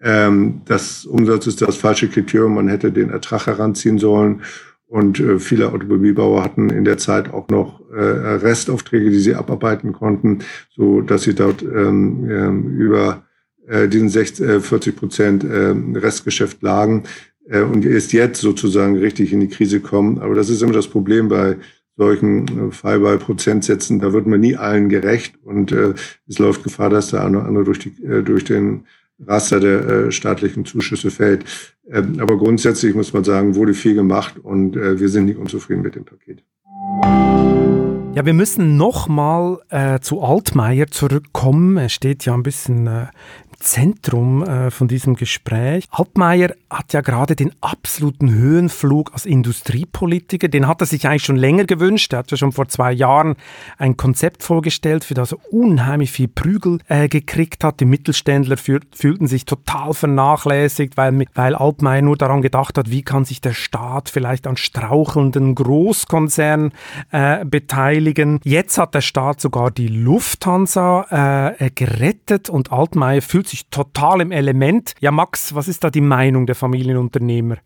Ähm, 0.02 0.60
das 0.66 1.04
Umsatz 1.06 1.46
ist 1.46 1.62
das 1.62 1.76
falsche 1.76 2.08
Kriterium. 2.08 2.54
Man 2.54 2.68
hätte 2.68 2.92
den 2.92 3.10
Ertrag 3.10 3.46
heranziehen 3.46 3.98
sollen. 3.98 4.42
Und 4.90 5.20
äh, 5.20 5.38
viele 5.38 5.72
Automobilbauer 5.72 6.42
hatten 6.42 6.68
in 6.68 6.84
der 6.84 6.98
Zeit 6.98 7.32
auch 7.32 7.48
noch 7.48 7.80
äh, 7.92 8.00
Restaufträge, 8.00 9.10
die 9.10 9.20
sie 9.20 9.36
abarbeiten 9.36 9.92
konnten, 9.92 10.40
so 10.74 11.00
dass 11.00 11.22
sie 11.22 11.34
dort 11.34 11.62
ähm, 11.62 12.28
ähm 12.28 12.76
über 12.76 13.22
äh, 13.68 13.86
diesen 13.86 14.08
60, 14.08 14.44
äh, 14.44 14.60
40 14.60 14.96
Prozent 14.96 15.44
äh, 15.44 15.76
Restgeschäft 15.96 16.60
lagen 16.62 17.04
äh, 17.48 17.60
und 17.60 17.86
erst 17.86 18.12
jetzt 18.12 18.40
sozusagen 18.40 18.98
richtig 18.98 19.32
in 19.32 19.38
die 19.38 19.48
Krise 19.48 19.78
kommen. 19.78 20.18
Aber 20.18 20.34
das 20.34 20.50
ist 20.50 20.60
immer 20.60 20.72
das 20.72 20.88
Problem 20.88 21.28
bei 21.28 21.56
solchen 21.96 22.70
äh, 22.70 22.72
Fallball-Prozentsätzen. 22.72 24.00
Da 24.00 24.12
wird 24.12 24.26
man 24.26 24.40
nie 24.40 24.56
allen 24.56 24.88
gerecht 24.88 25.34
und 25.44 25.70
äh, 25.70 25.94
es 26.26 26.40
läuft 26.40 26.64
Gefahr, 26.64 26.90
dass 26.90 27.10
der 27.10 27.24
eine 27.24 27.38
oder 27.38 27.46
andere 27.46 27.64
durch, 27.64 27.78
die, 27.78 27.90
äh, 28.04 28.24
durch 28.24 28.42
den 28.42 28.86
Raster 29.26 29.60
der 29.60 29.88
äh, 29.88 30.12
staatlichen 30.12 30.64
Zuschüsse 30.64 31.10
fällt. 31.10 31.44
Ähm, 31.90 32.18
aber 32.20 32.38
grundsätzlich 32.38 32.94
muss 32.94 33.12
man 33.12 33.24
sagen, 33.24 33.54
wurde 33.54 33.74
viel 33.74 33.94
gemacht 33.94 34.38
und 34.38 34.76
äh, 34.76 34.98
wir 34.98 35.08
sind 35.08 35.26
nicht 35.26 35.38
unzufrieden 35.38 35.82
mit 35.82 35.94
dem 35.94 36.04
Paket. 36.04 36.42
Ja, 38.14 38.26
wir 38.26 38.34
müssen 38.34 38.76
nochmal 38.76 39.58
äh, 39.68 40.00
zu 40.00 40.20
Altmaier 40.20 40.88
zurückkommen. 40.88 41.76
Er 41.76 41.88
steht 41.88 42.24
ja 42.24 42.34
ein 42.34 42.42
bisschen 42.42 42.86
äh, 42.86 43.06
Zentrum 43.60 44.42
äh, 44.42 44.70
von 44.70 44.88
diesem 44.88 45.14
Gespräch. 45.14 45.84
Altmaier 45.90 46.54
hat 46.70 46.92
ja 46.92 47.02
gerade 47.02 47.36
den 47.36 47.52
absoluten 47.60 48.32
Höhenflug 48.32 49.12
als 49.12 49.26
Industriepolitiker. 49.26 50.48
Den 50.48 50.66
hat 50.66 50.80
er 50.80 50.86
sich 50.86 51.06
eigentlich 51.06 51.24
schon 51.24 51.36
länger 51.36 51.64
gewünscht. 51.64 52.12
Er 52.12 52.20
hat 52.20 52.30
ja 52.30 52.36
schon 52.36 52.52
vor 52.52 52.68
zwei 52.68 52.92
Jahren 52.92 53.36
ein 53.76 53.96
Konzept 53.96 54.42
vorgestellt, 54.42 55.04
für 55.04 55.14
das 55.14 55.32
er 55.32 55.38
unheimlich 55.52 56.10
viel 56.10 56.28
Prügel 56.28 56.78
äh, 56.88 57.08
gekriegt 57.08 57.62
hat. 57.62 57.80
Die 57.80 57.84
Mittelständler 57.84 58.56
fühl 58.56 58.80
fühlten 58.92 59.26
sich 59.26 59.44
total 59.44 59.92
vernachlässigt, 59.92 60.96
weil, 60.96 61.26
weil 61.34 61.54
Altmaier 61.54 62.02
nur 62.02 62.16
daran 62.16 62.40
gedacht 62.40 62.78
hat, 62.78 62.90
wie 62.90 63.02
kann 63.02 63.24
sich 63.24 63.40
der 63.40 63.52
Staat 63.52 64.08
vielleicht 64.08 64.46
an 64.46 64.56
strauchelnden 64.56 65.54
Großkonzernen 65.54 66.72
äh, 67.10 67.44
beteiligen. 67.44 68.40
Jetzt 68.42 68.78
hat 68.78 68.94
der 68.94 69.02
Staat 69.02 69.40
sogar 69.40 69.70
die 69.70 69.88
Lufthansa 69.88 71.56
äh, 71.58 71.70
gerettet 71.70 72.48
und 72.48 72.72
Altmaier 72.72 73.20
fühlt 73.20 73.49
sich 73.50 73.68
total 73.68 74.20
im 74.20 74.32
Element. 74.32 74.94
Ja, 75.00 75.10
Max, 75.10 75.54
was 75.54 75.68
ist 75.68 75.84
da 75.84 75.90
die 75.90 76.00
Meinung 76.00 76.46
der 76.46 76.54
Familienunternehmer? 76.54 77.58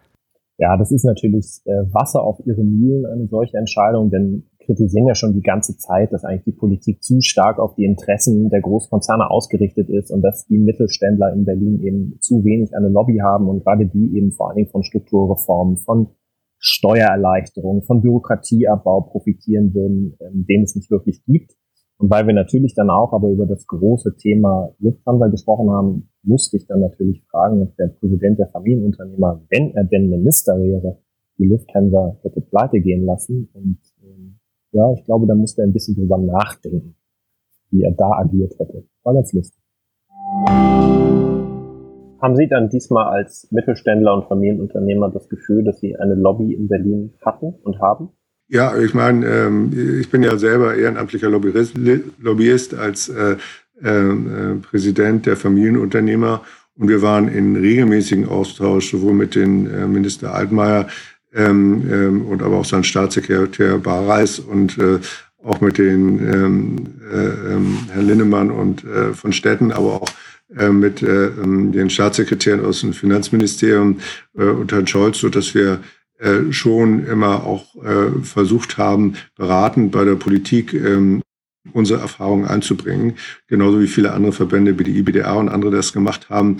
Ja, 0.58 0.76
das 0.76 0.92
ist 0.92 1.04
natürlich 1.04 1.60
äh, 1.64 1.92
Wasser 1.92 2.22
auf 2.22 2.38
ihre 2.44 2.62
Mühlen, 2.62 3.06
eine 3.06 3.26
solche 3.26 3.56
Entscheidung, 3.56 4.10
denn 4.10 4.44
kritisieren 4.64 5.06
ja 5.06 5.14
schon 5.14 5.34
die 5.34 5.42
ganze 5.42 5.76
Zeit, 5.76 6.12
dass 6.12 6.24
eigentlich 6.24 6.44
die 6.44 6.58
Politik 6.58 7.02
zu 7.02 7.20
stark 7.20 7.58
auf 7.58 7.74
die 7.74 7.84
Interessen 7.84 8.48
der 8.50 8.60
Großkonzerne 8.60 9.30
ausgerichtet 9.30 9.88
ist 9.90 10.10
und 10.10 10.22
dass 10.22 10.46
die 10.46 10.58
Mittelständler 10.58 11.32
in 11.32 11.44
Berlin 11.44 11.80
eben 11.82 12.18
zu 12.20 12.44
wenig 12.44 12.74
eine 12.74 12.88
Lobby 12.88 13.18
haben 13.18 13.48
und 13.48 13.64
gerade 13.64 13.86
die 13.86 14.16
eben 14.16 14.32
vor 14.32 14.48
allen 14.48 14.56
Dingen 14.56 14.70
von 14.70 14.84
Strukturreformen, 14.84 15.76
von 15.76 16.08
Steuererleichterungen, 16.58 17.82
von 17.82 18.00
Bürokratieabbau 18.00 19.02
profitieren 19.02 19.74
würden, 19.74 20.16
ähm, 20.20 20.46
den 20.48 20.62
es 20.62 20.74
nicht 20.74 20.90
wirklich 20.90 21.22
gibt. 21.26 21.52
Und 22.04 22.10
weil 22.10 22.26
wir 22.26 22.34
natürlich 22.34 22.74
dann 22.74 22.90
auch 22.90 23.14
aber 23.14 23.30
über 23.30 23.46
das 23.46 23.66
große 23.66 24.14
Thema 24.18 24.74
Lufthansa 24.78 25.28
gesprochen 25.28 25.70
haben, 25.70 26.10
musste 26.22 26.58
ich 26.58 26.66
dann 26.66 26.80
natürlich 26.80 27.24
fragen, 27.30 27.62
ob 27.62 27.74
der 27.76 27.86
Präsident 27.98 28.38
der 28.38 28.48
Familienunternehmer, 28.48 29.40
wenn 29.48 29.74
er 29.74 29.84
denn 29.84 30.10
Minister 30.10 30.52
wäre, 30.58 30.98
die 31.38 31.46
Lufthansa 31.46 32.18
hätte 32.20 32.42
pleite 32.42 32.80
gehen 32.80 33.06
lassen. 33.06 33.48
Und 33.54 33.78
ähm, 34.02 34.38
ja, 34.72 34.92
ich 34.92 35.02
glaube, 35.06 35.26
da 35.26 35.34
musste 35.34 35.62
er 35.62 35.66
ein 35.66 35.72
bisschen 35.72 35.94
drüber 35.94 36.18
nachdenken, 36.18 36.94
wie 37.70 37.84
er 37.84 37.92
da 37.92 38.10
agiert 38.10 38.52
hätte. 38.58 38.84
War 39.02 39.14
ganz 39.14 39.32
lustig. 39.32 39.62
Haben 42.20 42.36
Sie 42.36 42.48
dann 42.48 42.68
diesmal 42.68 43.18
als 43.18 43.48
Mittelständler 43.50 44.12
und 44.12 44.26
Familienunternehmer 44.26 45.08
das 45.08 45.30
Gefühl, 45.30 45.64
dass 45.64 45.80
Sie 45.80 45.96
eine 45.96 46.16
Lobby 46.16 46.52
in 46.52 46.68
Berlin 46.68 47.14
hatten 47.24 47.54
und 47.62 47.80
haben? 47.80 48.10
Ja, 48.48 48.76
ich 48.78 48.92
meine, 48.92 49.26
ähm, 49.26 50.00
ich 50.00 50.10
bin 50.10 50.22
ja 50.22 50.36
selber 50.36 50.74
ehrenamtlicher 50.74 51.30
Lobbyist, 51.30 51.74
Lobbyist 52.20 52.74
als 52.74 53.08
äh, 53.08 53.36
äh, 53.82 54.54
Präsident 54.62 55.26
der 55.26 55.36
Familienunternehmer. 55.36 56.44
Und 56.76 56.88
wir 56.88 57.02
waren 57.02 57.28
in 57.28 57.56
regelmäßigen 57.56 58.28
Austausch 58.28 58.90
sowohl 58.90 59.14
mit 59.14 59.34
dem 59.34 59.66
äh, 59.66 59.86
Minister 59.86 60.34
Altmaier 60.34 60.88
ähm, 61.32 61.88
ähm, 61.90 62.22
und 62.26 62.42
aber 62.42 62.58
auch 62.58 62.64
seinem 62.64 62.84
Staatssekretär 62.84 63.78
Barreis 63.78 64.38
und 64.38 64.76
äh, 64.78 64.98
auch 65.42 65.60
mit 65.60 65.78
den 65.78 66.18
ähm, 66.32 66.76
äh, 67.12 67.52
ähm, 67.54 67.78
Herrn 67.92 68.06
Linnemann 68.06 68.50
und 68.50 68.84
äh, 68.84 69.12
von 69.14 69.32
Städten, 69.32 69.72
aber 69.72 70.02
auch 70.02 70.08
mit 70.70 71.02
ähm, 71.02 71.72
den 71.72 71.90
Staatssekretären 71.90 72.64
aus 72.64 72.82
dem 72.82 72.92
Finanzministerium 72.92 73.98
und 74.34 74.70
Herrn 74.70 74.86
Scholz, 74.86 75.18
so 75.18 75.28
dass 75.28 75.54
wir 75.54 75.80
äh, 76.24 76.52
schon 76.54 77.06
immer 77.06 77.44
auch 77.44 77.74
äh, 77.84 78.22
versucht 78.22 78.78
haben, 78.78 79.12
beratend 79.36 79.92
bei 79.92 80.06
der 80.06 80.14
Politik 80.14 80.72
ähm, 80.72 81.20
unsere 81.74 82.00
Erfahrungen 82.00 82.46
einzubringen, 82.46 83.14
genauso 83.46 83.78
wie 83.78 83.86
viele 83.86 84.12
andere 84.12 84.32
Verbände 84.32 84.78
wie 84.78 84.84
die 84.84 84.98
IBDA 84.98 85.34
und 85.34 85.50
andere 85.50 85.72
das 85.72 85.92
gemacht 85.92 86.30
haben. 86.30 86.56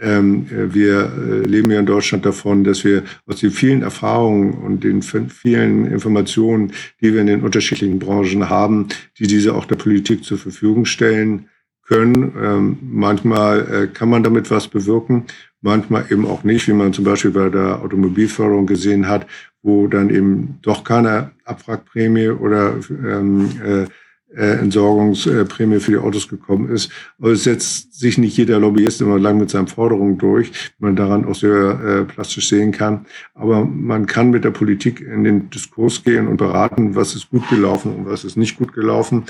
Ähm, 0.00 0.46
äh, 0.52 0.72
wir 0.72 1.42
leben 1.44 1.68
ja 1.72 1.80
in 1.80 1.86
Deutschland 1.86 2.26
davon, 2.26 2.62
dass 2.62 2.84
wir 2.84 3.02
aus 3.26 3.40
den 3.40 3.50
vielen 3.50 3.82
Erfahrungen 3.82 4.54
und 4.54 4.84
den 4.84 5.02
vielen 5.02 5.86
Informationen, 5.86 6.72
die 7.00 7.12
wir 7.12 7.20
in 7.20 7.26
den 7.26 7.42
unterschiedlichen 7.42 7.98
Branchen 7.98 8.48
haben, 8.48 8.86
die 9.18 9.26
diese 9.26 9.52
auch 9.52 9.64
der 9.64 9.76
Politik 9.76 10.22
zur 10.22 10.38
Verfügung 10.38 10.84
stellen 10.84 11.48
können. 11.82 12.34
Ähm, 12.40 12.78
manchmal 12.82 13.88
kann 13.92 14.10
man 14.10 14.22
damit 14.22 14.48
was 14.52 14.68
bewirken 14.68 15.26
manchmal 15.60 16.06
eben 16.10 16.26
auch 16.26 16.44
nicht, 16.44 16.68
wie 16.68 16.72
man 16.72 16.92
zum 16.92 17.04
Beispiel 17.04 17.30
bei 17.30 17.48
der 17.48 17.82
Automobilförderung 17.82 18.66
gesehen 18.66 19.08
hat, 19.08 19.26
wo 19.62 19.86
dann 19.88 20.10
eben 20.10 20.58
doch 20.62 20.84
keine 20.84 21.32
Abwrackprämie 21.44 22.28
oder 22.28 22.74
ähm, 22.90 23.50
äh, 23.64 23.86
äh, 24.34 24.58
Entsorgungsprämie 24.58 25.80
für 25.80 25.92
die 25.92 25.98
Autos 25.98 26.28
gekommen 26.28 26.68
ist. 26.68 26.90
Aber 27.18 27.30
es 27.30 27.44
setzt 27.44 27.98
sich 27.98 28.18
nicht 28.18 28.36
jeder 28.36 28.58
Lobbyist 28.58 29.00
immer 29.00 29.18
lang 29.18 29.38
mit 29.38 29.50
seinen 29.50 29.68
Forderungen 29.68 30.18
durch, 30.18 30.50
wie 30.50 30.84
man 30.84 30.96
daran 30.96 31.24
auch 31.24 31.34
sehr 31.34 31.80
äh, 31.80 32.04
plastisch 32.04 32.48
sehen 32.48 32.72
kann. 32.72 33.06
Aber 33.34 33.64
man 33.64 34.06
kann 34.06 34.30
mit 34.30 34.44
der 34.44 34.50
Politik 34.50 35.00
in 35.00 35.24
den 35.24 35.50
Diskurs 35.50 36.04
gehen 36.04 36.28
und 36.28 36.36
beraten, 36.36 36.94
was 36.94 37.14
ist 37.14 37.30
gut 37.30 37.48
gelaufen 37.48 37.94
und 37.94 38.06
was 38.06 38.24
ist 38.24 38.36
nicht 38.36 38.58
gut 38.58 38.74
gelaufen. 38.74 39.24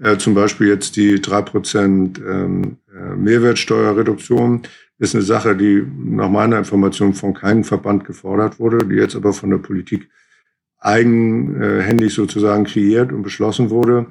Äh, 0.00 0.18
zum 0.18 0.34
Beispiel 0.34 0.68
jetzt 0.68 0.96
die 0.96 1.20
drei 1.20 1.42
Prozent 1.42 2.20
ähm, 2.24 2.76
äh, 2.94 3.16
Mehrwertsteuerreduktion 3.16 4.62
ist 4.98 5.14
eine 5.14 5.24
Sache, 5.24 5.56
die 5.56 5.84
nach 5.96 6.30
meiner 6.30 6.58
Information 6.58 7.14
von 7.14 7.34
keinem 7.34 7.64
Verband 7.64 8.04
gefordert 8.04 8.60
wurde, 8.60 8.86
die 8.86 8.94
jetzt 8.94 9.16
aber 9.16 9.32
von 9.32 9.50
der 9.50 9.58
Politik 9.58 10.08
eigenhändig 10.78 12.14
sozusagen 12.14 12.64
kreiert 12.64 13.12
und 13.12 13.22
beschlossen 13.22 13.70
wurde. 13.70 14.06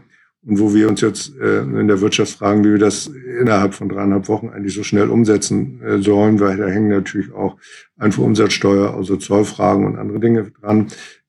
Und 0.46 0.60
wo 0.60 0.74
wir 0.74 0.90
uns 0.90 1.00
jetzt 1.00 1.38
äh, 1.40 1.62
in 1.62 1.88
der 1.88 2.02
Wirtschaft 2.02 2.34
fragen, 2.34 2.66
wie 2.66 2.72
wir 2.72 2.80
das 2.80 3.08
innerhalb 3.08 3.74
von 3.74 3.88
dreieinhalb 3.88 4.28
Wochen 4.28 4.50
eigentlich 4.50 4.74
so 4.74 4.84
schnell 4.84 5.10
umsetzen 5.10 5.82
äh, 5.82 6.00
sollen, 6.00 6.42
weil 6.42 6.58
da 6.58 6.68
hängen 6.68 6.90
natürlich 6.90 7.32
auch 7.32 7.56
einfach 7.98 8.24
Umsatzsteuer, 8.24 8.94
also 8.94 9.16
Zollfragen 9.16 9.86
und 9.86 9.98
andere 9.98 10.20
Dinge 10.20 10.52
dran. 10.60 10.88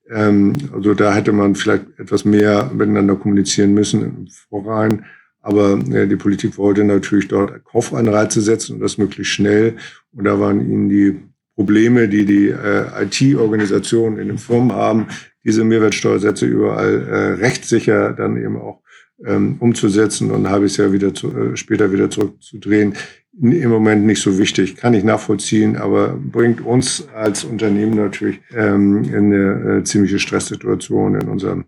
Ähm, 0.09 0.51
also 0.73 0.93
da 0.93 1.13
hätte 1.13 1.31
man 1.31 1.55
vielleicht 1.55 1.97
etwas 1.97 2.25
mehr 2.25 2.69
miteinander 2.73 3.15
kommunizieren 3.15 3.73
müssen 3.73 4.03
im 4.03 4.27
Vorrein. 4.49 5.05
Aber 5.45 5.79
äh, 5.91 6.07
die 6.07 6.15
Politik 6.15 6.57
wollte 6.57 6.83
natürlich 6.83 7.27
dort 7.27 7.63
Kaufanreize 7.65 8.41
setzen 8.41 8.75
und 8.75 8.79
das 8.79 8.97
möglichst 8.97 9.31
schnell. 9.31 9.75
Und 10.11 10.25
da 10.25 10.39
waren 10.39 10.59
ihnen 10.59 10.89
die 10.89 11.19
Probleme, 11.53 12.09
die 12.09 12.25
die 12.25 12.47
äh, 12.49 13.03
IT-Organisationen 13.03 14.17
in 14.17 14.29
den 14.29 14.39
Firmen 14.39 14.73
haben, 14.73 15.05
diese 15.43 15.63
Mehrwertsteuersätze 15.63 16.47
überall 16.47 17.07
äh, 17.07 17.15
rechtssicher 17.33 18.13
dann 18.13 18.37
eben 18.37 18.57
auch 18.57 18.81
ähm, 19.23 19.57
umzusetzen 19.59 20.31
und 20.31 20.49
habe 20.49 20.65
ich 20.65 20.77
ja 20.77 20.91
wieder 20.91 21.13
zu, 21.13 21.31
äh, 21.37 21.55
später 21.55 21.91
wieder 21.91 22.09
zurückzudrehen. 22.09 22.95
Im 23.39 23.69
Moment 23.69 24.03
nicht 24.03 24.23
so 24.23 24.39
wichtig, 24.39 24.77
kann 24.77 24.95
ich 24.95 25.03
nachvollziehen, 25.03 25.75
aber 25.75 26.17
bringt 26.17 26.59
uns 26.65 27.07
als 27.13 27.43
Unternehmen 27.43 27.95
natürlich 27.95 28.39
ähm, 28.51 29.03
in 29.03 29.15
eine 29.15 29.77
äh, 29.77 29.83
ziemliche 29.83 30.17
Stresssituation 30.17 31.13
in 31.21 31.29
unserem 31.29 31.65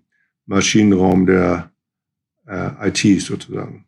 Maschinenraum 0.47 1.27
der 1.27 1.71
äh, 2.47 2.89
IT 2.89 3.21
sozusagen. 3.21 3.85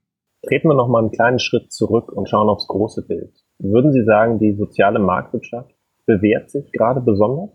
Treten 0.48 0.70
wir 0.70 0.76
noch 0.76 0.88
mal 0.88 1.00
einen 1.00 1.12
kleinen 1.12 1.40
Schritt 1.40 1.72
zurück 1.72 2.12
und 2.12 2.30
schauen 2.30 2.48
aufs 2.48 2.68
große 2.68 3.06
Bild. 3.06 3.34
Würden 3.58 3.92
Sie 3.92 4.06
sagen, 4.06 4.40
die 4.40 4.54
soziale 4.54 5.00
Marktwirtschaft 5.00 5.76
bewährt 6.06 6.50
sich 6.50 6.72
gerade 6.72 7.02
besonders 7.02 7.50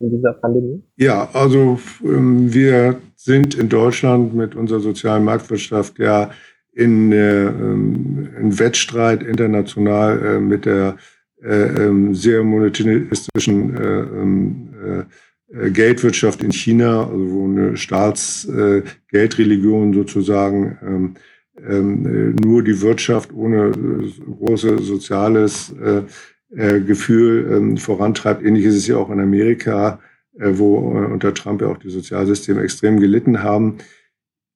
in 0.00 0.10
dieser 0.10 0.32
Pandemie? 0.32 0.82
Ja, 0.96 1.28
also 1.32 1.78
ähm, 2.04 2.52
wir 2.52 2.96
sind 3.14 3.54
in 3.54 3.68
Deutschland 3.68 4.34
mit 4.34 4.56
unserer 4.56 4.80
sozialen 4.80 5.24
Marktwirtschaft 5.24 5.98
ja 5.98 6.30
in, 6.72 7.12
äh, 7.12 7.46
in 7.46 8.58
Wettstreit 8.58 9.22
international 9.22 10.24
äh, 10.24 10.40
mit 10.40 10.66
der 10.66 10.96
äh, 11.42 11.86
ähm, 11.86 12.14
sehr 12.14 12.42
monetaristischen 12.42 15.06
äh, 15.58 15.70
Geldwirtschaft 15.70 16.42
in 16.42 16.52
China, 16.52 17.04
also 17.04 17.30
wo 17.30 17.46
eine 17.46 17.76
Staatsgeldreligion 17.76 19.92
äh, 19.92 19.94
sozusagen 19.94 20.78
ähm, 20.82 21.14
ähm, 21.68 22.06
äh, 22.06 22.34
nur 22.44 22.62
die 22.62 22.80
Wirtschaft 22.80 23.32
ohne 23.32 23.68
äh, 23.68 24.10
große 24.30 24.82
soziales 24.82 25.72
äh, 25.80 26.02
äh, 26.56 26.80
Gefühl 26.80 27.50
ähm, 27.52 27.76
vorantreibt. 27.76 28.44
Ähnlich 28.44 28.64
ist 28.64 28.76
es 28.76 28.86
ja 28.86 28.96
auch 28.96 29.10
in 29.10 29.20
Amerika, 29.20 30.00
äh, 30.38 30.50
wo 30.54 30.76
unter 30.76 31.34
Trump 31.34 31.62
ja 31.62 31.68
auch 31.68 31.78
die 31.78 31.90
Sozialsysteme 31.90 32.62
extrem 32.62 32.98
gelitten 32.98 33.42
haben. 33.42 33.78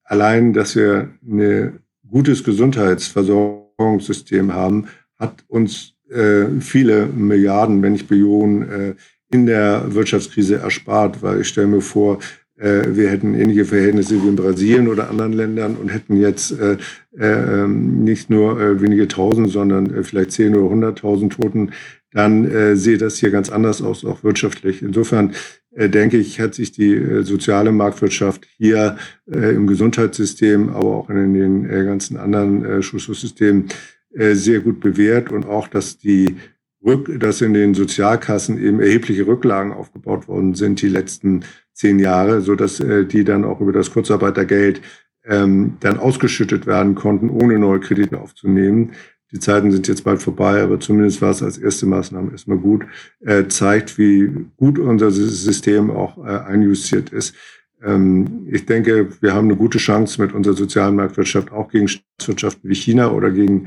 Allein, 0.05 0.53
dass 0.53 0.75
wir 0.75 1.11
ein 1.23 1.81
gutes 2.09 2.43
Gesundheitsversorgungssystem 2.43 4.55
haben, 4.55 4.89
hat 5.19 5.45
uns 5.49 5.95
äh, 6.09 6.47
viele 6.61 7.07
Milliarden, 7.07 7.83
wenn 7.83 7.93
nicht 7.93 8.09
Billionen, 8.09 8.71
äh, 8.71 8.95
in 9.31 9.47
der 9.47 9.95
Wirtschaftskrise 9.95 10.57
erspart, 10.57 11.23
weil 11.23 11.41
ich 11.43 11.49
stelle 11.49 11.67
mir 11.67 11.81
vor, 11.81 12.19
äh, 12.57 12.83
wir 12.91 13.11
hätten 13.11 13.35
ähnliche 13.35 13.65
Verhältnisse 13.65 14.23
wie 14.23 14.29
in 14.29 14.37
Brasilien 14.37 14.89
oder 14.89 15.09
anderen 15.11 15.33
Ländern 15.33 15.77
und 15.77 15.89
hätten 15.89 16.17
jetzt 16.17 16.59
äh, 16.59 16.77
äh, 17.19 17.63
ähm, 17.63 18.05
nicht 18.05 18.31
nur 18.31 18.61
äh, 18.61 18.81
wenige 18.81 19.09
Tausend, 19.09 19.51
sondern 19.51 19.95
äh, 19.95 20.03
vielleicht 20.03 20.33
zehn 20.33 20.57
oder 20.57 20.69
hunderttausend 20.71 21.35
Toten, 21.35 21.73
dann 22.13 22.51
äh, 22.51 22.75
sehe 22.75 22.99
das 22.99 23.19
hier 23.19 23.31
ganz 23.31 23.51
anders 23.51 23.83
aus, 23.83 24.05
auch 24.05 24.25
wirtschaftlich. 24.25 24.83
Insofern 24.83 25.33
denke 25.71 26.17
ich, 26.17 26.41
hat 26.41 26.55
sich 26.55 26.73
die 26.73 27.23
soziale 27.23 27.71
Marktwirtschaft 27.71 28.49
hier 28.57 28.97
im 29.27 29.69
Gesundheitssystem, 29.69 30.71
aber 30.71 30.97
auch 30.97 31.11
in 31.11 31.35
den 31.35 31.69
ganzen 31.87 32.17
anderen 32.17 32.83
Schutzsystemen 32.83 33.69
äh, 34.15 34.35
sehr 34.35 34.61
gut 34.61 34.81
bewährt 34.81 35.31
und 35.31 35.47
auch, 35.47 35.69
dass 35.69 35.99
die 35.99 36.37
Rück, 36.85 37.19
dass 37.19 37.41
in 37.41 37.55
den 37.55 37.75
Sozialkassen 37.75 38.63
eben 38.63 38.81
erhebliche 38.81 39.27
Rücklagen 39.27 39.73
aufgebaut 39.73 40.29
worden 40.29 40.55
sind 40.55 40.81
die 40.81 40.89
letzten 40.89 41.45
zehn 41.73 41.99
Jahre, 41.99 42.41
so 42.41 42.55
dass 42.55 42.81
äh, 42.81 43.05
die 43.05 43.25
dann 43.25 43.45
auch 43.45 43.61
über 43.61 43.73
das 43.73 43.93
Kurzarbeitergeld 43.93 44.81
ähm, 45.25 45.77
dann 45.81 45.99
ausgeschüttet 45.99 46.67
werden 46.67 46.95
konnten, 46.95 47.31
ohne 47.31 47.59
neue 47.59 47.81
Kredite 47.81 48.19
aufzunehmen. 48.19 48.93
Die 49.31 49.41
Zeiten 49.41 49.71
sind 49.71 49.87
jetzt 49.89 50.05
bald 50.05 50.23
vorbei, 50.23 50.63
aber 50.63 50.81
zumindest 50.81 51.21
war 51.21 51.31
es 51.31 51.43
als 51.43 51.59
erste 51.59 51.85
Maßnahme 51.85 52.31
erstmal 52.31 52.57
gut, 52.57 52.87
äh, 53.21 53.47
zeigt, 53.47 53.99
wie 53.99 54.31
gut 54.57 54.79
unser 54.79 55.11
System 55.11 55.91
auch 55.91 56.17
äh, 56.25 56.31
einjustiert 56.31 57.11
ist. 57.11 57.35
Ähm, 57.83 58.47
ich 58.51 58.65
denke, 58.65 59.09
wir 59.21 59.35
haben 59.35 59.49
eine 59.49 59.57
gute 59.57 59.79
Chance 59.79 60.21
mit 60.23 60.33
unserer 60.33 60.55
sozialen 60.55 60.97
Marktwirtschaft 60.97 61.53
auch 61.53 61.69
gegen 61.71 61.89
Staatswirtschaften 61.89 62.71
wie 62.71 62.75
China 62.75 63.13
oder 63.13 63.31
gegen 63.31 63.67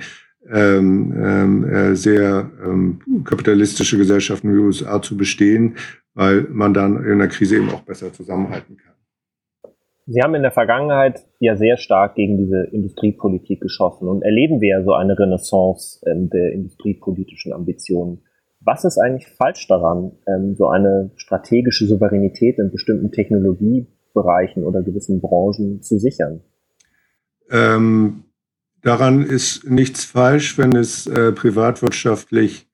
ähm, 0.52 1.14
ähm, 1.18 1.64
äh, 1.70 1.96
sehr 1.96 2.50
ähm, 2.64 3.00
kapitalistische 3.24 3.98
Gesellschaften 3.98 4.50
wie 4.50 4.58
die 4.58 4.66
USA 4.66 5.02
zu 5.02 5.16
bestehen, 5.16 5.78
weil 6.14 6.48
man 6.50 6.74
dann 6.74 7.04
in 7.06 7.20
der 7.20 7.28
Krise 7.30 7.58
eben 7.58 7.70
auch 7.70 7.82
besser 7.82 8.12
zusammenhalten 8.12 8.78
kann. 8.78 8.92
Sie 10.08 10.22
haben 10.22 10.36
in 10.36 10.42
der 10.42 10.52
Vergangenheit 10.52 11.26
ja 11.40 11.56
sehr 11.56 11.78
stark 11.78 12.16
gegen 12.16 12.38
diese 12.38 12.64
Industriepolitik 12.72 13.62
geschossen 13.62 14.08
und 14.08 14.24
erleben 14.24 14.60
wir 14.60 14.70
ja 14.70 14.84
so 14.84 14.94
eine 14.94 15.18
Renaissance 15.18 16.02
ähm, 16.06 16.30
der 16.30 16.52
industriepolitischen 16.52 17.54
Ambitionen. 17.54 18.22
Was 18.60 18.84
ist 18.84 18.98
eigentlich 18.98 19.28
falsch 19.28 19.68
daran, 19.68 20.12
ähm, 20.28 20.56
so 20.56 20.68
eine 20.68 21.12
strategische 21.16 21.86
Souveränität 21.86 22.60
in 22.60 22.72
bestimmten 22.72 23.12
Technologiebereichen 23.12 24.66
oder 24.66 24.82
gewissen 24.82 25.22
Branchen 25.22 25.82
zu 25.82 25.98
sichern? 25.98 26.42
Ähm, 27.50 28.26
Daran 28.82 29.24
ist 29.24 29.70
nichts 29.70 30.06
falsch, 30.06 30.58
wenn 30.58 30.76
es 30.76 31.06
äh, 31.06 31.32
privatwirtschaftlich 31.32 32.68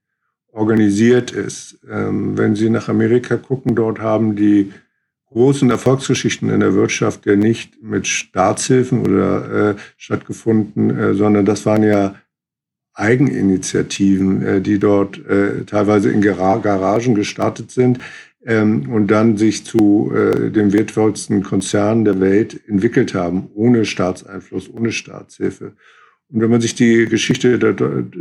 organisiert 0.52 1.32
ist. 1.32 1.80
Ähm, 1.90 2.38
wenn 2.38 2.56
Sie 2.56 2.70
nach 2.70 2.88
Amerika 2.88 3.36
gucken, 3.38 3.76
dort 3.76 4.00
haben 4.00 4.36
die 4.36 4.72
großen 5.30 5.70
Erfolgsgeschichten 5.70 6.50
in 6.50 6.62
der 6.62 6.74
Wirtschaft 6.74 7.26
ja 7.26 7.36
nicht 7.36 7.84
mit 7.84 8.08
Staatshilfen 8.08 9.02
oder 9.02 9.72
äh, 9.72 9.76
stattgefunden, 9.98 10.98
äh, 10.98 11.14
sondern 11.14 11.46
das 11.46 11.66
waren 11.66 11.84
ja 11.84 12.16
Eigeninitiativen, 12.94 14.42
äh, 14.46 14.62
die 14.62 14.80
dort 14.80 15.24
äh, 15.28 15.66
teilweise 15.66 16.10
in 16.10 16.22
Gar 16.22 16.62
Garagen 16.62 17.14
gestartet 17.14 17.70
sind 17.70 18.00
ähm, 18.48 18.90
und 18.90 19.08
dann 19.12 19.38
sich 19.38 19.66
zu 19.66 20.12
äh, 20.16 20.50
den 20.50 20.72
wertvollsten 20.72 21.44
Konzernen 21.44 22.06
der 22.06 22.20
Welt 22.22 22.60
entwickelt 22.68 23.14
haben, 23.14 23.50
ohne 23.54 23.84
Staatseinfluss, 23.86 24.70
ohne 24.74 24.92
Staatshilfe. 24.92 25.74
Und 26.30 26.42
wenn 26.42 26.50
man 26.50 26.62
sich 26.62 26.74
die 26.74 27.06
Geschichte 27.06 27.60
der 27.60 27.76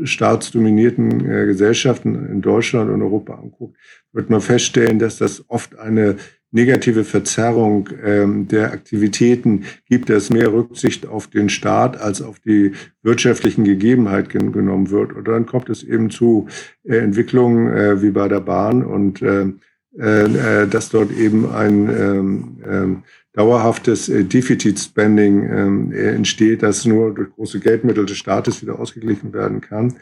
staatsdominierten 0.05 1.29
äh, 1.29 1.47
Gesellschaften 1.47 2.27
in 2.27 2.43
Deutschland 2.43 2.91
und 2.91 3.03
Europa 3.03 3.35
anguckt, 3.35 3.77
wird 4.13 4.29
man 4.29 4.41
feststellen, 4.41 4.99
dass 4.99 5.19
das 5.19 5.45
oft 5.49 5.79
eine 5.79 6.17
negative 6.51 7.05
Verzerrung 7.05 7.89
ähm, 8.03 8.49
der 8.49 8.73
Aktivitäten 8.73 9.65
gibt, 9.89 10.09
dass 10.11 10.31
mehr 10.31 10.53
Rücksicht 10.53 11.07
auf 11.07 11.27
den 11.29 11.49
Staat 11.49 12.01
als 12.01 12.23
auf 12.23 12.41
die 12.41 12.73
wirtschaftlichen 13.03 13.65
Gegebenheiten 13.65 14.53
genommen 14.53 14.91
wird. 14.91 15.13
Und 15.13 15.29
dann 15.29 15.47
kommt 15.47 15.69
es 15.71 15.83
eben 15.83 16.11
zu 16.11 16.49
äh, 16.85 16.97
Entwicklungen 16.99 17.73
äh, 17.73 18.03
wie 18.03 18.11
bei 18.11 18.29
der 18.29 18.41
Bahn 18.41 18.85
und 18.85 19.23
äh, 19.23 19.53
äh, 19.99 20.67
dass 20.67 20.91
dort 20.91 21.11
eben 21.11 21.51
ein 21.51 21.89
ähm, 21.89 22.57
ähm, 22.69 23.03
dauerhaftes 23.33 24.09
äh, 24.09 24.25
Defizit-Spending 24.25 25.51
ähm, 25.51 25.93
äh, 25.93 26.15
entsteht, 26.15 26.63
das 26.63 26.85
nur 26.85 27.15
durch 27.15 27.31
große 27.31 27.61
Geldmittel 27.61 28.07
des 28.07 28.17
Staates 28.17 28.63
wieder 28.63 28.79
ausgeglichen 28.79 29.33
werden 29.33 29.61
kann. 29.61 29.95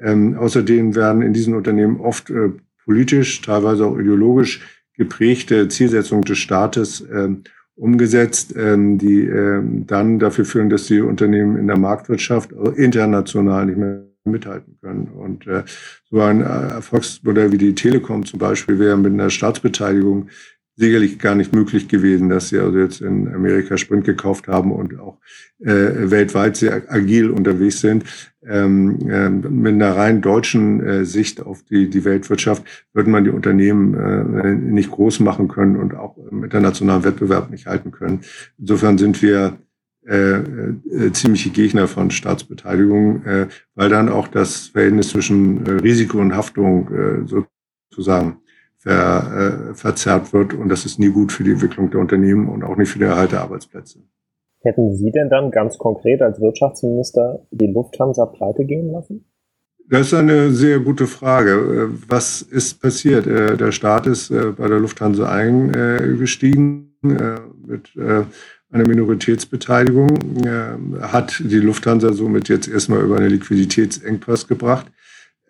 Ähm, 0.00 0.36
außerdem 0.36 0.94
werden 0.94 1.22
in 1.22 1.32
diesen 1.32 1.54
Unternehmen 1.54 2.00
oft 2.00 2.30
äh, 2.30 2.50
politisch, 2.84 3.42
teilweise 3.42 3.86
auch 3.86 3.98
ideologisch 3.98 4.62
geprägte 4.94 5.68
Zielsetzungen 5.68 6.24
des 6.24 6.38
Staates 6.38 7.06
ähm, 7.12 7.44
umgesetzt, 7.76 8.54
ähm, 8.56 8.98
die 8.98 9.22
ähm, 9.22 9.86
dann 9.86 10.18
dafür 10.18 10.44
führen, 10.44 10.70
dass 10.70 10.86
die 10.86 11.00
Unternehmen 11.00 11.56
in 11.56 11.68
der 11.68 11.78
Marktwirtschaft 11.78 12.52
international 12.76 13.66
nicht 13.66 13.78
mehr 13.78 14.07
mithalten 14.30 14.78
können. 14.80 15.08
Und 15.08 15.46
äh, 15.46 15.64
so 16.10 16.20
ein 16.20 16.40
Erfolgsmodell 16.40 17.52
wie 17.52 17.58
die 17.58 17.74
Telekom 17.74 18.24
zum 18.24 18.38
Beispiel 18.38 18.78
wäre 18.78 18.96
mit 18.96 19.12
einer 19.12 19.30
Staatsbeteiligung 19.30 20.28
sicherlich 20.78 21.18
gar 21.18 21.34
nicht 21.34 21.52
möglich 21.52 21.88
gewesen, 21.88 22.28
dass 22.28 22.50
sie 22.50 22.58
also 22.60 22.78
jetzt 22.78 23.00
in 23.00 23.34
Amerika 23.34 23.76
Sprint 23.76 24.04
gekauft 24.04 24.46
haben 24.46 24.70
und 24.70 24.98
auch 25.00 25.18
äh, 25.58 26.10
weltweit 26.10 26.56
sehr 26.56 26.84
agil 26.88 27.30
unterwegs 27.30 27.80
sind. 27.80 28.04
Ähm, 28.46 28.98
äh, 29.10 29.28
mit 29.28 29.74
einer 29.74 29.96
rein 29.96 30.22
deutschen 30.22 30.80
äh, 30.80 31.04
Sicht 31.04 31.40
auf 31.40 31.64
die, 31.64 31.90
die 31.90 32.04
Weltwirtschaft 32.04 32.62
würde 32.92 33.10
man 33.10 33.24
die 33.24 33.30
Unternehmen 33.30 33.94
äh, 33.94 34.54
nicht 34.54 34.92
groß 34.92 35.18
machen 35.18 35.48
können 35.48 35.74
und 35.74 35.96
auch 35.96 36.16
im 36.30 36.44
internationalen 36.44 37.02
Wettbewerb 37.02 37.50
nicht 37.50 37.66
halten 37.66 37.90
können. 37.90 38.20
Insofern 38.56 38.98
sind 38.98 39.20
wir 39.20 39.58
äh, 40.08 40.38
äh, 40.38 41.12
ziemliche 41.12 41.50
Gegner 41.50 41.86
von 41.86 42.10
Staatsbeteiligung, 42.10 43.24
äh, 43.24 43.46
weil 43.74 43.88
dann 43.88 44.08
auch 44.08 44.28
das 44.28 44.68
Verhältnis 44.68 45.10
zwischen 45.10 45.66
äh, 45.66 45.70
Risiko 45.72 46.18
und 46.18 46.34
Haftung 46.34 46.88
äh, 46.92 47.44
sozusagen 47.90 48.38
ver, 48.78 49.70
äh, 49.70 49.74
verzerrt 49.74 50.32
wird. 50.32 50.54
Und 50.54 50.68
das 50.68 50.86
ist 50.86 50.98
nie 50.98 51.10
gut 51.10 51.32
für 51.32 51.44
die 51.44 51.52
Entwicklung 51.52 51.90
der 51.90 52.00
Unternehmen 52.00 52.48
und 52.48 52.64
auch 52.64 52.76
nicht 52.76 52.90
für 52.90 52.98
den 52.98 53.08
Erhalt 53.08 53.32
der 53.32 53.42
Arbeitsplätze. 53.42 54.00
Hätten 54.60 54.96
Sie 54.96 55.12
denn 55.12 55.30
dann 55.30 55.50
ganz 55.50 55.78
konkret 55.78 56.20
als 56.20 56.40
Wirtschaftsminister 56.40 57.46
die 57.50 57.68
Lufthansa 57.68 58.26
pleite 58.26 58.64
gehen 58.64 58.90
lassen? 58.90 59.24
Das 59.90 60.08
ist 60.08 60.14
eine 60.14 60.50
sehr 60.50 60.80
gute 60.80 61.06
Frage. 61.06 61.50
Äh, 61.50 61.88
was 62.08 62.42
ist 62.42 62.80
passiert? 62.80 63.26
Äh, 63.26 63.56
der 63.56 63.72
Staat 63.72 64.06
ist 64.06 64.30
äh, 64.30 64.52
bei 64.56 64.68
der 64.68 64.80
Lufthansa 64.80 65.30
eingestiegen 65.30 66.84
mit 67.00 67.94
einer 68.70 68.86
Minoritätsbeteiligung, 68.86 70.08
hat 71.00 71.42
die 71.42 71.58
Lufthansa 71.58 72.12
somit 72.12 72.48
jetzt 72.48 72.68
erstmal 72.68 73.00
über 73.00 73.16
eine 73.16 73.28
Liquiditätsengpass 73.28 74.46
gebracht 74.46 74.86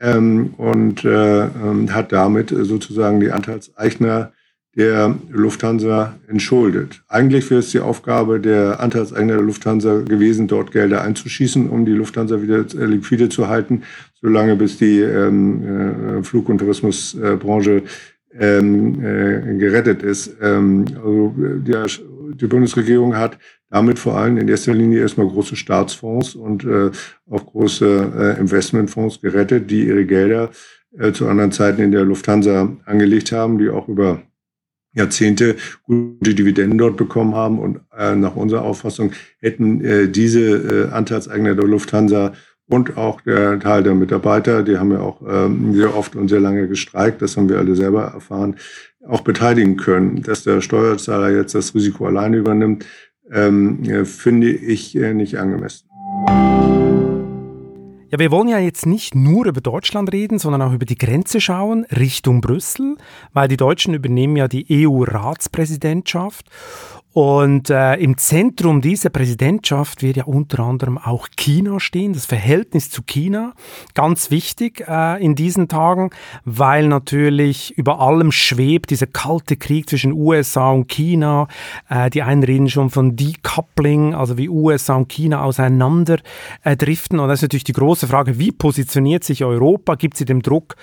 ähm, 0.00 0.54
und 0.56 1.04
äh, 1.04 1.44
ähm, 1.44 1.92
hat 1.92 2.12
damit 2.12 2.50
sozusagen 2.50 3.20
die 3.20 3.30
Anteilseigner 3.30 4.32
der 4.76 5.16
Lufthansa 5.30 6.14
entschuldet. 6.28 7.02
Eigentlich 7.08 7.50
wäre 7.50 7.60
es 7.60 7.70
die 7.70 7.80
Aufgabe 7.80 8.38
der 8.38 8.78
Anteilseigner 8.78 9.34
der 9.34 9.42
Lufthansa 9.42 10.02
gewesen, 10.02 10.46
dort 10.46 10.70
Gelder 10.70 11.02
einzuschießen, 11.02 11.68
um 11.68 11.84
die 11.84 11.92
Lufthansa 11.92 12.40
wieder 12.42 12.58
äh, 12.58 12.84
liquide 12.84 13.28
zu 13.28 13.48
halten, 13.48 13.82
solange 14.20 14.54
bis 14.54 14.78
die 14.78 15.00
ähm, 15.00 16.18
äh, 16.18 16.22
Flug- 16.22 16.48
und 16.48 16.58
Tourismusbranche 16.58 17.82
ähm, 18.38 19.04
äh, 19.04 19.58
gerettet 19.58 20.04
ist. 20.04 20.36
Ähm, 20.40 20.84
also 20.96 21.34
die, 21.36 21.74
die 22.34 22.46
Bundesregierung 22.46 23.16
hat 23.16 23.38
damit 23.70 23.98
vor 23.98 24.16
allem 24.16 24.38
in 24.38 24.48
erster 24.48 24.74
Linie 24.74 25.00
erstmal 25.00 25.28
große 25.28 25.56
Staatsfonds 25.56 26.34
und 26.34 26.64
äh, 26.64 26.90
auch 27.30 27.46
große 27.46 28.12
äh, 28.36 28.40
Investmentfonds 28.40 29.20
gerettet, 29.20 29.70
die 29.70 29.86
ihre 29.86 30.06
Gelder 30.06 30.50
äh, 30.98 31.12
zu 31.12 31.28
anderen 31.28 31.52
Zeiten 31.52 31.82
in 31.82 31.92
der 31.92 32.04
Lufthansa 32.04 32.76
angelegt 32.86 33.32
haben, 33.32 33.58
die 33.58 33.68
auch 33.68 33.88
über 33.88 34.22
Jahrzehnte 34.94 35.56
gute 35.82 36.34
Dividenden 36.34 36.78
dort 36.78 36.96
bekommen 36.96 37.34
haben. 37.34 37.58
Und 37.58 37.80
äh, 37.96 38.14
nach 38.14 38.36
unserer 38.36 38.62
Auffassung 38.62 39.12
hätten 39.38 39.84
äh, 39.84 40.08
diese 40.08 40.88
äh, 40.88 40.92
Anteilseigner 40.92 41.54
der 41.54 41.66
Lufthansa 41.66 42.32
und 42.70 42.96
auch 42.96 43.20
der 43.22 43.58
Teil 43.60 43.82
der 43.82 43.94
Mitarbeiter, 43.94 44.62
die 44.62 44.76
haben 44.76 44.92
ja 44.92 45.00
auch 45.00 45.22
ähm, 45.26 45.74
sehr 45.74 45.96
oft 45.96 46.16
und 46.16 46.28
sehr 46.28 46.40
lange 46.40 46.68
gestreikt, 46.68 47.22
das 47.22 47.36
haben 47.36 47.48
wir 47.48 47.58
alle 47.58 47.74
selber 47.74 48.04
erfahren, 48.04 48.56
auch 49.08 49.22
beteiligen 49.22 49.76
können. 49.76 50.22
Dass 50.22 50.44
der 50.44 50.60
Steuerzahler 50.60 51.30
jetzt 51.30 51.54
das 51.54 51.74
Risiko 51.74 52.06
alleine 52.06 52.36
übernimmt, 52.36 52.84
ähm, 53.30 54.04
finde 54.04 54.50
ich 54.50 54.96
äh, 54.96 55.14
nicht 55.14 55.38
angemessen. 55.38 55.88
Ja, 58.10 58.18
wir 58.18 58.30
wollen 58.30 58.48
ja 58.48 58.58
jetzt 58.58 58.86
nicht 58.86 59.14
nur 59.14 59.44
über 59.44 59.60
Deutschland 59.60 60.10
reden, 60.14 60.38
sondern 60.38 60.62
auch 60.62 60.72
über 60.72 60.86
die 60.86 60.96
Grenze 60.96 61.42
schauen, 61.42 61.84
Richtung 61.84 62.40
Brüssel, 62.40 62.96
weil 63.34 63.48
die 63.48 63.58
Deutschen 63.58 63.92
übernehmen 63.92 64.34
ja 64.36 64.48
die 64.48 64.66
EU-Ratspräsidentschaft. 64.70 66.46
Und 67.18 67.68
äh, 67.68 67.96
im 67.96 68.16
Zentrum 68.16 68.80
dieser 68.80 69.10
Präsidentschaft 69.10 70.04
wird 70.04 70.18
ja 70.18 70.24
unter 70.26 70.60
anderem 70.60 70.98
auch 70.98 71.26
China 71.36 71.80
stehen, 71.80 72.12
das 72.12 72.26
Verhältnis 72.26 72.90
zu 72.90 73.02
China. 73.02 73.54
Ganz 73.94 74.30
wichtig 74.30 74.84
äh, 74.86 75.20
in 75.20 75.34
diesen 75.34 75.66
Tagen, 75.66 76.10
weil 76.44 76.86
natürlich 76.86 77.76
über 77.76 77.98
allem 77.98 78.30
schwebt 78.30 78.90
dieser 78.90 79.08
kalte 79.08 79.56
Krieg 79.56 79.90
zwischen 79.90 80.12
USA 80.12 80.70
und 80.70 80.86
China. 80.86 81.48
Äh, 81.88 82.08
die 82.10 82.22
einen 82.22 82.44
reden 82.44 82.70
schon 82.70 82.88
von 82.88 83.16
Decoupling, 83.16 84.14
also 84.14 84.38
wie 84.38 84.48
USA 84.48 84.94
und 84.94 85.08
China 85.08 85.42
auseinander 85.42 86.18
äh, 86.62 86.76
driften. 86.76 87.18
Und 87.18 87.26
das 87.26 87.40
ist 87.40 87.42
natürlich 87.42 87.64
die 87.64 87.72
große 87.72 88.06
Frage, 88.06 88.38
wie 88.38 88.52
positioniert 88.52 89.24
sich 89.24 89.42
Europa? 89.42 89.96
Gibt 89.96 90.16
sie 90.16 90.24
dem 90.24 90.40
Druck 90.40 90.76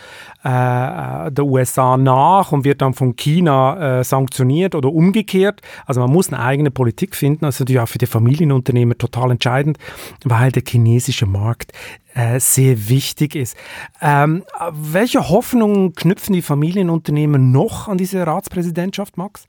äh, 0.44 0.50
der 0.50 1.46
USA 1.46 1.96
nach 1.96 2.52
und 2.52 2.66
wird 2.66 2.82
dann 2.82 2.94
von 2.94 3.16
China 3.16 4.00
äh, 4.00 4.04
sanktioniert 4.04 4.76
oder 4.76 4.92
umgekehrt? 4.92 5.62
Also 5.86 6.02
man 6.02 6.12
muss 6.12 6.25
muss 6.26 6.34
eine 6.34 6.44
eigene 6.44 6.72
Politik 6.72 7.16
finden. 7.16 7.46
Also 7.46 7.64
natürlich 7.64 7.82
auch 7.82 7.88
für 7.88 7.98
die 7.98 8.06
Familienunternehmer 8.06 8.98
total 8.98 9.32
entscheidend, 9.32 9.78
weil 10.24 10.52
der 10.52 10.64
chinesische 10.68 11.26
Markt 11.26 11.72
äh, 12.14 12.40
sehr 12.40 12.90
wichtig 12.90 13.36
ist. 13.36 13.58
Ähm, 14.02 14.44
welche 14.72 15.30
Hoffnungen 15.30 15.94
knüpfen 15.94 16.34
die 16.34 16.42
Familienunternehmer 16.42 17.38
noch 17.38 17.88
an 17.88 17.98
diese 17.98 18.26
Ratspräsidentschaft, 18.26 19.18
Max? 19.18 19.48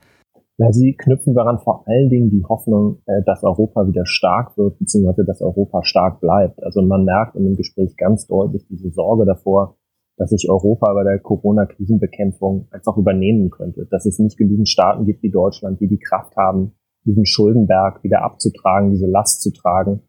Ja, 0.59 0.71
sie 0.71 0.95
knüpfen 0.97 1.35
daran 1.35 1.59
vor 1.59 1.83
allen 1.87 2.09
Dingen 2.09 2.31
die 2.31 2.43
Hoffnung, 2.43 2.97
äh, 3.05 3.21
dass 3.25 3.43
Europa 3.43 3.87
wieder 3.87 4.05
stark 4.05 4.57
wird, 4.57 4.79
beziehungsweise 4.79 5.23
dass 5.23 5.41
Europa 5.41 5.83
stark 5.83 6.19
bleibt. 6.19 6.63
Also 6.63 6.81
man 6.81 7.05
merkt 7.05 7.35
in 7.35 7.43
dem 7.43 7.55
Gespräch 7.55 7.95
ganz 7.95 8.25
deutlich 8.25 8.65
diese 8.67 8.89
Sorge 8.89 9.25
davor, 9.25 9.77
dass 10.17 10.31
sich 10.31 10.49
Europa 10.49 10.93
bei 10.93 11.03
der 11.03 11.19
Corona-Krisenbekämpfung 11.19 12.67
einfach 12.71 12.97
übernehmen 12.97 13.49
könnte. 13.51 13.87
Dass 13.89 14.05
es 14.05 14.19
nicht 14.19 14.37
genügend 14.37 14.67
Staaten 14.67 15.05
gibt 15.05 15.23
wie 15.23 15.31
Deutschland, 15.31 15.79
die 15.79 15.87
die 15.87 15.99
Kraft 15.99 16.35
haben, 16.35 16.73
diesen 17.05 17.25
Schuldenberg 17.25 18.03
wieder 18.03 18.23
abzutragen, 18.23 18.91
diese 18.91 19.07
Last 19.07 19.41
zu 19.41 19.51
tragen. 19.51 20.01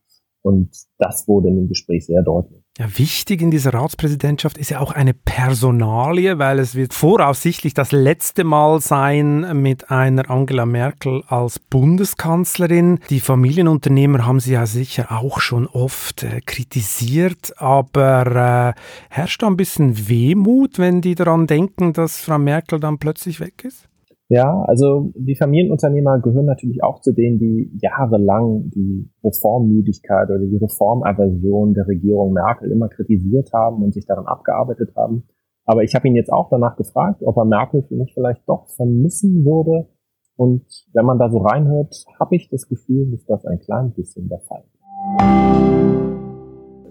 Und 0.42 0.74
das 0.98 1.28
wurde 1.28 1.48
in 1.48 1.56
dem 1.56 1.68
Gespräch 1.68 2.06
sehr 2.06 2.22
deutlich. 2.22 2.64
Ja, 2.80 2.86
wichtig 2.96 3.42
in 3.42 3.50
dieser 3.50 3.74
Ratspräsidentschaft 3.74 4.56
ist 4.56 4.70
ja 4.70 4.78
auch 4.78 4.92
eine 4.92 5.12
Personalie, 5.12 6.38
weil 6.38 6.60
es 6.60 6.76
wird 6.76 6.94
voraussichtlich 6.94 7.74
das 7.74 7.90
letzte 7.90 8.44
Mal 8.44 8.80
sein 8.80 9.60
mit 9.60 9.90
einer 9.90 10.30
Angela 10.30 10.64
Merkel 10.64 11.24
als 11.26 11.58
Bundeskanzlerin. 11.58 13.00
Die 13.10 13.18
Familienunternehmer 13.18 14.24
haben 14.24 14.38
sie 14.38 14.52
ja 14.52 14.64
sicher 14.66 15.10
auch 15.10 15.40
schon 15.40 15.66
oft 15.66 16.22
äh, 16.22 16.40
kritisiert, 16.40 17.52
aber 17.56 18.74
äh, 18.76 18.80
herrscht 19.10 19.42
da 19.42 19.48
ein 19.48 19.56
bisschen 19.56 20.08
Wehmut, 20.08 20.78
wenn 20.78 21.00
die 21.00 21.16
daran 21.16 21.48
denken, 21.48 21.92
dass 21.92 22.20
Frau 22.20 22.38
Merkel 22.38 22.78
dann 22.78 22.98
plötzlich 22.98 23.40
weg 23.40 23.64
ist? 23.64 23.88
Ja, 24.30 24.62
also 24.64 25.10
die 25.14 25.36
Familienunternehmer 25.36 26.20
gehören 26.20 26.44
natürlich 26.44 26.82
auch 26.82 27.00
zu 27.00 27.12
denen, 27.12 27.38
die 27.38 27.70
jahrelang 27.80 28.68
die 28.68 29.10
Reformmüdigkeit 29.24 30.28
oder 30.28 30.40
die 30.40 30.58
Reformaversion 30.58 31.72
der 31.72 31.88
Regierung 31.88 32.34
Merkel 32.34 32.70
immer 32.70 32.90
kritisiert 32.90 33.50
haben 33.54 33.82
und 33.82 33.94
sich 33.94 34.04
daran 34.04 34.26
abgearbeitet 34.26 34.94
haben. 34.94 35.22
Aber 35.64 35.82
ich 35.82 35.94
habe 35.94 36.08
ihn 36.08 36.14
jetzt 36.14 36.30
auch 36.30 36.50
danach 36.50 36.76
gefragt, 36.76 37.22
ob 37.22 37.38
er 37.38 37.46
Merkel 37.46 37.82
für 37.82 37.94
mich 37.94 38.12
vielleicht 38.12 38.46
doch 38.46 38.68
vermissen 38.68 39.46
würde. 39.46 39.88
Und 40.36 40.66
wenn 40.92 41.06
man 41.06 41.18
da 41.18 41.30
so 41.30 41.38
reinhört, 41.38 42.04
habe 42.20 42.36
ich 42.36 42.50
das 42.50 42.68
Gefühl, 42.68 43.10
dass 43.10 43.24
das 43.24 43.46
ein 43.46 43.58
klein 43.60 43.92
bisschen 43.92 44.28
der 44.28 44.40
Fall 44.40 44.62
ist. 44.62 44.78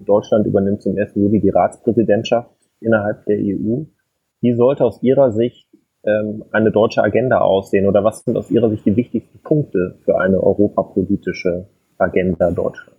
Deutschland 0.08 0.47
übernimmt 0.47 0.82
zum 0.82 0.97
1. 0.97 1.13
Juli 1.15 1.39
die 1.39 1.50
Ratspräsidentschaft 1.50 2.50
innerhalb 2.80 3.26
der 3.26 3.38
EU. 3.38 3.84
Die 4.41 4.54
sollte 4.54 4.86
aus 4.86 5.02
Ihrer 5.02 5.32
Sicht 5.32 5.66
ähm, 6.07 6.45
eine 6.51 6.71
deutsche 6.71 7.03
Agenda 7.03 7.39
aussehen 7.39 7.85
oder 7.85 8.03
was 8.03 8.23
sind 8.23 8.37
aus 8.37 8.49
Ihrer 8.49 8.69
Sicht 8.69 8.85
die 8.85 8.95
wichtigsten 8.95 9.39
Punkte 9.39 9.99
für 10.05 10.19
eine 10.19 10.41
europapolitische 10.41 11.67
Agenda 11.97 12.49
Deutschlands? 12.51 12.97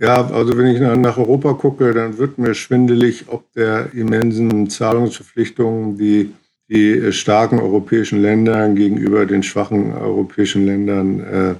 Ja, 0.00 0.30
also 0.30 0.56
wenn 0.56 0.66
ich 0.66 0.80
nach 0.80 1.18
Europa 1.18 1.54
gucke, 1.54 1.92
dann 1.92 2.18
wird 2.18 2.38
mir 2.38 2.54
schwindelig, 2.54 3.26
ob 3.28 3.52
der 3.52 3.94
immensen 3.94 4.68
Zahlungsverpflichtungen, 4.70 5.96
die 5.96 6.32
die 6.68 7.12
starken 7.12 7.58
europäischen 7.58 8.20
Länder 8.20 8.68
gegenüber 8.68 9.24
den 9.26 9.42
schwachen 9.42 9.92
europäischen 9.92 10.66
Ländern 10.66 11.20
äh, 11.20 11.54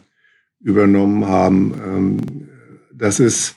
übernommen 0.61 1.27
haben. 1.27 1.75
Ähm, 1.85 2.49
das 2.93 3.19
ist, 3.19 3.57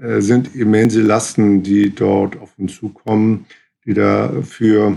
äh, 0.00 0.20
sind 0.20 0.54
immense 0.54 1.02
Lasten, 1.02 1.62
die 1.62 1.94
dort 1.94 2.38
auf 2.40 2.58
uns 2.58 2.76
zukommen, 2.76 3.46
die 3.84 3.94
dafür 3.94 4.96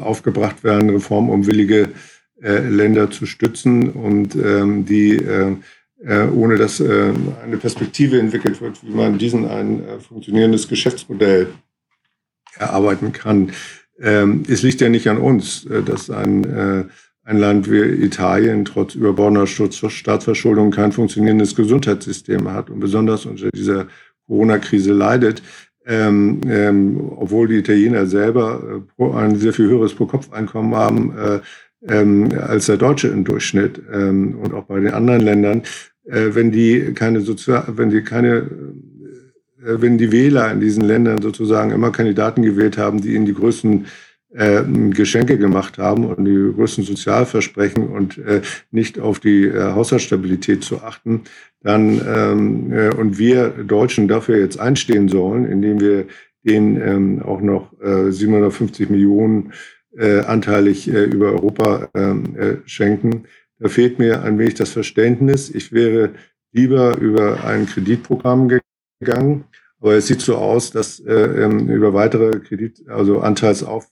aufgebracht 0.00 0.62
werden, 0.64 0.90
reformunwillige 0.90 1.88
äh, 2.42 2.58
Länder 2.58 3.10
zu 3.10 3.24
stützen 3.24 3.90
und 3.90 4.34
ähm, 4.34 4.84
die 4.84 5.16
äh, 5.16 5.54
äh, 6.04 6.26
ohne 6.26 6.56
dass 6.56 6.80
äh, 6.80 7.12
eine 7.44 7.56
Perspektive 7.56 8.18
entwickelt 8.18 8.60
wird, 8.60 8.82
wie 8.82 8.90
man 8.90 9.18
diesen 9.18 9.48
ein 9.48 9.84
funktionierendes 10.00 10.66
Geschäftsmodell 10.66 11.48
erarbeiten 12.56 13.12
kann. 13.12 13.52
Ähm, 14.00 14.42
es 14.48 14.62
liegt 14.62 14.80
ja 14.80 14.88
nicht 14.88 15.08
an 15.08 15.18
uns, 15.18 15.68
dass 15.86 16.10
ein, 16.10 16.90
ein 17.22 17.38
Land 17.38 17.70
wie 17.70 17.78
Italien 17.78 18.64
trotz 18.64 18.96
überbordener 18.96 19.46
Staatsverschuldung 19.46 20.72
kein 20.72 20.90
funktionierendes 20.90 21.54
Gesundheitssystem 21.54 22.50
hat 22.50 22.70
und 22.70 22.80
besonders 22.80 23.24
unter 23.24 23.50
dieser 23.50 23.86
Corona-Krise 24.26 24.92
leidet 24.92 25.42
ähm, 25.86 26.40
ähm, 26.48 27.12
obwohl 27.16 27.48
die 27.48 27.58
Italiener 27.58 28.06
selber 28.06 28.82
äh, 28.98 29.12
ein 29.12 29.36
sehr 29.36 29.52
viel 29.52 29.68
höheres 29.68 29.94
Pro-Kopf-Einkommen 29.94 30.74
haben 30.74 31.14
äh, 31.16 31.40
ähm, 31.88 32.28
als 32.38 32.66
der 32.66 32.76
Deutsche 32.76 33.08
im 33.08 33.24
Durchschnitt 33.24 33.82
ähm, 33.92 34.38
und 34.38 34.54
auch 34.54 34.64
bei 34.64 34.80
den 34.80 34.94
anderen 34.94 35.20
Ländern, 35.20 35.62
äh, 36.04 36.28
wenn 36.32 36.52
die 36.52 36.92
keine 36.94 37.20
Sozial, 37.20 37.64
wenn 37.68 37.90
die 37.90 38.02
keine, 38.02 38.50
äh, 39.60 39.80
wenn 39.80 39.98
die 39.98 40.12
Wähler 40.12 40.52
in 40.52 40.60
diesen 40.60 40.84
Ländern 40.84 41.20
sozusagen 41.20 41.72
immer 41.72 41.90
Kandidaten 41.90 42.42
gewählt 42.42 42.78
haben, 42.78 43.00
die 43.00 43.14
ihnen 43.14 43.26
die 43.26 43.34
größten 43.34 43.86
äh, 44.34 44.62
Geschenke 44.90 45.36
gemacht 45.38 45.78
haben 45.78 46.06
und 46.06 46.24
die 46.24 46.52
größten 46.54 46.84
Sozialversprechen 46.84 47.88
und 47.88 48.18
äh, 48.18 48.42
nicht 48.70 48.98
auf 48.98 49.20
die 49.20 49.44
äh, 49.44 49.72
Haushaltsstabilität 49.72 50.64
zu 50.64 50.82
achten, 50.82 51.22
dann 51.62 52.00
ähm, 52.06 52.72
äh, 52.72 52.94
und 52.94 53.18
wir 53.18 53.50
Deutschen 53.50 54.08
dafür 54.08 54.38
jetzt 54.38 54.58
einstehen 54.58 55.08
sollen, 55.08 55.46
indem 55.46 55.80
wir 55.80 56.06
denen 56.44 56.80
ähm, 56.80 57.22
auch 57.22 57.40
noch 57.40 57.72
äh, 57.80 58.10
750 58.10 58.90
Millionen 58.90 59.52
äh, 59.96 60.20
anteilig 60.20 60.88
äh, 60.88 61.04
über 61.04 61.32
Europa 61.32 61.88
ähm, 61.94 62.36
äh, 62.36 62.56
schenken. 62.64 63.24
Da 63.58 63.68
fehlt 63.68 63.98
mir 63.98 64.22
ein 64.22 64.38
wenig 64.38 64.54
das 64.54 64.70
Verständnis. 64.70 65.50
Ich 65.50 65.72
wäre 65.72 66.14
lieber 66.52 66.98
über 66.98 67.44
ein 67.44 67.66
Kreditprogramm 67.66 68.50
gegangen, 69.00 69.44
aber 69.80 69.94
es 69.94 70.08
sieht 70.08 70.20
so 70.20 70.36
aus, 70.36 70.72
dass 70.72 70.98
äh, 71.00 71.12
ähm, 71.12 71.68
über 71.68 71.94
weitere 71.94 72.40
Kredit, 72.40 72.88
also 72.88 73.20
Anteilsauf 73.20 73.88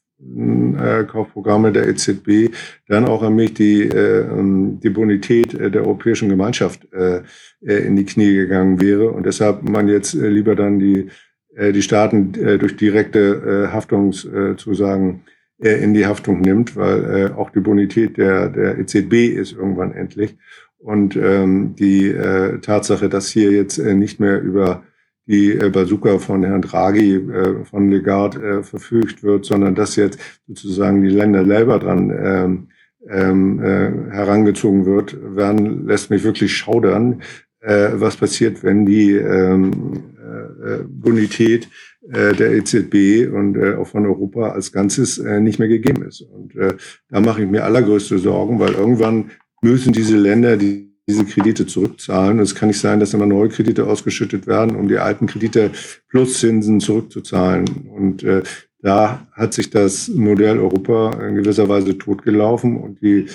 Kaufprogramme 1.07 1.73
der 1.73 1.89
EZB 1.89 2.55
dann 2.89 3.07
auch 3.07 3.23
allmählich 3.23 3.55
die, 3.55 3.83
äh, 3.83 4.21
ähm, 4.21 4.81
die 4.81 4.91
Bonität 4.91 5.55
äh, 5.55 5.71
der 5.71 5.83
Europäischen 5.83 6.29
Gemeinschaft 6.29 6.87
äh, 6.93 7.23
äh, 7.63 7.87
in 7.87 7.97
die 7.97 8.05
Knie 8.05 8.35
gegangen 8.35 8.81
wäre 8.81 9.11
und 9.11 9.27
deshalb 9.27 9.63
man 9.69 9.89
jetzt 9.89 10.15
äh, 10.15 10.29
lieber 10.29 10.55
dann 10.55 10.79
die, 10.79 11.09
äh, 11.55 11.73
die 11.73 11.83
Staaten 11.83 12.35
äh, 12.35 12.59
durch 12.59 12.77
direkte 12.77 13.69
äh, 13.69 13.73
Haftungszusagen 13.73 15.23
äh, 15.63 15.83
in 15.83 15.95
die 15.95 16.07
Haftung 16.07 16.41
nimmt, 16.41 16.77
weil 16.77 17.05
äh, 17.05 17.33
auch 17.33 17.51
die 17.51 17.61
Bonität 17.61 18.17
der, 18.17 18.49
der 18.49 18.79
EZB 18.79 19.35
ist 19.35 19.53
irgendwann 19.53 19.93
endlich. 19.93 20.37
Und 20.79 21.15
ähm, 21.17 21.75
die 21.79 22.09
äh, 22.09 22.59
Tatsache, 22.61 23.11
dass 23.11 23.29
hier 23.29 23.53
jetzt 23.53 23.79
äh, 23.79 23.95
nicht 23.95 24.19
mehr 24.19 24.41
über 24.41 24.83
die 25.31 25.53
äh, 25.53 25.71
Bazooka 25.71 26.19
von 26.19 26.43
Herrn 26.43 26.63
Draghi, 26.63 27.15
äh, 27.15 27.65
von 27.65 27.91
Legard 27.91 28.37
äh, 28.37 28.63
verfügt 28.63 29.23
wird, 29.23 29.45
sondern 29.45 29.75
dass 29.75 29.97
jetzt 29.97 30.19
sozusagen 30.49 31.03
die 31.03 31.11
Länder 31.11 31.45
selber 31.45 31.79
dran 31.79 32.11
ähm, 32.11 32.69
ähm, 33.09 33.63
äh, 33.63 34.13
herangezogen 34.13 34.85
wird, 34.87 35.17
werden, 35.37 35.87
lässt 35.87 36.11
mich 36.11 36.25
wirklich 36.25 36.53
schaudern, 36.53 37.23
äh, 37.61 37.91
was 37.95 38.17
passiert, 38.17 38.63
wenn 38.65 38.85
die 38.85 39.13
ähm, 39.13 39.71
äh, 40.19 40.83
Bonität 40.85 41.69
äh, 42.13 42.35
der 42.35 42.53
EZB 42.53 43.33
und 43.33 43.57
äh, 43.57 43.75
auch 43.75 43.87
von 43.87 44.07
Europa 44.07 44.51
als 44.51 44.73
Ganzes 44.73 45.19
äh, 45.19 45.41
nicht 45.41 45.59
mehr 45.59 45.69
gegeben 45.69 46.03
ist. 46.03 46.23
Und 46.23 46.57
äh, 46.57 46.75
da 47.09 47.21
mache 47.21 47.43
ich 47.43 47.49
mir 47.49 47.65
allergrößte 47.65 48.19
Sorgen, 48.19 48.59
weil 48.59 48.73
irgendwann 48.73 49.31
müssen 49.63 49.93
diese 49.93 50.17
Länder, 50.17 50.57
die 50.57 50.90
diese 51.11 51.25
Kredite 51.25 51.67
zurückzahlen. 51.67 52.39
es 52.39 52.55
kann 52.55 52.69
nicht 52.69 52.81
sein, 52.81 53.01
dass 53.01 53.15
immer 53.15 53.27
neue 53.27 53.49
Kredite 53.49 53.87
ausgeschüttet 53.87 54.47
werden, 54.47 54.77
um 54.77 54.89
die 54.89 54.99
alten 54.99 55.27
Kredite 55.27 55.71
plus 56.09 56.41
Zinsen 56.41 56.81
zurückzuzahlen. 56.81 57.67
Und 57.95 58.23
äh, 58.23 58.43
da 58.81 59.27
hat 59.33 59.53
sich 59.53 59.71
das 59.71 60.09
Modell 60.09 60.59
Europa 60.59 61.13
in 61.27 61.35
gewisser 61.35 61.69
Weise 61.69 61.99
totgelaufen 61.99 62.77
und 62.77 63.03
die, 63.03 63.27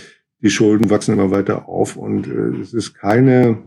die 0.41 0.49
Schulden 0.49 0.89
wachsen 0.89 1.13
immer 1.13 1.31
weiter 1.31 1.69
auf. 1.69 1.97
Und 1.97 2.27
äh, 2.27 2.61
es 2.61 2.73
ist 2.73 2.95
keine 2.95 3.57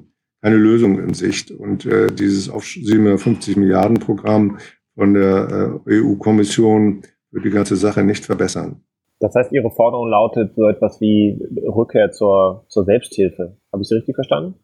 keine 0.42 0.56
Lösung 0.56 0.98
in 0.98 1.14
Sicht. 1.14 1.50
Und 1.50 1.86
äh, 1.86 2.08
dieses 2.08 2.48
auf 2.48 2.64
750 2.64 3.56
Milliarden 3.56 3.98
Programm 3.98 4.58
von 4.94 5.14
der 5.14 5.80
äh, 5.86 6.00
EU-Kommission 6.00 7.02
wird 7.30 7.44
die 7.44 7.50
ganze 7.50 7.76
Sache 7.76 8.04
nicht 8.04 8.24
verbessern. 8.24 8.82
Das 9.20 9.34
heißt, 9.34 9.52
Ihre 9.52 9.70
Forderung 9.70 10.08
lautet 10.08 10.54
so 10.54 10.68
etwas 10.68 11.00
wie 11.00 11.38
Rückkehr 11.66 12.12
zur, 12.12 12.64
zur 12.68 12.84
Selbsthilfe. 12.84 13.57
Habe 13.72 13.82
ich 13.82 13.88
Sie 13.88 13.96
richtig 13.96 14.14
verstanden? 14.14 14.54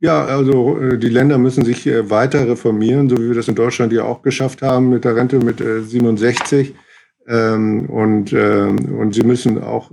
Ja, 0.00 0.24
also 0.24 0.78
äh, 0.78 0.98
die 0.98 1.08
Länder 1.08 1.38
müssen 1.38 1.64
sich 1.64 1.86
äh, 1.86 2.10
weiter 2.10 2.46
reformieren, 2.46 3.08
so 3.08 3.16
wie 3.16 3.28
wir 3.28 3.34
das 3.34 3.48
in 3.48 3.54
Deutschland 3.54 3.90
ja 3.92 4.04
auch 4.04 4.20
geschafft 4.20 4.60
haben 4.60 4.90
mit 4.90 5.04
der 5.04 5.16
Rente 5.16 5.38
mit 5.38 5.60
67. 5.60 6.74
Ähm, 7.26 7.88
und, 7.88 8.32
ähm, 8.34 8.98
und 8.98 9.14
sie 9.14 9.22
müssen 9.22 9.62
auch 9.62 9.90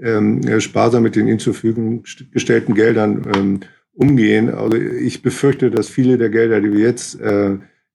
ähm, 0.00 0.60
sparsam 0.60 1.04
mit 1.04 1.14
den 1.14 1.28
ihnen 1.28 1.38
zur 1.38 1.54
Verfügung 1.54 2.02
gestellten 2.32 2.74
Geldern 2.74 3.60
umgehen. 3.92 4.48
Also 4.52 4.76
ich 4.76 5.22
befürchte, 5.22 5.70
dass 5.70 5.88
viele 5.88 6.18
der 6.18 6.30
Gelder, 6.30 6.60
die 6.60 6.72
wir 6.72 6.80
jetzt 6.80 7.20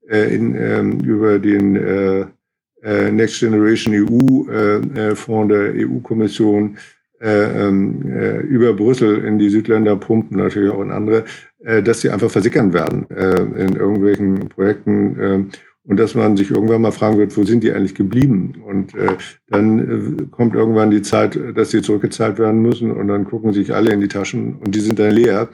in, 0.10 1.00
über 1.00 1.40
den 1.40 2.34
Next 2.82 3.40
Generation 3.40 3.96
EU 3.96 5.16
Fonds 5.16 5.54
der 5.54 5.74
EU-Kommission 5.76 6.78
äh, 7.24 7.68
ähm, 7.68 8.02
äh, 8.06 8.42
über 8.42 8.74
Brüssel 8.74 9.24
in 9.24 9.40
die 9.40 9.50
Südländer 9.50 9.96
pumpen, 9.96 10.38
natürlich 10.38 10.72
auch 10.72 10.82
in 10.82 10.92
andere, 10.92 11.24
äh, 11.64 11.82
dass 11.82 12.02
sie 12.02 12.10
einfach 12.10 12.30
versickern 12.30 12.74
werden 12.74 13.10
äh, 13.10 13.42
in 13.64 13.76
irgendwelchen 13.78 14.50
Projekten 14.50 15.20
äh, 15.20 15.44
und 15.86 16.00
dass 16.00 16.16
man 16.16 16.38
sich 16.38 16.52
irgendwann 16.52 16.82
mal 16.82 16.92
fragen 16.92 17.18
wird, 17.18 17.36
wo 17.38 17.44
sind 17.44 17.64
die 17.64 17.72
eigentlich 17.72 17.96
geblieben? 17.96 18.62
Und 18.66 18.96
äh, 18.96 19.18
dann 19.48 19.80
äh, 19.80 20.26
kommt 20.32 20.56
irgendwann 20.56 20.92
die 20.92 21.02
Zeit, 21.02 21.38
dass 21.56 21.72
sie 21.72 21.82
zurückgezahlt 21.82 22.40
werden 22.40 22.62
müssen 22.62 22.92
und 22.92 23.08
dann 23.08 23.26
gucken 23.26 23.54
sich 23.54 23.74
alle 23.74 23.92
in 23.92 24.02
die 24.02 24.08
Taschen 24.08 24.56
und 24.56 24.76
die 24.76 24.80
sind 24.80 25.00
dann 25.00 25.12
leer. 25.12 25.50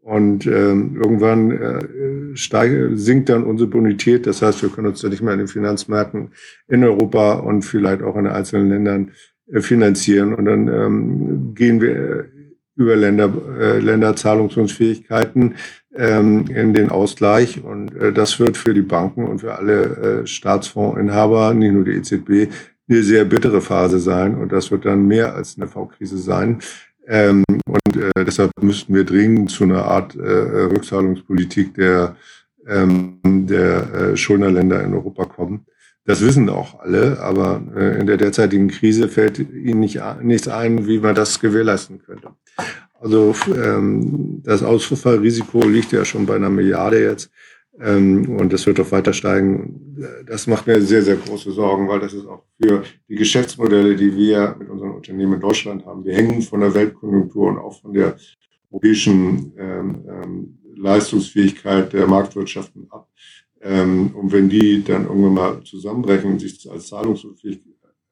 Und 0.00 0.46
ähm, 0.46 0.96
irgendwann 1.02 1.50
äh, 1.50 2.36
steig, 2.36 2.70
sinkt 2.92 3.30
dann 3.30 3.44
unsere 3.44 3.70
Bonität. 3.70 4.26
Das 4.26 4.42
heißt, 4.42 4.62
wir 4.62 4.68
können 4.68 4.88
uns 4.88 5.00
dann 5.00 5.10
nicht 5.10 5.22
mehr 5.22 5.32
in 5.32 5.38
den 5.38 5.48
Finanzmärkten 5.48 6.32
in 6.68 6.84
Europa 6.84 7.34
und 7.34 7.62
vielleicht 7.62 8.02
auch 8.02 8.14
in 8.16 8.24
den 8.24 8.32
einzelnen 8.34 8.68
Ländern 8.68 9.08
äh, 9.08 9.33
finanzieren. 9.52 10.34
Und 10.34 10.44
dann 10.46 10.68
ähm, 10.68 11.54
gehen 11.54 11.80
wir 11.80 11.96
äh, 11.96 12.24
über 12.76 12.96
Länder, 12.96 13.32
äh, 13.58 13.78
Länderzahlungsunfähigkeiten 13.78 15.54
ähm, 15.94 16.46
in 16.48 16.74
den 16.74 16.90
Ausgleich. 16.90 17.62
Und 17.62 17.94
äh, 17.96 18.12
das 18.12 18.40
wird 18.40 18.56
für 18.56 18.74
die 18.74 18.82
Banken 18.82 19.26
und 19.26 19.40
für 19.40 19.54
alle 19.54 20.22
äh, 20.22 20.26
Staatsfondsinhaber, 20.26 21.54
nicht 21.54 21.72
nur 21.72 21.84
die 21.84 21.92
EZB, 21.92 22.52
eine 22.88 23.02
sehr 23.02 23.24
bittere 23.24 23.60
Phase 23.60 23.98
sein. 23.98 24.36
Und 24.36 24.52
das 24.52 24.70
wird 24.70 24.84
dann 24.84 25.06
mehr 25.06 25.34
als 25.34 25.56
eine 25.56 25.68
V-Krise 25.68 26.18
sein. 26.18 26.58
Ähm, 27.06 27.44
und 27.66 27.96
äh, 27.96 28.24
deshalb 28.24 28.50
müssten 28.60 28.94
wir 28.94 29.04
dringend 29.04 29.50
zu 29.50 29.64
einer 29.64 29.84
Art 29.84 30.16
äh, 30.16 30.20
Rückzahlungspolitik 30.20 31.74
der, 31.74 32.16
ähm, 32.66 33.20
der 33.24 33.94
äh, 33.94 34.16
Schuldnerländer 34.16 34.82
in 34.82 34.94
Europa 34.94 35.26
kommen. 35.26 35.66
Das 36.06 36.20
wissen 36.20 36.50
auch 36.50 36.80
alle, 36.80 37.18
aber 37.20 37.62
äh, 37.74 37.98
in 37.98 38.06
der 38.06 38.18
derzeitigen 38.18 38.68
Krise 38.68 39.08
fällt 39.08 39.38
ihnen 39.38 39.80
nicht, 39.80 40.00
nichts 40.22 40.48
ein, 40.48 40.86
wie 40.86 40.98
man 40.98 41.14
das 41.14 41.40
gewährleisten 41.40 42.02
könnte. 42.02 42.30
Also 43.00 43.34
ähm, 43.54 44.42
das 44.44 44.62
Ausfallrisiko 44.62 45.66
liegt 45.66 45.92
ja 45.92 46.04
schon 46.04 46.26
bei 46.26 46.36
einer 46.36 46.50
Milliarde 46.50 47.02
jetzt 47.02 47.30
ähm, 47.80 48.36
und 48.38 48.52
das 48.52 48.66
wird 48.66 48.80
auch 48.80 48.92
weiter 48.92 49.12
steigen. 49.12 49.96
Das 50.26 50.46
macht 50.46 50.66
mir 50.66 50.80
sehr, 50.80 51.02
sehr 51.02 51.16
große 51.16 51.52
Sorgen, 51.52 51.88
weil 51.88 52.00
das 52.00 52.12
ist 52.12 52.26
auch 52.26 52.42
für 52.62 52.82
die 53.08 53.16
Geschäftsmodelle, 53.16 53.96
die 53.96 54.14
wir 54.14 54.56
mit 54.58 54.68
unseren 54.68 54.92
Unternehmen 54.92 55.34
in 55.34 55.40
Deutschland 55.40 55.84
haben. 55.86 56.04
Wir 56.04 56.14
hängen 56.14 56.42
von 56.42 56.60
der 56.60 56.74
Weltkonjunktur 56.74 57.48
und 57.48 57.58
auch 57.58 57.80
von 57.80 57.92
der 57.94 58.16
europäischen 58.70 59.52
ähm, 59.58 60.58
Leistungsfähigkeit 60.76 61.92
der 61.92 62.06
Marktwirtschaften 62.06 62.86
ab. 62.90 63.08
Ähm, 63.64 64.14
und 64.14 64.30
wenn 64.30 64.48
die 64.48 64.84
dann 64.84 65.06
irgendwann 65.06 65.34
mal 65.34 65.62
zusammenbrechen 65.64 66.32
und 66.32 66.40
sich 66.40 66.70
als 66.70 66.88
zahlungsunfähig 66.88 67.60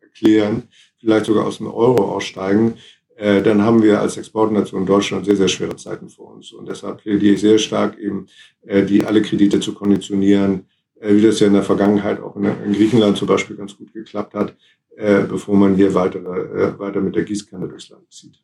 erklären, 0.00 0.64
vielleicht 0.98 1.26
sogar 1.26 1.46
aus 1.46 1.58
dem 1.58 1.66
Euro 1.66 2.10
aussteigen, 2.12 2.74
äh, 3.16 3.42
dann 3.42 3.62
haben 3.62 3.82
wir 3.82 4.00
als 4.00 4.16
Exportnation 4.16 4.86
Deutschland 4.86 5.26
sehr, 5.26 5.36
sehr 5.36 5.48
schwere 5.48 5.76
Zeiten 5.76 6.08
vor 6.08 6.34
uns. 6.34 6.52
Und 6.52 6.68
deshalb 6.68 7.02
plädiere 7.02 7.34
ich 7.34 7.40
sehr 7.40 7.58
stark 7.58 7.98
eben, 7.98 8.26
äh, 8.62 8.82
die 8.84 9.04
alle 9.04 9.20
Kredite 9.20 9.60
zu 9.60 9.74
konditionieren, 9.74 10.66
äh, 10.98 11.14
wie 11.14 11.22
das 11.22 11.38
ja 11.40 11.48
in 11.48 11.52
der 11.52 11.62
Vergangenheit 11.62 12.20
auch 12.20 12.34
in, 12.36 12.72
Griechenland 12.72 13.18
zum 13.18 13.28
Beispiel 13.28 13.56
ganz 13.56 13.76
gut 13.76 13.92
geklappt 13.92 14.34
hat, 14.34 14.56
bevor 14.94 15.56
man 15.56 15.74
hier 15.74 15.94
weitere, 15.94 16.78
weiter 16.78 17.00
mit 17.00 17.16
der 17.16 17.24
Gießkanne 17.24 17.66
durchs 17.66 17.88
Land 17.88 18.12
zieht. 18.12 18.38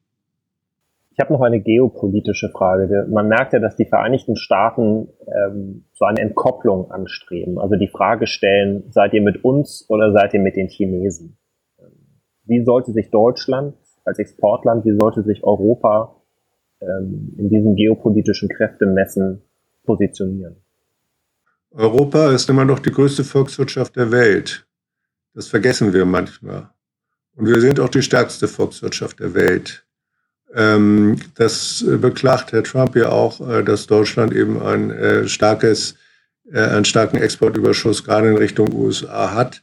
Ich 1.18 1.20
habe 1.20 1.32
noch 1.32 1.40
eine 1.40 1.60
geopolitische 1.60 2.48
Frage. 2.48 3.04
Man 3.10 3.26
merkt 3.26 3.52
ja, 3.52 3.58
dass 3.58 3.74
die 3.74 3.86
Vereinigten 3.86 4.36
Staaten 4.36 5.08
ähm, 5.26 5.84
so 5.92 6.04
eine 6.04 6.20
Entkopplung 6.20 6.92
anstreben. 6.92 7.58
Also 7.58 7.74
die 7.74 7.88
Frage 7.88 8.28
stellen, 8.28 8.84
seid 8.90 9.14
ihr 9.14 9.22
mit 9.22 9.42
uns 9.42 9.84
oder 9.88 10.12
seid 10.12 10.32
ihr 10.34 10.38
mit 10.38 10.54
den 10.54 10.68
Chinesen? 10.68 11.36
Wie 12.44 12.62
sollte 12.64 12.92
sich 12.92 13.10
Deutschland 13.10 13.74
als 14.04 14.20
Exportland, 14.20 14.84
wie 14.84 14.96
sollte 14.96 15.24
sich 15.24 15.42
Europa 15.42 16.14
ähm, 16.80 17.34
in 17.36 17.48
diesem 17.48 17.74
geopolitischen 17.74 18.48
Kräftemessen 18.48 19.42
positionieren? 19.84 20.54
Europa 21.72 22.30
ist 22.30 22.48
immer 22.48 22.64
noch 22.64 22.78
die 22.78 22.92
größte 22.92 23.24
Volkswirtschaft 23.24 23.96
der 23.96 24.12
Welt. 24.12 24.68
Das 25.34 25.48
vergessen 25.48 25.92
wir 25.92 26.04
manchmal. 26.04 26.70
Und 27.34 27.46
wir 27.46 27.60
sind 27.60 27.80
auch 27.80 27.88
die 27.88 28.02
stärkste 28.02 28.46
Volkswirtschaft 28.46 29.18
der 29.18 29.34
Welt. 29.34 29.84
Ähm, 30.54 31.16
das 31.34 31.84
beklagt 31.86 32.52
Herr 32.52 32.64
Trump 32.64 32.96
ja 32.96 33.10
auch, 33.10 33.46
äh, 33.46 33.62
dass 33.62 33.86
Deutschland 33.86 34.32
eben 34.34 34.62
ein 34.62 34.90
äh, 34.90 35.28
starkes, 35.28 35.96
äh, 36.50 36.60
einen 36.60 36.84
starken 36.84 37.18
Exportüberschuss 37.18 38.04
gerade 38.04 38.30
in 38.30 38.36
Richtung 38.36 38.72
USA 38.72 39.34
hat. 39.34 39.62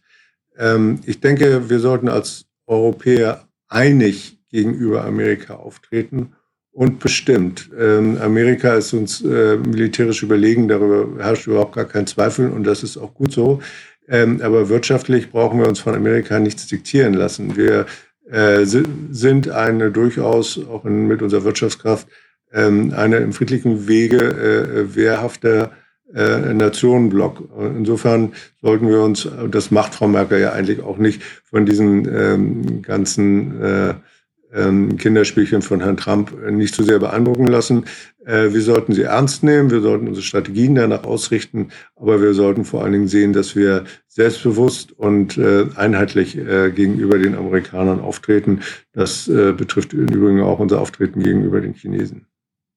Ähm, 0.58 1.00
ich 1.06 1.20
denke, 1.20 1.70
wir 1.70 1.80
sollten 1.80 2.08
als 2.08 2.46
Europäer 2.68 3.48
einig 3.68 4.38
gegenüber 4.52 5.06
Amerika 5.06 5.56
auftreten 5.56 6.34
und 6.72 7.00
bestimmt. 7.00 7.70
Ähm, 7.78 8.18
Amerika 8.22 8.76
ist 8.76 8.94
uns 8.94 9.22
militärisch 9.22 10.24
überlegen, 10.24 10.68
darüber 10.68 11.24
herrscht 11.24 11.48
überhaupt 11.48 11.76
gar 11.76 11.86
kein 11.86 12.06
Zweifel 12.06 12.50
und 12.50 12.64
das 12.64 12.84
ist 12.84 12.98
auch 12.98 13.14
gut 13.14 13.32
so. 13.32 13.62
aber 14.08 14.70
wirtschaftlich 14.70 15.32
brauchen 15.32 15.60
wir 15.60 15.68
uns 15.68 15.80
von 15.80 15.96
Amerika 15.96 16.40
nichts 16.40 16.68
diktieren 16.68 17.14
lassen. 17.16 17.56
Wir 17.56 17.86
äh, 18.30 18.66
sind 18.66 19.50
eine 19.50 19.92
durchaus 19.92 20.60
auch 20.68 20.86
in, 20.86 21.08
mit 21.08 21.22
unserer 21.22 21.44
Wirtschaftskraft 21.44 22.08
ähm, 22.52 22.94
eine 22.96 23.18
im 23.18 23.34
friedlichen 23.34 23.88
Wege 23.88 24.18
äh, 24.18 24.96
wehrhafter 24.96 25.72
äh, 26.14 26.54
Nationenblock. 26.54 27.44
Insofern 27.60 28.34
sollten 28.62 28.88
wir 28.88 29.02
uns, 29.02 29.28
das 29.50 29.72
macht 29.72 29.96
Frau 29.96 30.08
Merkel 30.08 30.40
ja 30.40 30.54
eigentlich 30.54 30.82
auch 30.82 30.98
nicht, 30.98 31.22
von 31.44 31.66
diesen 31.66 32.08
ähm, 32.08 32.82
ganzen 32.82 33.62
äh, 33.62 33.94
ähm, 34.56 34.97
Kinderspielchen 34.97 35.62
von 35.62 35.82
Herrn 35.82 35.97
Trump 35.97 36.34
nicht 36.49 36.74
zu 36.74 36.84
sehr 36.84 36.99
beeindrucken 36.99 37.47
lassen. 37.47 37.86
Äh, 38.26 38.53
wir 38.53 38.62
sollten 38.62 38.93
sie 38.93 39.03
ernst 39.03 39.43
nehmen, 39.43 39.70
wir 39.70 39.82
sollten 39.82 40.08
unsere 40.08 40.24
Strategien 40.24 40.76
danach 40.76 41.03
ausrichten, 41.03 41.70
aber 41.95 42.22
wir 42.22 42.34
sollten 42.34 42.66
vor 42.66 42.84
allen 42.84 42.93
Dingen 42.93 43.08
sehen, 43.08 43.34
dass 43.34 43.56
wir 43.56 43.84
selbstbewusst 44.08 44.91
und 44.97 45.38
äh, 45.38 45.66
einheitlich 45.76 46.38
äh, 46.38 46.72
gegenüber 46.72 47.20
den 47.20 47.36
Amerikanern 47.36 47.99
auftreten. 47.99 48.62
Das 48.93 49.26
betrifft 49.28 49.93
im 49.93 50.08
Übrigen 50.08 50.41
auch 50.41 50.60
unser 50.60 50.82
Auftreten 50.82 51.22
gegenüber 51.22 51.60
den 51.60 51.74
Chinesen. 51.74 52.28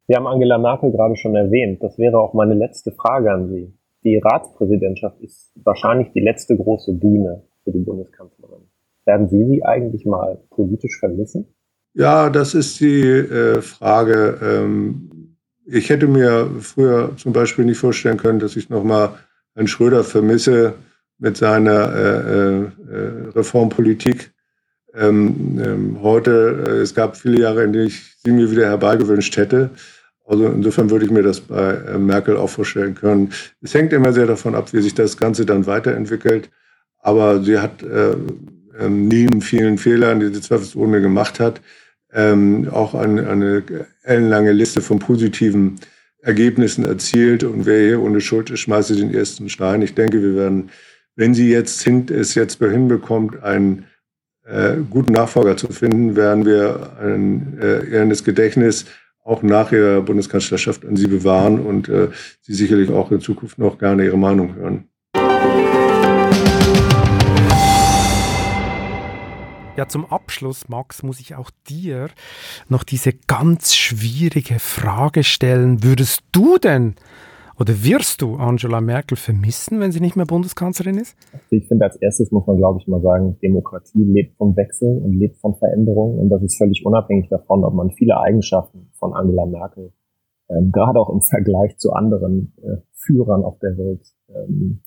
Sie 0.09 0.17
haben 0.17 0.27
Angela 0.27 0.59
Merkel 0.59 0.91
gerade 0.91 1.17
schon 1.17 1.37
erwähnt. 1.37 1.83
Das 1.83 1.97
wäre 1.99 2.19
auch 2.19 2.35
meine 2.35 2.55
letzte 2.55 2.91
Frage 2.93 3.31
an 3.31 3.49
Sie. 3.49 3.73
Die 4.05 4.17
Ratspräsidentschaft 4.17 5.21
ist 5.21 5.53
wahrscheinlich 5.63 6.13
die 6.13 6.21
letzte 6.21 6.57
große 6.57 6.95
Bühne 6.95 7.45
für 7.63 7.73
die 7.73 7.81
Bundeskanzlerin. 7.85 8.63
Werden 9.05 9.29
Sie 9.29 9.45
sie 9.45 9.65
eigentlich 9.65 10.07
mal 10.07 10.41
politisch 10.51 10.99
vermissen? 10.99 11.55
Ja, 11.99 12.31
das 12.31 12.55
ist 12.55 12.79
die 12.79 13.03
äh, 13.03 13.61
Frage. 13.61 14.39
Ähm, 14.41 15.35
ich 15.67 15.91
hätte 15.91 16.07
mir 16.07 16.49
früher 16.61 17.11
zum 17.17 17.33
Beispiel 17.33 17.65
nicht 17.65 17.79
vorstellen 17.79 18.19
können, 18.19 18.39
dass 18.39 18.55
ich 18.55 18.71
nochmal 18.71 19.19
Herrn 19.57 19.67
Schröder 19.67 20.05
vermisse 20.05 20.75
mit 21.19 21.37
seiner 21.37 21.93
äh, 21.93 22.19
äh, 22.21 22.61
äh, 22.63 23.31
Reformpolitik. 23.35 24.31
Ähm, 24.95 25.61
ähm, 25.61 25.99
heute, 26.01 26.67
äh, 26.69 26.71
es 26.83 26.95
gab 26.95 27.17
viele 27.17 27.41
Jahre, 27.41 27.65
in 27.65 27.73
denen 27.73 27.89
ich 27.89 28.15
sie 28.25 28.31
mir 28.31 28.49
wieder 28.49 28.67
herbeigewünscht 28.67 29.37
hätte. 29.37 29.71
Also 30.25 30.47
insofern 30.47 30.91
würde 30.91 31.05
ich 31.05 31.11
mir 31.11 31.25
das 31.25 31.41
bei 31.41 31.73
äh, 31.73 31.99
Merkel 31.99 32.37
auch 32.37 32.51
vorstellen 32.51 32.95
können. 32.95 33.33
Es 33.61 33.75
hängt 33.75 33.93
immer 33.93 34.13
sehr 34.13 34.27
davon 34.27 34.55
ab, 34.55 34.73
wie 34.73 34.83
sich 34.83 34.95
das 34.95 35.17
Ganze 35.17 35.45
dann 35.45 35.67
weiterentwickelt. 35.67 36.49
Aber 37.01 37.43
sie 37.43 37.59
hat 37.59 37.83
äh, 37.83 38.15
ähm, 38.79 39.09
neben 39.09 39.41
vielen 39.41 39.79
Fehlern, 39.79 40.21
die 40.21 40.33
sie 40.33 40.41
zweifelsohne 40.41 41.01
gemacht 41.01 41.41
hat, 41.41 41.61
ähm, 42.13 42.69
auch 42.71 42.95
eine, 42.95 43.29
eine 43.29 43.63
ellenlange 44.03 44.53
Liste 44.53 44.81
von 44.81 44.99
positiven 44.99 45.79
Ergebnissen 46.23 46.85
erzielt. 46.85 47.45
Und 47.45 47.67
wer 47.67 47.87
hier 47.87 48.03
ohne 48.03 48.21
Schuld 48.21 48.51
ist, 48.51 48.61
schmeißt 48.61 48.91
den 48.91 49.15
ersten 49.15 49.49
Stein. 49.49 49.83
Ich 49.83 49.95
denke, 49.95 50.23
wir 50.23 50.35
werden, 50.35 50.71
wenn 51.17 51.35
sie 51.35 51.51
jetzt 51.51 51.87
es 51.87 52.35
jetzt 52.35 52.59
hinbekommt, 52.59 53.43
einen 53.43 53.85
äh, 54.45 54.77
guten 54.89 55.13
Nachfolger 55.13 55.57
zu 55.57 55.69
finden, 55.69 56.17
werden 56.17 56.47
wir 56.47 56.97
ein 57.01 57.59
äh, 57.61 57.91
ehrendes 57.91 58.25
Gedächtnis 58.25 58.87
auch 59.29 59.43
nach 59.43 59.73
ihrer 59.73 60.01
Bundeskanzlerschaft 60.01 60.87
an 60.87 60.97
Sie 60.97 61.07
bewahren 61.07 61.61
und 61.61 61.89
äh, 61.89 62.09
Sie 62.41 62.55
sicherlich 62.55 62.91
auch 62.91 63.13
in 63.13 63.21
Zukunft 63.21 63.59
noch 63.59 63.79
gerne 63.79 64.05
Ihre 64.07 64.17
Meinung 64.17 64.55
hören. 64.55 64.89
Ja, 69.79 69.87
zum 69.87 70.07
Abschluss, 70.07 70.69
Max, 70.69 71.05
muss 71.05 71.21
ich 71.21 71.37
auch 71.37 71.53
dir 71.69 72.09
noch 72.69 72.83
diese 72.83 73.13
ganz 73.29 73.77
schwierige 73.77 74.59
Frage 74.59 75.23
stellen. 75.23 75.85
Würdest 75.85 76.23
du 76.33 76.59
denn 76.59 76.97
oder 77.57 77.85
wirst 77.85 78.21
du 78.21 78.35
Angela 78.35 78.81
Merkel 78.81 79.17
vermissen, 79.17 79.79
wenn 79.79 79.93
sie 79.93 80.01
nicht 80.01 80.17
mehr 80.17 80.27
Bundeskanzlerin 80.27 80.99
ist? 80.99 81.17
Ich 81.51 81.69
finde, 81.69 81.85
als 81.85 81.95
erstes 81.95 82.33
muss 82.33 82.45
man, 82.49 82.57
glaube 82.57 82.81
ich, 82.81 82.89
mal 82.89 83.01
sagen, 83.01 83.39
Demokratie 83.41 84.03
lebt 84.03 84.37
vom 84.37 84.57
Wechsel 84.57 84.99
und 84.99 85.13
lebt 85.13 85.37
von 85.37 85.55
Veränderung. 85.55 86.19
Und 86.19 86.29
das 86.31 86.43
ist 86.43 86.59
völlig 86.59 86.85
unabhängig 86.85 87.29
davon, 87.29 87.63
ob 87.63 87.75
man 87.75 87.93
viele 87.93 88.19
Eigenschaften 88.19 88.91
von 88.95 89.15
Angela 89.15 89.47
Merkel, 89.47 89.93
ähm, 90.51 90.73
gerade 90.73 90.99
auch 90.99 91.11
im 91.11 91.21
Vergleich 91.21 91.79
zu 91.79 91.93
anderen 91.93 92.53
äh, 92.65 92.79
Führern 92.95 93.45
auf 93.45 93.61
der 93.61 93.79
Welt, 93.79 94.05
ähm, 94.29 94.81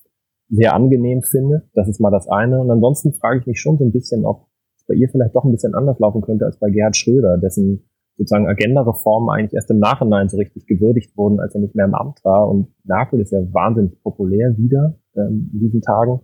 sehr 0.50 0.76
angenehm 0.76 1.22
findet. 1.22 1.64
Das 1.76 1.88
ist 1.88 2.02
mal 2.02 2.12
das 2.12 2.28
eine. 2.28 2.60
Und 2.60 2.70
ansonsten 2.70 3.14
frage 3.14 3.40
ich 3.40 3.48
mich 3.48 3.62
schon 3.62 3.78
so 3.78 3.86
ein 3.86 3.94
bisschen, 3.94 4.26
ob 4.26 4.51
bei 4.92 4.98
ihr 4.98 5.10
vielleicht 5.10 5.36
doch 5.36 5.46
ein 5.46 5.52
bisschen 5.52 5.74
anders 5.74 6.00
laufen 6.00 6.22
könnte 6.22 6.46
als 6.46 6.58
bei 6.58 6.70
Gerhard 6.70 6.98
Schröder, 6.98 7.38
dessen 7.38 7.84
sozusagen 8.18 8.48
Agenda-Reformen 8.48 9.30
eigentlich 9.30 9.54
erst 9.54 9.72
im 9.72 9.80
Nachhinein 9.80 10.28
so 10.28 10.38
richtig 10.38 10.68
gewürdigt 10.68 11.16
wurden, 11.16 11.40
als 11.40 11.56
er 11.56 11.62
nicht 11.62 11.76
mehr 11.76 11.86
im 11.86 11.96
Amt 11.96 12.20
war. 12.24 12.50
Und 12.50 12.68
Merkel 12.84 13.22
ist 13.22 13.32
ja 13.32 13.40
wahnsinnig 13.54 14.02
populär 14.04 14.58
wieder 14.58 14.96
ähm, 15.16 15.50
in 15.54 15.60
diesen 15.60 15.82
Tagen. 15.82 16.20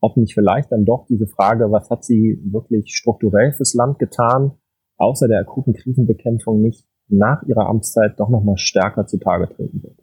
Ob 0.00 0.16
nicht 0.16 0.34
vielleicht 0.34 0.70
dann 0.72 0.84
doch 0.84 1.06
diese 1.06 1.26
Frage, 1.26 1.72
was 1.72 1.88
hat 1.88 2.04
sie 2.04 2.40
wirklich 2.44 2.94
strukturell 2.94 3.52
fürs 3.52 3.72
Land 3.72 3.98
getan, 3.98 4.52
außer 4.98 5.26
der 5.26 5.40
akuten 5.40 5.72
Krisenbekämpfung 5.72 6.60
nicht 6.60 6.86
nach 7.08 7.42
ihrer 7.44 7.66
Amtszeit 7.66 8.20
doch 8.20 8.28
nochmal 8.28 8.58
stärker 8.58 9.06
zutage 9.06 9.48
treten 9.48 9.82
wird. 9.82 9.96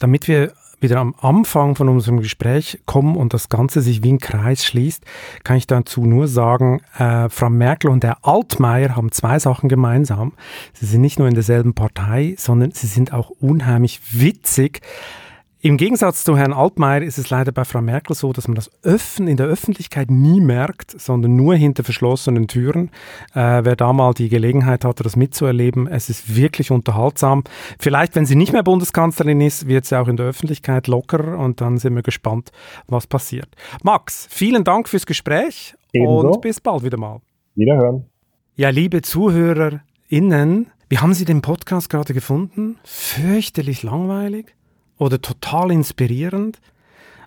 Damit 0.00 0.26
wir 0.28 0.50
wieder 0.80 0.98
am 0.98 1.14
Anfang 1.20 1.74
von 1.74 1.88
unserem 1.88 2.20
Gespräch 2.20 2.80
kommen 2.86 3.16
und 3.16 3.34
das 3.34 3.48
Ganze 3.48 3.80
sich 3.80 4.02
wie 4.02 4.12
ein 4.12 4.18
Kreis 4.18 4.64
schließt, 4.64 5.04
kann 5.44 5.56
ich 5.56 5.66
dazu 5.66 6.04
nur 6.04 6.28
sagen, 6.28 6.80
äh, 6.98 7.28
Frau 7.28 7.50
Merkel 7.50 7.90
und 7.90 8.04
Herr 8.04 8.18
Altmaier 8.22 8.96
haben 8.96 9.12
zwei 9.12 9.38
Sachen 9.38 9.68
gemeinsam. 9.68 10.32
Sie 10.72 10.86
sind 10.86 11.00
nicht 11.00 11.18
nur 11.18 11.28
in 11.28 11.34
derselben 11.34 11.74
Partei, 11.74 12.34
sondern 12.38 12.72
sie 12.72 12.86
sind 12.86 13.12
auch 13.12 13.30
unheimlich 13.40 14.00
witzig. 14.12 14.80
Im 15.66 15.78
Gegensatz 15.78 16.22
zu 16.22 16.38
Herrn 16.38 16.52
Altmaier 16.52 17.02
ist 17.02 17.18
es 17.18 17.28
leider 17.30 17.50
bei 17.50 17.64
Frau 17.64 17.82
Merkel 17.82 18.14
so, 18.14 18.32
dass 18.32 18.46
man 18.46 18.54
das 18.54 18.70
Öffnen 18.84 19.26
in 19.26 19.36
der 19.36 19.46
Öffentlichkeit 19.46 20.12
nie 20.12 20.40
merkt, 20.40 20.92
sondern 20.92 21.34
nur 21.34 21.56
hinter 21.56 21.82
verschlossenen 21.82 22.46
Türen. 22.46 22.92
Äh, 23.34 23.64
wer 23.64 23.74
da 23.74 23.92
mal 23.92 24.14
die 24.14 24.28
Gelegenheit 24.28 24.84
hatte, 24.84 25.02
das 25.02 25.16
mitzuerleben, 25.16 25.88
es 25.88 26.08
ist 26.08 26.36
wirklich 26.36 26.70
unterhaltsam. 26.70 27.42
Vielleicht, 27.80 28.14
wenn 28.14 28.26
sie 28.26 28.36
nicht 28.36 28.52
mehr 28.52 28.62
Bundeskanzlerin 28.62 29.40
ist, 29.40 29.66
wird 29.66 29.86
sie 29.86 29.98
auch 29.98 30.06
in 30.06 30.16
der 30.16 30.26
Öffentlichkeit 30.26 30.86
locker 30.86 31.36
und 31.36 31.60
dann 31.60 31.78
sind 31.78 31.96
wir 31.96 32.04
gespannt, 32.04 32.52
was 32.86 33.08
passiert. 33.08 33.48
Max, 33.82 34.28
vielen 34.30 34.62
Dank 34.62 34.88
fürs 34.88 35.04
Gespräch 35.04 35.74
Ebenso. 35.92 36.28
und 36.28 36.42
bis 36.42 36.60
bald 36.60 36.84
wieder 36.84 36.96
mal. 36.96 37.18
Wiederhören. 37.56 38.06
Ja, 38.54 38.68
liebe 38.68 39.02
ZuhörerInnen, 39.02 40.68
wie 40.88 40.98
haben 40.98 41.12
Sie 41.12 41.24
den 41.24 41.42
Podcast 41.42 41.90
gerade 41.90 42.14
gefunden? 42.14 42.78
Fürchterlich 42.84 43.82
langweilig? 43.82 44.55
Oder 44.98 45.20
total 45.20 45.70
inspirierend. 45.70 46.58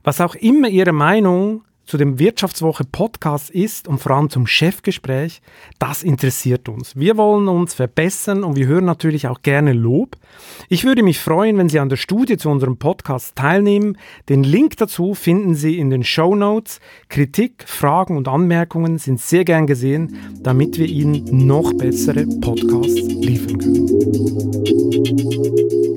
Was 0.04 0.22
auch 0.22 0.36
immer 0.36 0.70
Ihre 0.70 0.94
Meinung 0.94 1.64
zu 1.90 1.98
dem 1.98 2.20
Wirtschaftswoche 2.20 2.84
Podcast 2.84 3.50
ist 3.50 3.88
und 3.88 3.98
vor 3.98 4.12
allem 4.12 4.30
zum 4.30 4.46
Chefgespräch, 4.46 5.42
das 5.80 6.04
interessiert 6.04 6.70
uns. 6.70 6.96
Wir 6.96 7.18
wollen 7.18 7.48
uns 7.48 7.74
verbessern 7.74 8.44
und 8.44 8.56
wir 8.56 8.68
hören 8.68 8.86
natürlich 8.86 9.28
auch 9.28 9.42
gerne 9.42 9.74
Lob. 9.74 10.16
Ich 10.68 10.84
würde 10.84 11.02
mich 11.02 11.18
freuen, 11.18 11.58
wenn 11.58 11.68
Sie 11.68 11.80
an 11.80 11.90
der 11.90 11.96
Studie 11.96 12.38
zu 12.38 12.50
unserem 12.50 12.78
Podcast 12.78 13.36
teilnehmen. 13.36 13.98
Den 14.30 14.44
Link 14.44 14.78
dazu 14.78 15.16
finden 15.16 15.56
Sie 15.56 15.80
in 15.80 15.90
den 15.90 16.04
Show 16.04 16.36
Notes. 16.36 16.80
Kritik, 17.10 17.64
Fragen 17.66 18.18
und 18.18 18.28
Anmerkungen 18.28 19.00
sind 19.00 19.20
sehr 19.20 19.44
gern 19.44 19.66
gesehen, 19.66 20.16
damit 20.44 20.78
wir 20.78 20.86
Ihnen 20.86 21.48
noch 21.48 21.74
bessere 21.74 22.28
Podcasts 22.40 23.02
liefern 23.02 23.58
können. 23.58 23.90